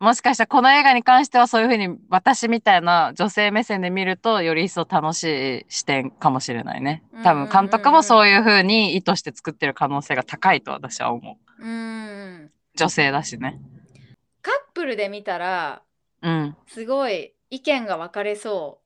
[0.00, 7.02] もしかしたらこの映画に関してはそういうふうに私みたいな女性目線で見るとより一層楽しい視点かもしれないね。
[7.24, 11.64] 多分監督もそういうふうに意図して作ってる可能性が高いと私は思う。
[11.64, 12.50] うん。
[12.76, 13.60] 女性だしね。
[14.40, 15.82] カップルで見たら、
[16.22, 16.56] うん。
[16.68, 18.80] すごい意見が分かれそ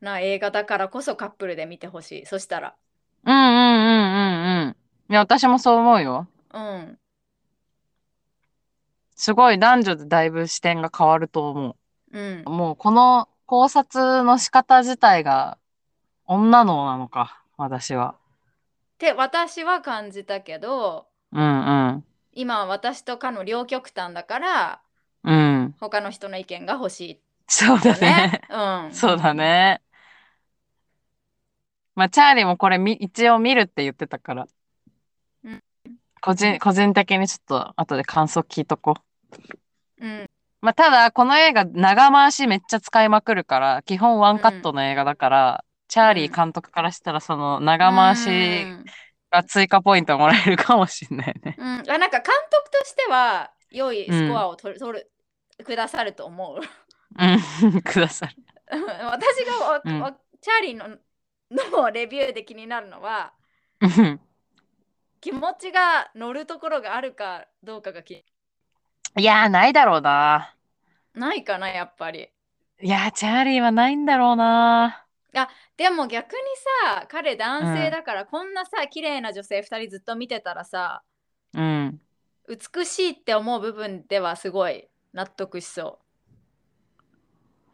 [0.00, 2.26] うな映画だからこそカップルで見てほしい。
[2.26, 2.74] そしたら。
[3.24, 4.76] うんうんうんうんうん。
[5.10, 6.26] いや、私もそう思うよ。
[6.52, 6.98] うん。
[9.16, 11.76] すごい男女でだいぶ視点が変わると思
[12.12, 12.50] うんう。。
[12.50, 15.58] もうこの考察の仕方自体が
[16.26, 18.14] 女のなのか、私は。
[18.14, 22.04] って私は感じたけど、うんうん。
[22.32, 24.80] 今は私とかの両極端だから、
[25.24, 25.74] うん。
[25.80, 28.42] 他の人の意見が欲しいそうだよねね。。
[28.50, 28.94] うん。
[28.94, 29.80] そうだね。
[31.94, 34.46] まあ、チャーリーもこれみ一応見るって言ってたから。
[35.44, 35.62] うん
[36.20, 38.96] 個人、個人的にちょっと後で感想聞いとこ
[40.00, 40.06] う。
[40.06, 40.30] うん。
[40.60, 48.32] まあ、ただ、この映画長回しめっちゃ使いまくるから、基本ワンカットの映画だから、チャーリー監督からしたらその長回しう
[48.66, 48.84] ん
[49.30, 51.56] が追加ポイントもらえるかもしれないね。
[51.58, 55.10] うん、あなんか監督としては良いスコアを取る,、取る
[55.64, 56.60] くださると思う。
[57.18, 58.36] うん、 ください。
[58.70, 60.96] 私がわ、うんわチャーリーの
[61.50, 63.32] のレビューで気になるのは
[63.80, 64.20] うん
[65.20, 68.24] 気持ちが乗るところがあるかどうかが気
[69.18, 70.54] いやー、ないだろうな。
[71.14, 72.28] ないかなやっぱり。
[72.80, 75.06] いやー、チャーリーはないんだろうな。
[75.76, 76.38] でも逆に
[76.88, 81.02] さ彼男性だから、こんなさ綺麗な女性2人ずっと見てたらさ
[81.52, 82.00] うん。
[82.48, 85.98] 美しいって思う部分ではすごい納得しそ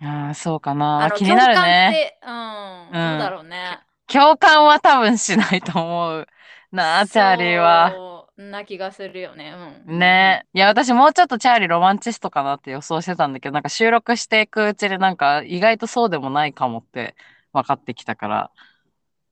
[0.00, 0.04] う。
[0.04, 1.08] ああ、そうかな。
[1.08, 2.18] の気になる共感っね。
[2.20, 3.78] て、うん、うんどうだろうね。
[4.08, 6.26] 共感は多分しないと思う
[6.72, 8.11] なあ、チャーリーは。
[8.36, 9.54] な気がするよね。
[9.86, 9.98] うん。
[9.98, 17.14] ねいや、私もうちょっとチャーリーロマンチストかなって予想してたんだけど、なんか収録していくうちでなんか意外とそうでもないかもって
[17.52, 18.50] 分かってきたから。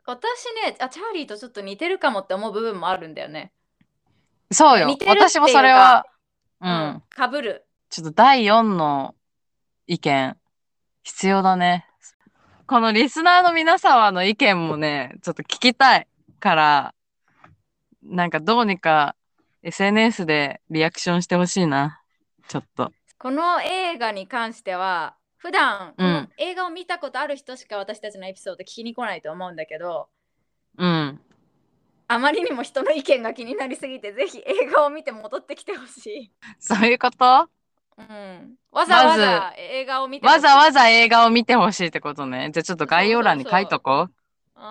[0.06, 0.20] 私
[0.66, 3.52] ねあ、チャーリーとちょっと似てるかもって思う部分もあるんだよね。
[4.52, 6.06] そうよ私もそれは、
[6.60, 6.68] う。
[6.68, 7.66] うんかぶる。
[7.88, 9.14] ちょっと第4の
[9.86, 10.36] 意見、
[11.02, 11.86] 必要だね。
[12.66, 16.06] このリスナーの皆様の意見もね、ちょっと聞きたい
[16.38, 16.94] から、
[18.10, 19.14] なんかどうにか
[19.62, 22.02] SNS でリアクションしてほしいな。
[22.48, 22.92] ちょっと。
[23.18, 30.08] この映画に関しては、普段、こうんの映画を見たことある人しか私たちのエピソード聞きに来ないと思うんだけど、
[30.76, 31.20] うん。
[32.08, 36.32] あまりにも人の意見が気になりすぎて、ぜひ映画を見て戻ってきてほしい。
[36.58, 37.48] そういうこと？
[37.98, 42.50] うん、わざわざ映画を見てほしいわざわざ映画を見てほしいってことね。
[42.52, 44.12] じゃあちょっと概要欄に書いとこう。
[44.56, 44.64] うん、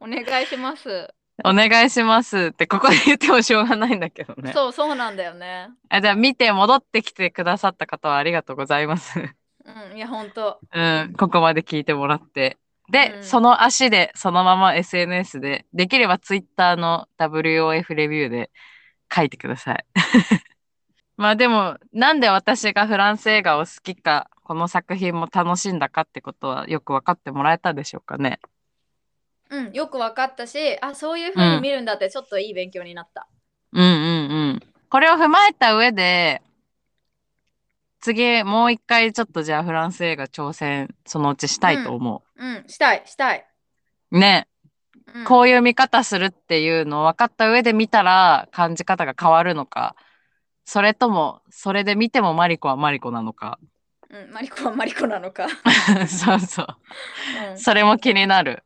[0.00, 1.12] お願いします。
[1.44, 4.52] お願いしますって、ここで言ってもしょうがないんだけどね。
[4.52, 5.68] そうそうなんだよね。
[5.88, 9.18] あじゃあ見て戻ってきてくださった方はありがとうございます。
[9.20, 10.58] うん、いや、ほんと。
[10.72, 12.58] うん、ここまで聞いてもらって。
[12.90, 18.50] で、うんその足で、そのまま SNS で、できれば Twitter の WOF レビューで
[19.14, 19.84] 書いてください。
[21.16, 28.40] まあでも、なんで私がフランス映画を好きか、この作品も楽しんだかってことはよく分かってもらえたでしょうかね。
[29.50, 33.26] うん、よく分かったし、あ、そういう風に見るんだってちょっといい勉強になった。
[33.72, 33.92] うんうんう
[34.54, 34.62] ん。
[34.88, 36.42] これを踏まえた上で、
[38.00, 43.46] 次もう一回ちょっとじゃあフランス映画挑戦そのうちしたいと思うん、したい、したい。
[44.10, 44.18] う。
[44.18, 44.46] ね。
[45.12, 49.96] うん、こういう見方するっていうのを分かった上で見たら感じ方が変わるのか、
[50.64, 53.58] それともそれで見てもマリコはマリコなのか。
[54.08, 55.48] うん、マリコはマリコなのか。
[56.08, 56.66] そうそう。
[57.50, 58.64] うんそれも気になる。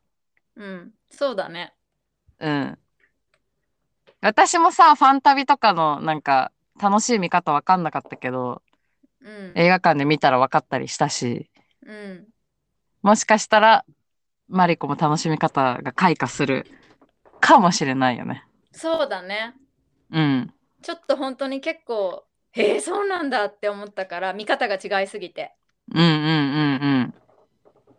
[0.55, 1.73] うん、そうだね。
[2.39, 2.77] うん。
[4.21, 6.51] 私もさ、ファンタビとかのなんか
[6.81, 8.61] 楽しい見方分かんなかったけど、
[9.21, 11.49] うん、映画館で見たら分かったりしたし、
[11.85, 12.27] うん、
[13.01, 13.85] もしかしたら
[14.47, 16.65] マリコも楽しみ方が開花する
[17.39, 18.43] かもしれないよね。
[18.71, 19.53] そうだね。
[20.11, 20.53] うん。
[20.81, 25.55] ちょっと本当に結構、へえ、そうなんだって思ったから、見方が違いすぎて。
[25.93, 26.09] うんうんう
[27.01, 27.13] ん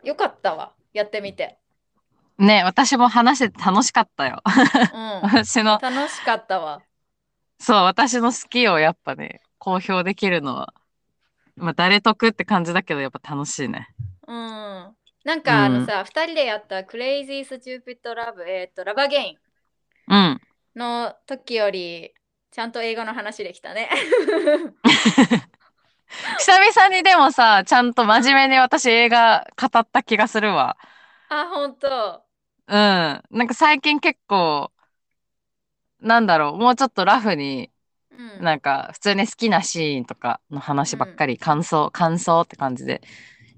[0.02, 1.58] よかったわ、やってみて。
[2.38, 2.46] うん。
[2.46, 4.42] ね、私も話してて楽しかったよ。
[4.94, 6.82] うん、私の、楽しかったわ。
[7.58, 10.74] そう、私の好きをやっぱね、公表できるのは、
[11.56, 13.88] まあ誰得って感じだけどやっぱ楽しいね。
[14.26, 14.96] うん。
[15.24, 19.36] なんかあのさ、二人でやった Crazy Stupid Love、えっ、と、ラバゲイン
[20.08, 20.40] うん。
[20.76, 22.12] の時より
[22.50, 23.90] ちゃんと英語の話できたね。
[26.38, 30.76] 久々にでもさ、ちゃんと真面目に私映画語った気がするわ。
[31.28, 32.25] あ、本当。
[32.68, 32.74] うん。
[32.74, 34.72] なんか最近結構、
[36.00, 37.70] なんだろう、もうちょっとラフに、
[38.10, 43.02] うん、なんか普通に好きなシーンとかの話ばっかり、感想、感想って感じで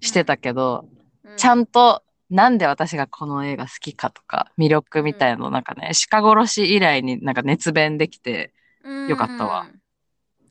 [0.01, 0.89] してたけど、
[1.37, 8.53] ちゃんんとなんで私がこの映画好きかとか、魅力みたいのなんかね、鹿殺し以来になんか熱弁できて、
[9.09, 9.69] よかったわ。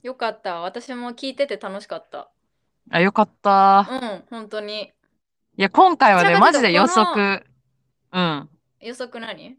[0.02, 0.62] よかった。
[0.62, 2.30] 私も聞いてて楽しかった。
[2.90, 3.88] あ、よかった。
[3.90, 4.92] うん、本当に。
[5.58, 7.47] いや、今回はね、マジで予測、
[8.12, 8.50] うん。
[8.82, 9.58] 予測何？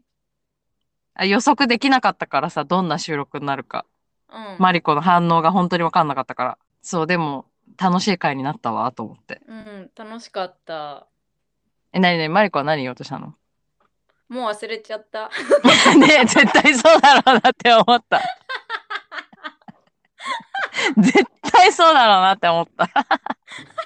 [1.15, 3.85] あ予測できなかったからさ、どんな収録になるか。
[4.31, 4.55] うん。
[4.59, 6.57] マリコの反応が本当に分かんなかったから。
[6.81, 7.45] そう、でも、
[7.77, 9.41] 楽しい回になったわ、と思って。
[9.47, 11.07] うん、楽しかった。
[11.91, 13.35] え、なになにマリコは何言おうとしたの？
[14.29, 15.29] もう忘れちゃった。
[15.97, 18.21] ねえ絶対そうだろうなって思った。
[20.97, 22.89] 絶対そうだろうなって思った。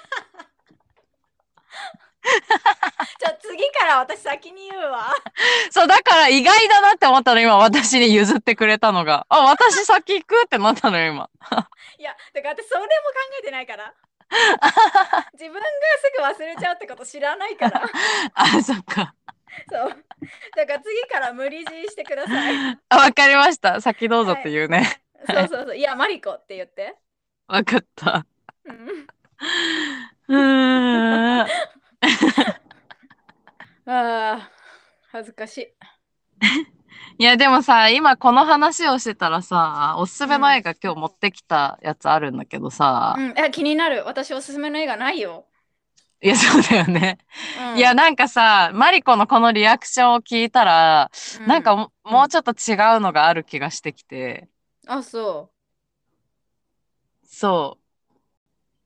[2.24, 5.12] じゃあ次から私先に言うわ。
[5.70, 9.26] そう、だから意外だなって思ったの、今、私に譲ってくれたのが。
[9.28, 11.30] あ、私先行くってなったのよ、今。
[11.98, 12.90] いや、だから私それも考
[13.40, 13.94] えてないから。
[15.34, 15.60] 自分が
[16.30, 17.82] すぐ忘れちゃうってこと知らないから。
[18.34, 19.14] あ、そっか。
[19.70, 20.04] そう。
[20.56, 22.78] だから次から無理強いしてください。
[22.88, 23.80] あ、わかりました。
[23.80, 25.02] 先どうぞって言うね。
[25.26, 25.76] そうそうそう。
[25.76, 26.96] いや、マリコって言って。
[27.46, 28.26] わかった。
[28.64, 29.06] うん
[30.28, 31.46] うーん。
[33.86, 34.50] ああ、
[35.10, 35.68] 恥ずかしい。
[37.18, 44.04] いや、でもさ、今この話をしてたらさ、おすすめの映画今日持ってきたやつあるんだけどさ、うん、え気になる。
[44.06, 45.46] 私おすすめの映画ないよ。
[46.22, 47.18] いや、そうだよね。
[47.72, 51.10] うんいや、なんかさ、マリコのこのリアクションを聞いたら、
[51.44, 54.48] うなんかももうちょっと違うのがある気がしてきて、
[54.86, 55.50] あ、そ
[57.26, 57.84] そう。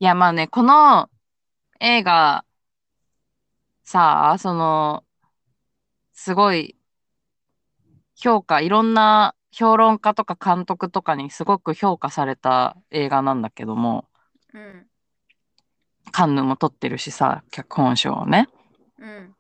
[0.01, 1.09] いや、まあね、この
[1.81, 2.45] 映画、
[3.91, 5.03] さあ、その、
[6.13, 6.77] すごい、
[8.17, 14.05] 評価、いろんな評論家とか監督とかにすごく評価された映画なんだけども、
[14.53, 14.59] う。
[14.59, 14.87] うん。
[16.13, 18.51] カンヌも撮ってるしさ、脚本賞をね。
[18.99, 19.35] うん。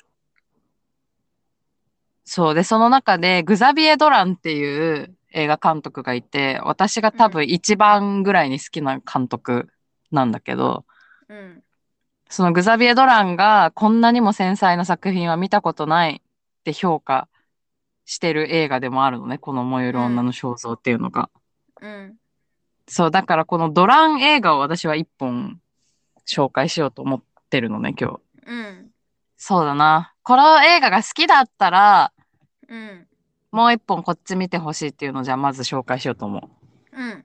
[2.24, 2.54] そう。
[2.54, 9.68] で、その中で、グザビエ・ドランっていう映画監督がいて、私が多分一番ぐらいに好きな監督
[10.10, 10.86] なんだけど、
[11.28, 11.62] うん。
[12.28, 17.28] そのグザビエ・ドランがこんなにも繊細な作品は見たことないって評価
[18.04, 19.38] してる映画でもあるのね。
[19.38, 21.30] この燃える女の肖像っていうのが。
[21.80, 22.16] うん。
[22.86, 25.60] そう、だからこのドラン映画を私は一本
[26.26, 28.20] 紹介しようと思ってるのね、今日。
[28.46, 28.90] うん。
[29.36, 30.14] そうだな。
[30.22, 32.12] この映画が好きだったら、
[32.68, 33.06] うん。
[33.50, 36.50] もう一本こっち見てほしいっていうのをじゃあまず紹介しようと思
[36.92, 37.10] うん。
[37.10, 37.24] う。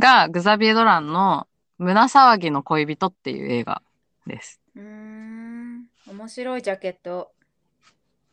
[0.00, 1.46] が、グザビエ・ドランの
[1.82, 3.82] 胸騒ぎの恋人っていう映画
[4.26, 4.60] です。
[4.76, 5.86] うーん。
[6.08, 7.32] 面白いジャケット。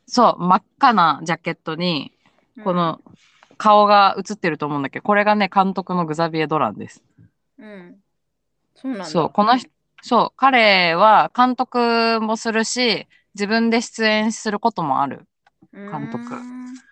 [0.07, 2.11] そう、真っ赤なジャケットに、
[2.63, 3.01] この
[3.57, 7.03] 顔が映ってると思うんだけど、これがね、監督のグザビエ・ドランです。
[7.57, 7.65] うん。
[7.65, 7.95] うん。
[8.75, 9.05] そうなんだ。
[9.05, 9.69] そう、この人、
[10.01, 15.27] そう、彼は監督もするし、自分で出演することもある
[15.73, 16.89] 監督うん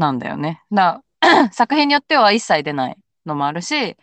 [0.00, 0.62] なんだよね。
[0.72, 1.02] だ
[1.52, 2.96] 作品によっては一切出ない
[3.26, 3.96] のもあるし、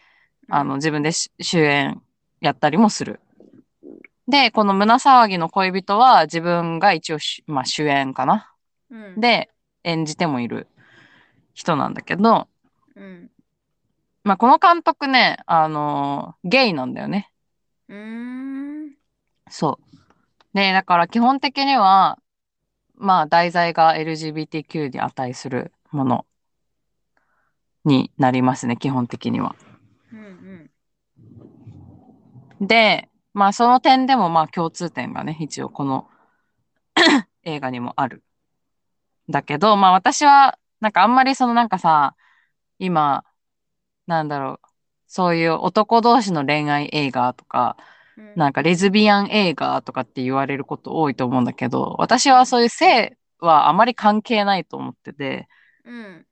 [0.50, 2.02] あの、、自分でし主演
[2.42, 3.20] やったりもする。
[4.28, 8.52] で、この胸騒ぎの恋人は自分が一応し、まあ、主演かな。
[8.90, 9.50] うん、で、
[9.84, 10.68] 演じてもいる
[11.54, 12.48] 人なんだけど、
[12.96, 13.30] うん。
[14.24, 17.32] まあ、この監督ね、あのーゲイなんだよね。
[17.88, 18.92] うーん。
[19.50, 19.98] そう。
[20.54, 22.20] で、だから基本的には、
[22.96, 26.26] まあ、題材が LGBTQ に値するもの
[27.86, 29.56] になりますね、基本的には。
[32.62, 36.10] で、まあ、その点でも、まあ、共通点がね、一応この
[37.44, 38.24] 映画にもある。
[39.30, 42.16] だけど、まあ、私は、なんかあんまりそのなんかさ、
[42.80, 43.24] 今、
[44.08, 44.68] なんだろう、
[45.08, 47.88] そういう男同士の恋愛映画とか、うん
[48.36, 55.48] なんかレズビアン映画とかって言われること多いと思うんだけど、私はそういう性はあまり関係ないと思ってて、
[55.86, 56.26] うん。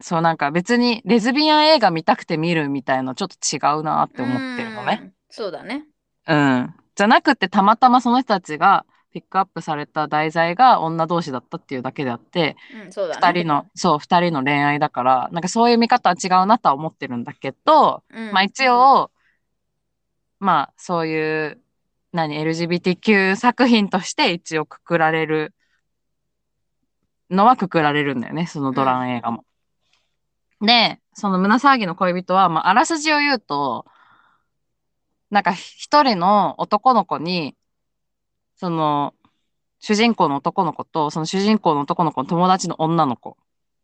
[0.00, 5.00] そうなんか別にレズビアン映画見たくて見るみたいなちょっと違うなって思ってるのね。
[5.02, 5.12] うん。
[5.30, 5.86] そうだね。
[6.26, 6.74] うん。
[6.94, 13.20] じゃなくてたまたまその人たちがピックアップされた題材が女同士だったっていうだけであって、うん、そうだね。
[13.22, 19.10] 二人の、そう、二人の恋愛だから、なんかそういう見方は違うなとは思ってるんだけど、うん、まあ一応、
[20.40, 21.60] まあそういう、
[22.12, 25.54] 何、LGBTQ 作品として一応くくられる
[27.30, 29.44] のはくくられるんだよね、そのドラン映画も。
[30.60, 33.86] で、その胸騒ぎの恋人は、まあ、あらすじを言うと、
[35.30, 37.54] なんか一人の男の子に、
[38.56, 39.14] その、
[39.80, 43.36] 主人公の男の子と、その主人公の男の子の友達の女の子。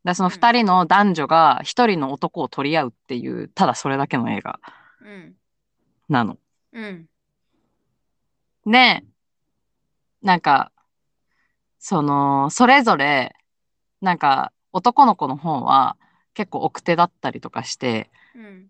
[0.04, 4.60] で、その二人の男女が一人の男を取り合うっていう、ただそれだけの映画
[5.00, 5.36] うん。
[6.08, 6.38] なの。
[6.72, 7.08] うん。
[8.66, 9.04] で、
[10.22, 10.72] なんか、
[11.78, 13.36] その、それぞれ、
[14.00, 15.96] なんか、男の子の方は
[16.34, 18.68] 結構奥手だったりとかして、うん。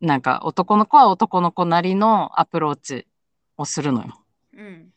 [0.00, 3.06] なんか男の子は男の子なりのアプローチ
[3.56, 4.20] をするのよ。
[4.54, 4.92] うん。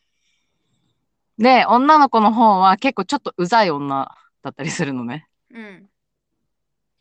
[1.38, 5.26] で、女の子の方は結構ちょっとうざい女だったりするのね。
[5.52, 5.88] うん。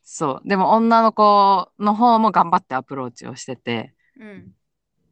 [0.02, 0.48] そう。
[0.48, 3.94] でも女の子の方も頑張ってアプローチをしてて。
[4.20, 4.56] うん。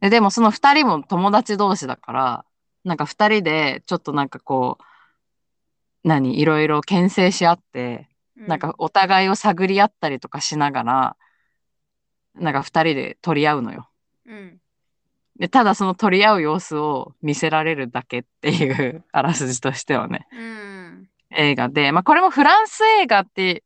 [0.00, 2.44] ででもその二人も友達同士だから、
[2.84, 4.84] なんか二人でちょっとなんかこう、
[6.08, 11.16] 何、いろいろ牽制し合って、なんかお互いを探り合ったりとかしながら、
[12.38, 13.88] なんか二人で取り合うのよ。
[14.26, 14.60] うん。
[15.38, 21.08] で、ただその取り合う様子を見せられるだけっていう あらすじとしてはね、うん。
[21.30, 23.62] 映画で、まあこれもフランス映画って、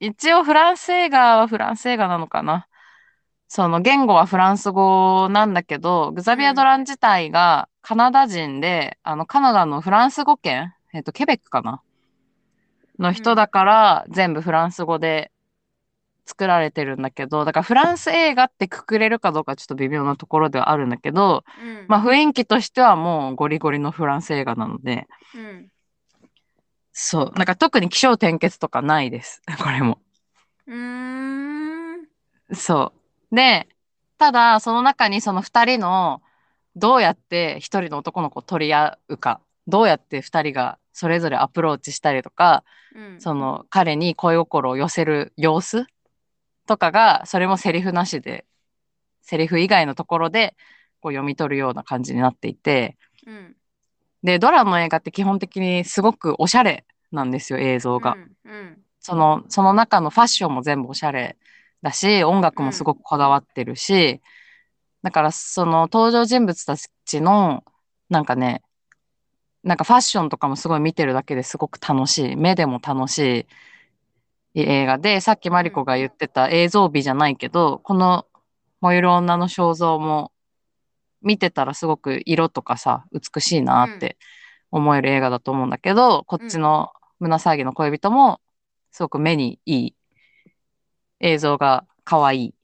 [0.00, 2.66] 一応フランス映画はフランス映画なのかな。
[3.48, 11.80] その言語はフランス語なんだけど、グザビア・ドラン自体がカナダ人で、あのカナダのフランス語圏、えっと、ケベックかな
[12.98, 15.30] の人だから、全部フランス語で
[16.26, 21.86] 作られてるんだけど、だからフランス映画ってくくれるかどうかちょっと微妙なところではあるんだけど、うん。
[21.88, 25.68] まあ雰囲気としてはもうゴリゴリのフランス映画なので、うん。
[26.92, 27.32] そう。
[27.36, 29.42] なんか特に気象転結とかないです。
[29.62, 30.00] これも。
[30.66, 32.06] うーん。
[32.52, 32.92] そ
[33.30, 33.34] う。
[33.34, 33.68] で、
[34.18, 36.22] ただその中にその二人の
[36.74, 43.20] どうやって一人の男の子を取り合うか、どうやって二人がそれぞれアプローチしたりとか、うん。
[43.20, 45.86] その彼に恋心を寄せる様子
[46.66, 48.44] とかが、それもセリフなしで、
[49.22, 50.54] セリフ以外のところで
[51.00, 53.56] こう読み取るような感じになっていて、うん。
[54.22, 58.16] で、ドラの映画って基本的にすごくおしゃれなんですよ、映像が。
[58.44, 58.50] うん。
[58.50, 58.78] うん。
[59.00, 61.36] その、その中のファッションも全部おしゃれ
[61.82, 64.20] だし、音楽もすごくこだわってるし、
[65.02, 67.62] だからその登場人物たちの、
[68.08, 68.62] なんかね、
[69.62, 72.36] なんかファッションとかもすごい見てるだけですごく楽しい。
[72.36, 73.46] 目でも楽しい
[74.62, 78.26] 映画で、さっきマリコが言ってた映像美じゃないけど、この
[78.80, 80.32] 燃える女の肖像も
[81.22, 84.16] 見てたらすごく色とかさ、美しいなって
[84.70, 88.40] 思える映画だと思うんだけど、こっちの胸騒ぎの恋人も
[88.92, 89.94] すごく目にいい
[91.20, 92.54] 映像が可愛い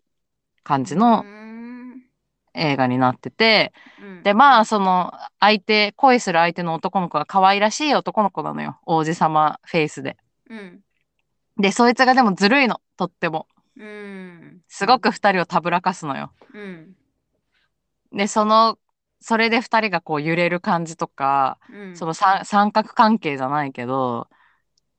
[0.62, 1.52] 感じのうん。
[2.54, 4.22] 映画になってて、うん。
[4.22, 8.78] で、まあ、その相手、恋する相手の男の子が可愛らしい男の子なのよ。
[8.84, 10.16] 王子様フェイスで。
[10.50, 10.80] うん。
[11.58, 13.46] で、そいつがでもずるいの、とっても。
[13.76, 14.60] うん。
[14.68, 16.32] すごく二人をたぶらかすのよ。
[16.54, 16.96] うん。
[18.12, 18.78] で、その、
[19.20, 21.96] それで二人がこう揺れる感じとか、うん。
[21.96, 24.28] その三三角関係じゃないけど、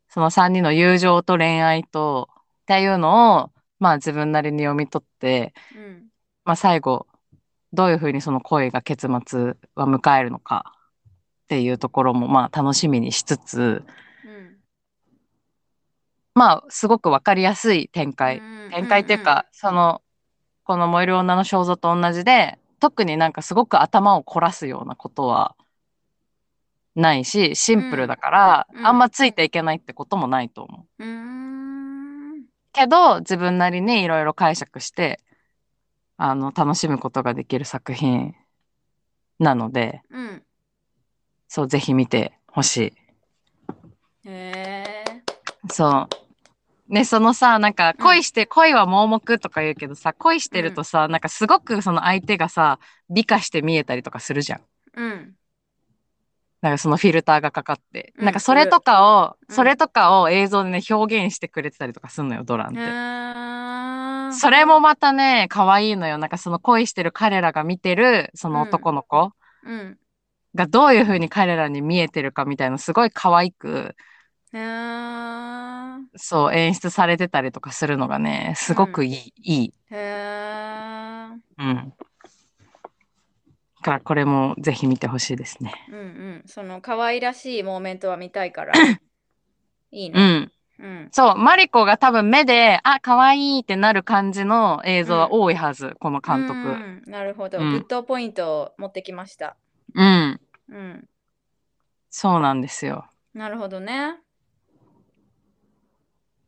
[0.09, 6.07] その三人の友情と恋愛と、っていうのを、まあ自分なりに読み取って、うん。
[6.45, 7.07] まあ最後、
[7.73, 10.73] どういうふうにその恋が結末は迎えるのか
[11.43, 13.85] っていうところもまあ楽しみにしつつ、うん。
[16.35, 18.37] まあすごくわかりやすい展開。
[18.37, 20.01] うん展開っていうか、その、
[20.63, 25.55] この燃える女の肖像と同じで、特になんかすごく頭を凝らすようなことは
[26.95, 31.03] ないし、シンプルだから、あんまついていけないってこともないと思う。
[32.71, 35.19] けど、自分なりにいろいろ解釈して、
[36.17, 38.33] あの、楽しむことができる作品
[39.39, 40.43] なので、うん。
[41.47, 42.93] そう、ぜひ見てほしい。
[44.29, 45.23] へえ。
[45.69, 46.22] そう。
[46.89, 52.79] ね、そのさ、なんか恋して、恋は盲目とか言うけどさ、恋してるとさ、なんかすごくその相手がさ、
[53.09, 54.61] 美化して見えたりとかするじゃん。
[54.95, 55.35] うん。
[56.61, 58.13] なんかそのフィルターがかかって。
[58.17, 64.39] うんなんかそれとかを、うんそれとかを映像でね、表現してくれてたりとかすんのよ、ドランって。
[64.39, 66.17] それもまたね、可愛いのよ。
[66.17, 69.31] なんかその恋してる彼らが見てる、その男の子
[69.63, 69.97] うん。
[70.55, 73.95] がどういう風に彼らに見えてるかみたいな、すごい可愛く、
[76.15, 79.73] そう演出されてたりとかするのがね、すごくいい、いい。
[79.89, 81.27] へえ。
[81.57, 81.93] うん。
[83.83, 85.73] だからこれもぜひ見てほしいですね。
[85.91, 86.43] うんうん。
[86.45, 88.73] その可愛らしいモーメントは見たいから。
[89.91, 90.37] いいうね。
[90.39, 90.51] ん。
[90.79, 91.09] うん。
[91.11, 96.59] そう、マリコが多分目で、あ、可愛いってなる感じの映像は多いはず、この監督。
[96.59, 97.59] うんなるほど。
[97.59, 99.57] うん good point を持ってきました。
[99.93, 100.41] うん。
[100.69, 101.09] うん。
[102.09, 103.07] そうなんですよ。
[103.33, 104.22] なるほどね。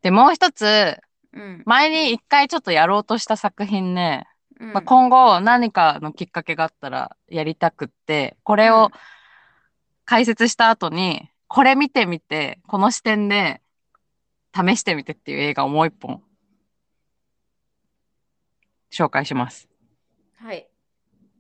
[0.06, 0.98] っで、もう一つ、
[1.34, 1.64] うん。
[1.66, 4.28] 前に一回ちょっとやろうとした作品ね、
[4.60, 8.92] うんまあ、今後何かのきっかけがあったらやりたくって、これをうん
[10.08, 13.60] 解説した後に、これ見てみて、この視点で
[14.54, 16.22] 試してみてっていう映画をもう一本
[18.94, 19.68] 紹介します。
[20.38, 20.68] はい。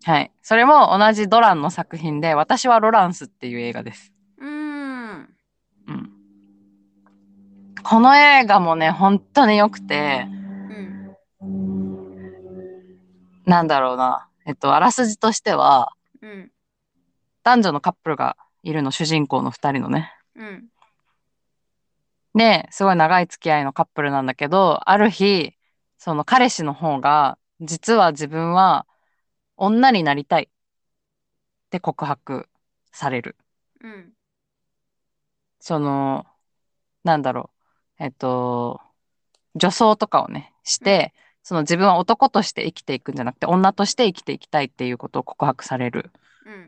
[0.03, 0.31] はい。
[0.41, 4.11] それも同じドランの作品で、私はロランスっていう映画です。
[4.39, 5.35] うーん。
[5.87, 6.14] うん。
[7.87, 11.15] この映画もね、本当に良くて、うん。
[13.45, 14.27] なんだろうな。
[14.47, 16.51] えっと、あらすじとしては、うん。
[17.43, 20.11] 男女のカップルがいるの、主人公の二人のね。
[20.35, 20.65] うん。
[22.33, 25.53] で、すごい長い付き合いのカップルなんだけど、ある日、
[25.99, 28.87] その彼氏の方が、実は自分は
[29.57, 30.47] 女になりたいっ
[31.69, 32.49] て告白
[32.91, 33.37] される。
[33.83, 34.13] うん。
[35.59, 36.25] その、
[37.03, 37.54] なんだろう。
[37.99, 38.81] えっと、
[39.55, 41.13] 女装とかをね、して、
[41.43, 46.11] その自分は男として生きていくんじゃなくて、女として生きていきたいっていうことを告白される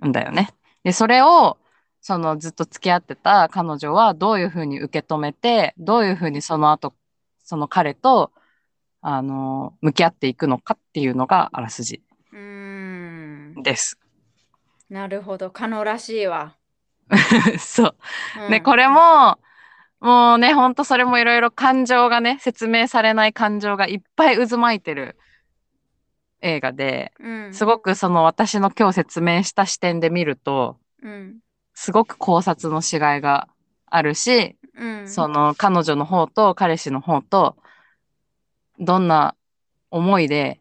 [0.01, 0.09] うん。
[0.09, 0.53] んだよね。
[0.83, 1.57] で、それを、
[2.01, 6.93] そのずっと付き合ってた彼女はどういうふうに受け止めて、どういうふうにその後、
[7.43, 8.31] その彼と、
[9.01, 12.01] あの、向き合っていくのかっていうのがあらすじ
[12.31, 12.39] うー
[13.59, 13.63] ん。
[13.63, 13.99] です。
[14.89, 15.51] なるほど。
[15.51, 16.55] 可能らしいわ。
[17.59, 17.95] そう。
[18.45, 19.39] うんで、これも、
[19.99, 25.17] もうね、ほんとそれもいろいろ感情がね、説明されない感情がいっぱい渦巻いてる
[26.41, 27.53] 映画で、うん。
[27.53, 31.39] すごくその私の今日説明した視点で見ると、うん。
[31.73, 33.47] すごく考察のしがいが
[33.87, 35.07] あるし、うん。
[35.07, 37.57] その彼女の方と彼氏の方と、
[38.79, 39.35] どんな
[39.89, 40.59] 思いで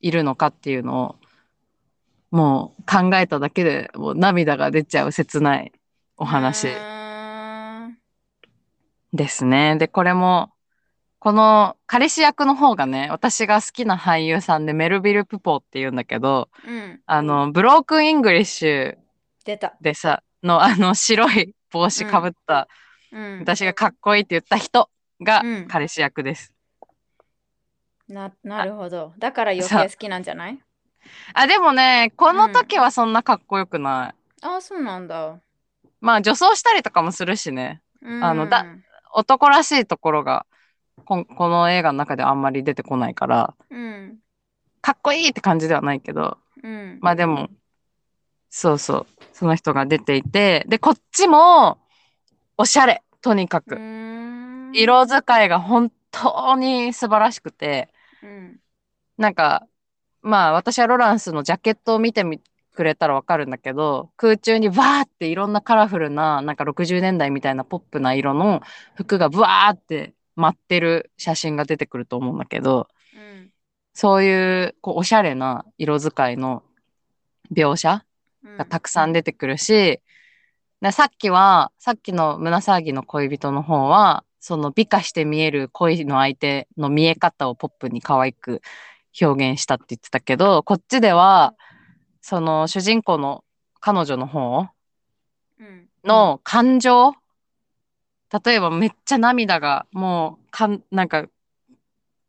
[0.00, 1.16] いるのかっていうのを、
[2.32, 5.72] もう考えただけでもう涙が出ちゃう切ない
[6.16, 6.68] お話
[9.12, 9.76] ですね。
[9.76, 10.52] で、これも、
[11.18, 17.00] この彼氏役の方がね、私が好きな俳優さんでメルビル・プポーって言うんだけど、うん。
[17.04, 18.96] あの、 Broken English
[19.44, 19.74] 出た。
[19.82, 22.68] でさ、のあの白い帽子かぶった、
[23.12, 23.40] うん。
[23.40, 24.88] 私がかっこいいって言った人
[25.20, 26.54] がうん彼氏役です。
[28.08, 29.12] な、なるほど。
[29.18, 30.58] だから余計好きなんじゃない？
[31.34, 34.46] あ、でもね、この時はそんなかっこよくない。
[34.46, 35.38] ああ、そうなんだ。
[36.00, 37.82] まあ女装したりとかもするしね。
[38.22, 38.84] あのだうん
[39.14, 40.46] 男らしいところが
[41.04, 44.18] こ、この映画の中ではあんまり出てこないから、うん。
[44.80, 46.98] かっこいいって感じではないけど、うん。
[47.00, 47.48] まあでも、
[48.48, 51.78] そうそう、その人が出ていて、で、こっちも、
[52.56, 53.78] おしゃれ、とにかうく。
[54.72, 57.92] 色使いが本当に素晴らしくて、
[58.22, 58.60] うん。
[59.18, 59.66] なんか、
[60.22, 62.40] まあ私はロランスのジャケットを見てみ
[62.80, 68.62] くれたらわかるんだけど、空中にバーっていろんなカラフルな、なんか60年代みたいなポップな色の
[68.94, 73.50] 服がブワーって舞ってる写真が出てくると思うんだけど、うん。
[73.92, 76.62] そういう、こう、おしゃれな色使いの
[77.54, 78.02] 描写
[78.56, 80.00] がたくさん出てくるし、
[80.80, 88.62] でさっきは、さっきの胸騒ぎの恋人の方は、その美化して見える恋の相手の見え方をポップに可愛く
[89.20, 91.54] 表現したって言ってたけど、こっちでは、
[92.20, 93.44] その主人公の
[93.80, 94.68] 彼女の方
[95.58, 95.88] うん。
[96.04, 97.12] の感情、
[98.44, 101.26] 例えばめっちゃ涙がもうかん、なんか、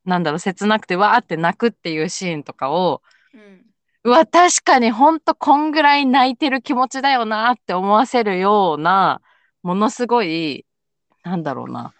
[0.06, 3.02] なんだろう、切なくてわーって泣くっていうシーンとかを、
[3.34, 3.66] うん。
[4.04, 9.22] うわ、確かにほんとこんぐらい泣いてる気持ちだよなって思わせるような、
[9.62, 10.66] ものすごい、
[11.24, 11.94] なんだろうな。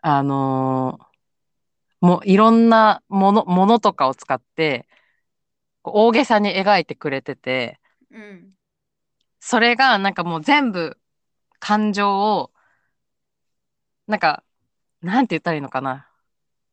[0.00, 1.12] あのー
[2.00, 4.86] もういろんなもの、ものとかを使って、
[5.84, 7.80] 大げさに描いてくれてて、
[8.10, 8.50] うん。
[9.40, 10.96] それがなんかもう全部
[11.58, 12.50] 感情を、
[14.06, 14.44] なんか、
[15.00, 16.08] なんて言ったらいいのかな。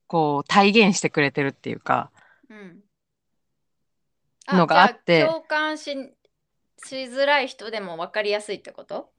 [0.07, 2.11] こう体現してくれてるっていうか、
[2.49, 2.79] うん。
[4.47, 5.91] のがあって共感し
[6.83, 9.11] しづらい人でも分かりやすいってこと？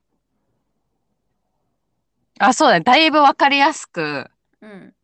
[2.40, 2.80] あ、そうだね。
[2.80, 4.28] だいぶわかりやすく、
[4.60, 4.94] うん。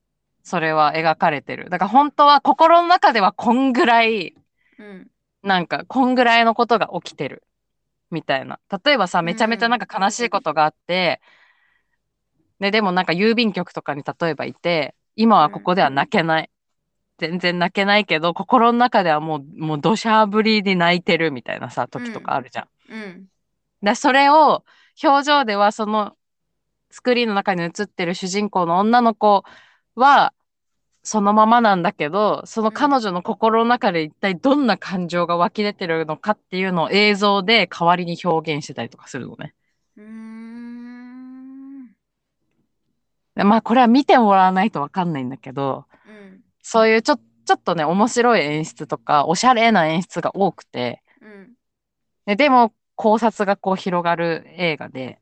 [0.42, 1.70] それは描かれてる。
[1.70, 4.34] だから本当は心の中ではこんぐらい、
[4.78, 5.10] うん。
[5.42, 7.42] なんかこんぐらいのことが起きてる。
[8.10, 8.60] みたいな。
[8.84, 11.20] 例えばさ、めちゃめちゃなんか悲しいことがあって、
[12.60, 16.50] で、でもなんか郵便局とかに例えばいて、今はここでは泣けない。
[17.18, 22.68] 全然泣けないけど、心の中ではもう、もう土砂降りに泣いてるみたいなさ、時とかあるじゃん。
[22.92, 23.26] うん。
[23.82, 24.64] で、それを
[25.02, 26.16] 表情ではその
[26.90, 29.44] スクリーンの中に映ってる主人公の女の子
[29.94, 30.32] は
[31.06, 39.54] そのままなんだけど、その彼女の心の中で一体どんな感情が湧き出てるのかっていうのを映像で代わりに表現してたりとかするのね。
[39.96, 41.86] うーん。
[43.36, 46.40] でまあこれは見てもらわないとわかんないんだけど、うん。
[46.60, 51.52] そういうちょちょっとね、面白い演出とか、おしゃれな演出が多くて、うん。
[52.26, 55.20] ででも考察がこう広がる映画で、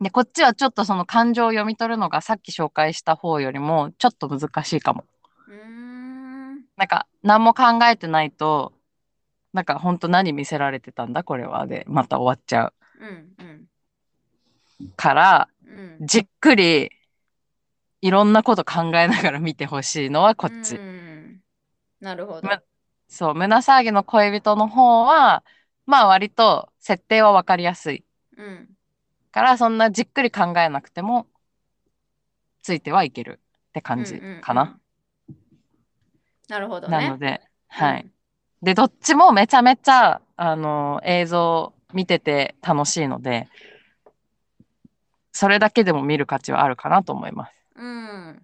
[0.00, 5.04] で、こっちはちょっとその感情を読み取るのがさっき紹介した方よりもちょっと難しいかも。
[5.50, 6.56] ん。
[6.76, 8.72] なんか何も考えてないと、
[9.52, 11.22] なんか本当何見せられてたんだ？
[11.22, 13.04] これはで、また終わっちゃう。
[13.04, 13.66] んうん。
[14.80, 15.70] うから、う
[16.02, 16.06] ん。
[16.06, 16.90] じっくり
[18.02, 20.74] いろんなこと考えながら見てほしいのはこっち。
[20.74, 21.40] うん。
[22.00, 22.48] なるほど。
[22.48, 22.62] む
[23.08, 25.44] そう、胸騒ぎの恋人の方は、
[25.86, 28.04] まあ割と設定はわかりやすい。
[28.36, 28.73] うん
[29.34, 31.26] から、そんなじっくり考えなくても、
[32.62, 34.62] ついてはいけるって感じかな。
[34.62, 34.80] うんうんうん
[36.46, 36.98] なるほどね。
[36.98, 38.02] なので、はい。
[38.02, 38.12] うん
[38.62, 43.48] で、どっちもめちゃめちゃ、あの、映像見てて楽しいので、
[45.32, 47.52] それだけでも見る価値はあるかなと思います。
[47.76, 48.42] うん。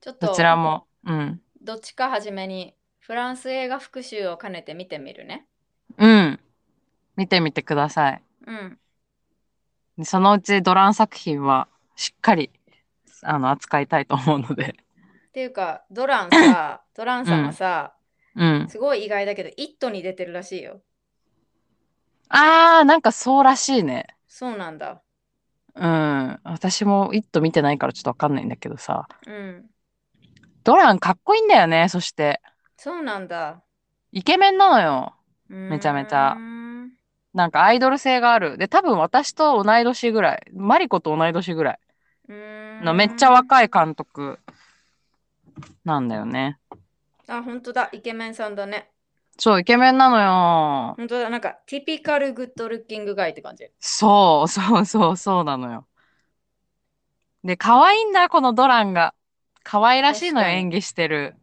[0.00, 0.86] ちょっとどちらも。
[1.04, 1.40] うん。
[1.60, 5.46] どっちか初めにフランス映画復習を兼ねて見てみるね。
[5.98, 6.40] うん。
[7.16, 8.22] 見てみてください。
[8.46, 8.78] うん。
[9.98, 12.50] でそのうちドラン作品はしっかり
[13.22, 14.76] あの扱いたいと思うので。
[15.28, 17.94] っていうか、ドランさ、 ドランさんはさ、
[18.36, 18.68] うん。
[18.68, 20.80] すごい意外だけど、イットに出てるらしいよ。
[22.28, 24.06] あー、なんかそうらしいね。
[24.28, 25.02] そうなんだ。
[25.74, 26.40] うん。
[26.44, 29.08] 私も「イット!」見てないからちょっとわかんないんだけどさ。
[29.26, 29.70] うん。
[30.62, 32.40] ドランかっこいいんだよね、そして。
[32.76, 33.62] そうなんだ。
[34.12, 35.14] イケメンなのよ。
[35.48, 36.92] めめちゃめちゃうん。
[37.34, 38.56] なんかアイドル性がある。
[38.58, 40.50] で、多分私と同い年ぐらい。
[40.54, 41.78] マリコと同い年ぐらい
[42.28, 44.38] のめっちゃ若い監督
[45.84, 46.58] なんだよね。
[47.26, 47.88] あ、本当だ。
[47.92, 48.90] イケメンさんだね。
[49.36, 50.94] そう、イケメンなのよ。
[50.96, 51.28] 本当だ。
[51.28, 53.68] なんか、ティピカルグッドルッキングガイって感じ。
[53.80, 55.86] そう、そうそう、そうなのよ。
[57.42, 59.14] で、可愛いんだ、このドランが。
[59.64, 61.34] 可愛らしいのよ、演技してる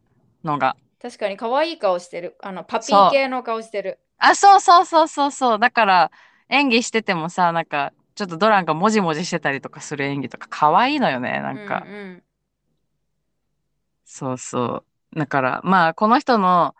[0.42, 0.76] のが。
[1.00, 2.36] 確かに可愛い顔してる。
[2.40, 3.98] あの、パピー系の顔してる。
[4.18, 5.58] あ、そうそうそうそうそう。
[5.58, 6.10] だから、
[6.48, 11.84] 演技しててもさ、なんか、ちょっとドランがもじもじしてたりとかする演技とか可愛いのよね、なんか。
[11.86, 12.22] うんうん
[14.04, 14.84] そうそ
[15.14, 15.18] う。
[15.18, 16.74] だから、まあ、この人の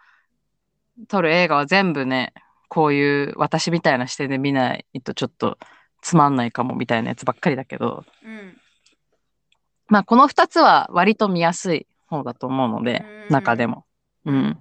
[1.08, 2.34] 撮る映画は全部ね、
[2.68, 5.58] こういう私みたいな視点で見ないとちょっと
[6.02, 8.56] つまんないかもみたいなやつばっかりだけど、うん
[9.88, 13.84] まあ、この二つは割と見やすい方だと思うので、うん中でも。
[14.24, 14.58] うん。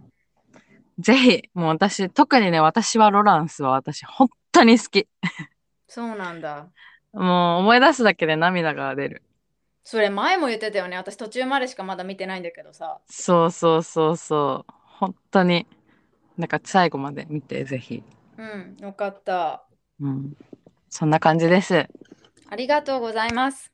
[0.99, 5.07] ぜひ、もう私、特にね、私はロランスは私、本当に好き。
[5.88, 6.68] そうなんだ。
[7.13, 9.23] もう思い出すだけで涙が出る。
[9.84, 10.95] それ前も言ってたよね。
[10.95, 12.99] 私途中までしかまだ見てないんだけどさ。
[13.07, 14.73] そうそうそうそう。
[14.99, 15.68] 本当に。
[16.38, 18.03] なんか最後まで見て、ぜひ。
[18.38, 19.63] うん、よかった。
[19.99, 20.38] うん。
[20.89, 21.88] そんな感じです。
[22.49, 23.72] ありがとうございます。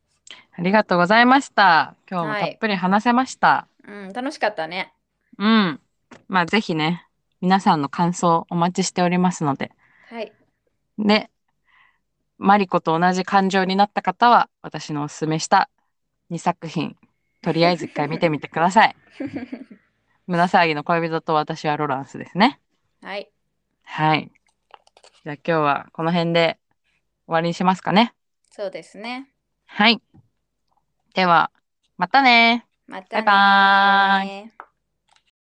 [0.58, 1.96] ありがとうございました。
[2.10, 3.68] 今日もはいたっぷり話せました。
[3.88, 4.94] うん、楽しかったね。
[5.38, 5.80] うん。
[6.28, 7.07] まあぜひね、
[7.42, 9.72] 皆さんの感想お待ちしておりますので。
[10.10, 10.32] はい。
[10.98, 11.30] で、
[12.38, 15.70] マリコと同じ感情になった方は、私のおすすめした
[16.32, 16.96] 2作品、
[17.42, 18.96] とりあえず一回見てみてください。
[20.28, 22.60] 胸騒ぎの恋人と私はロランスですね。
[23.02, 23.30] はい。
[23.84, 24.32] はい。
[25.24, 26.60] じゃあ今日はこの辺で
[27.26, 28.14] 終わりにしますかね。
[28.52, 29.30] そうですね。
[29.66, 30.02] はい。
[31.14, 31.52] では、
[31.98, 34.67] またねまたねバイバーイー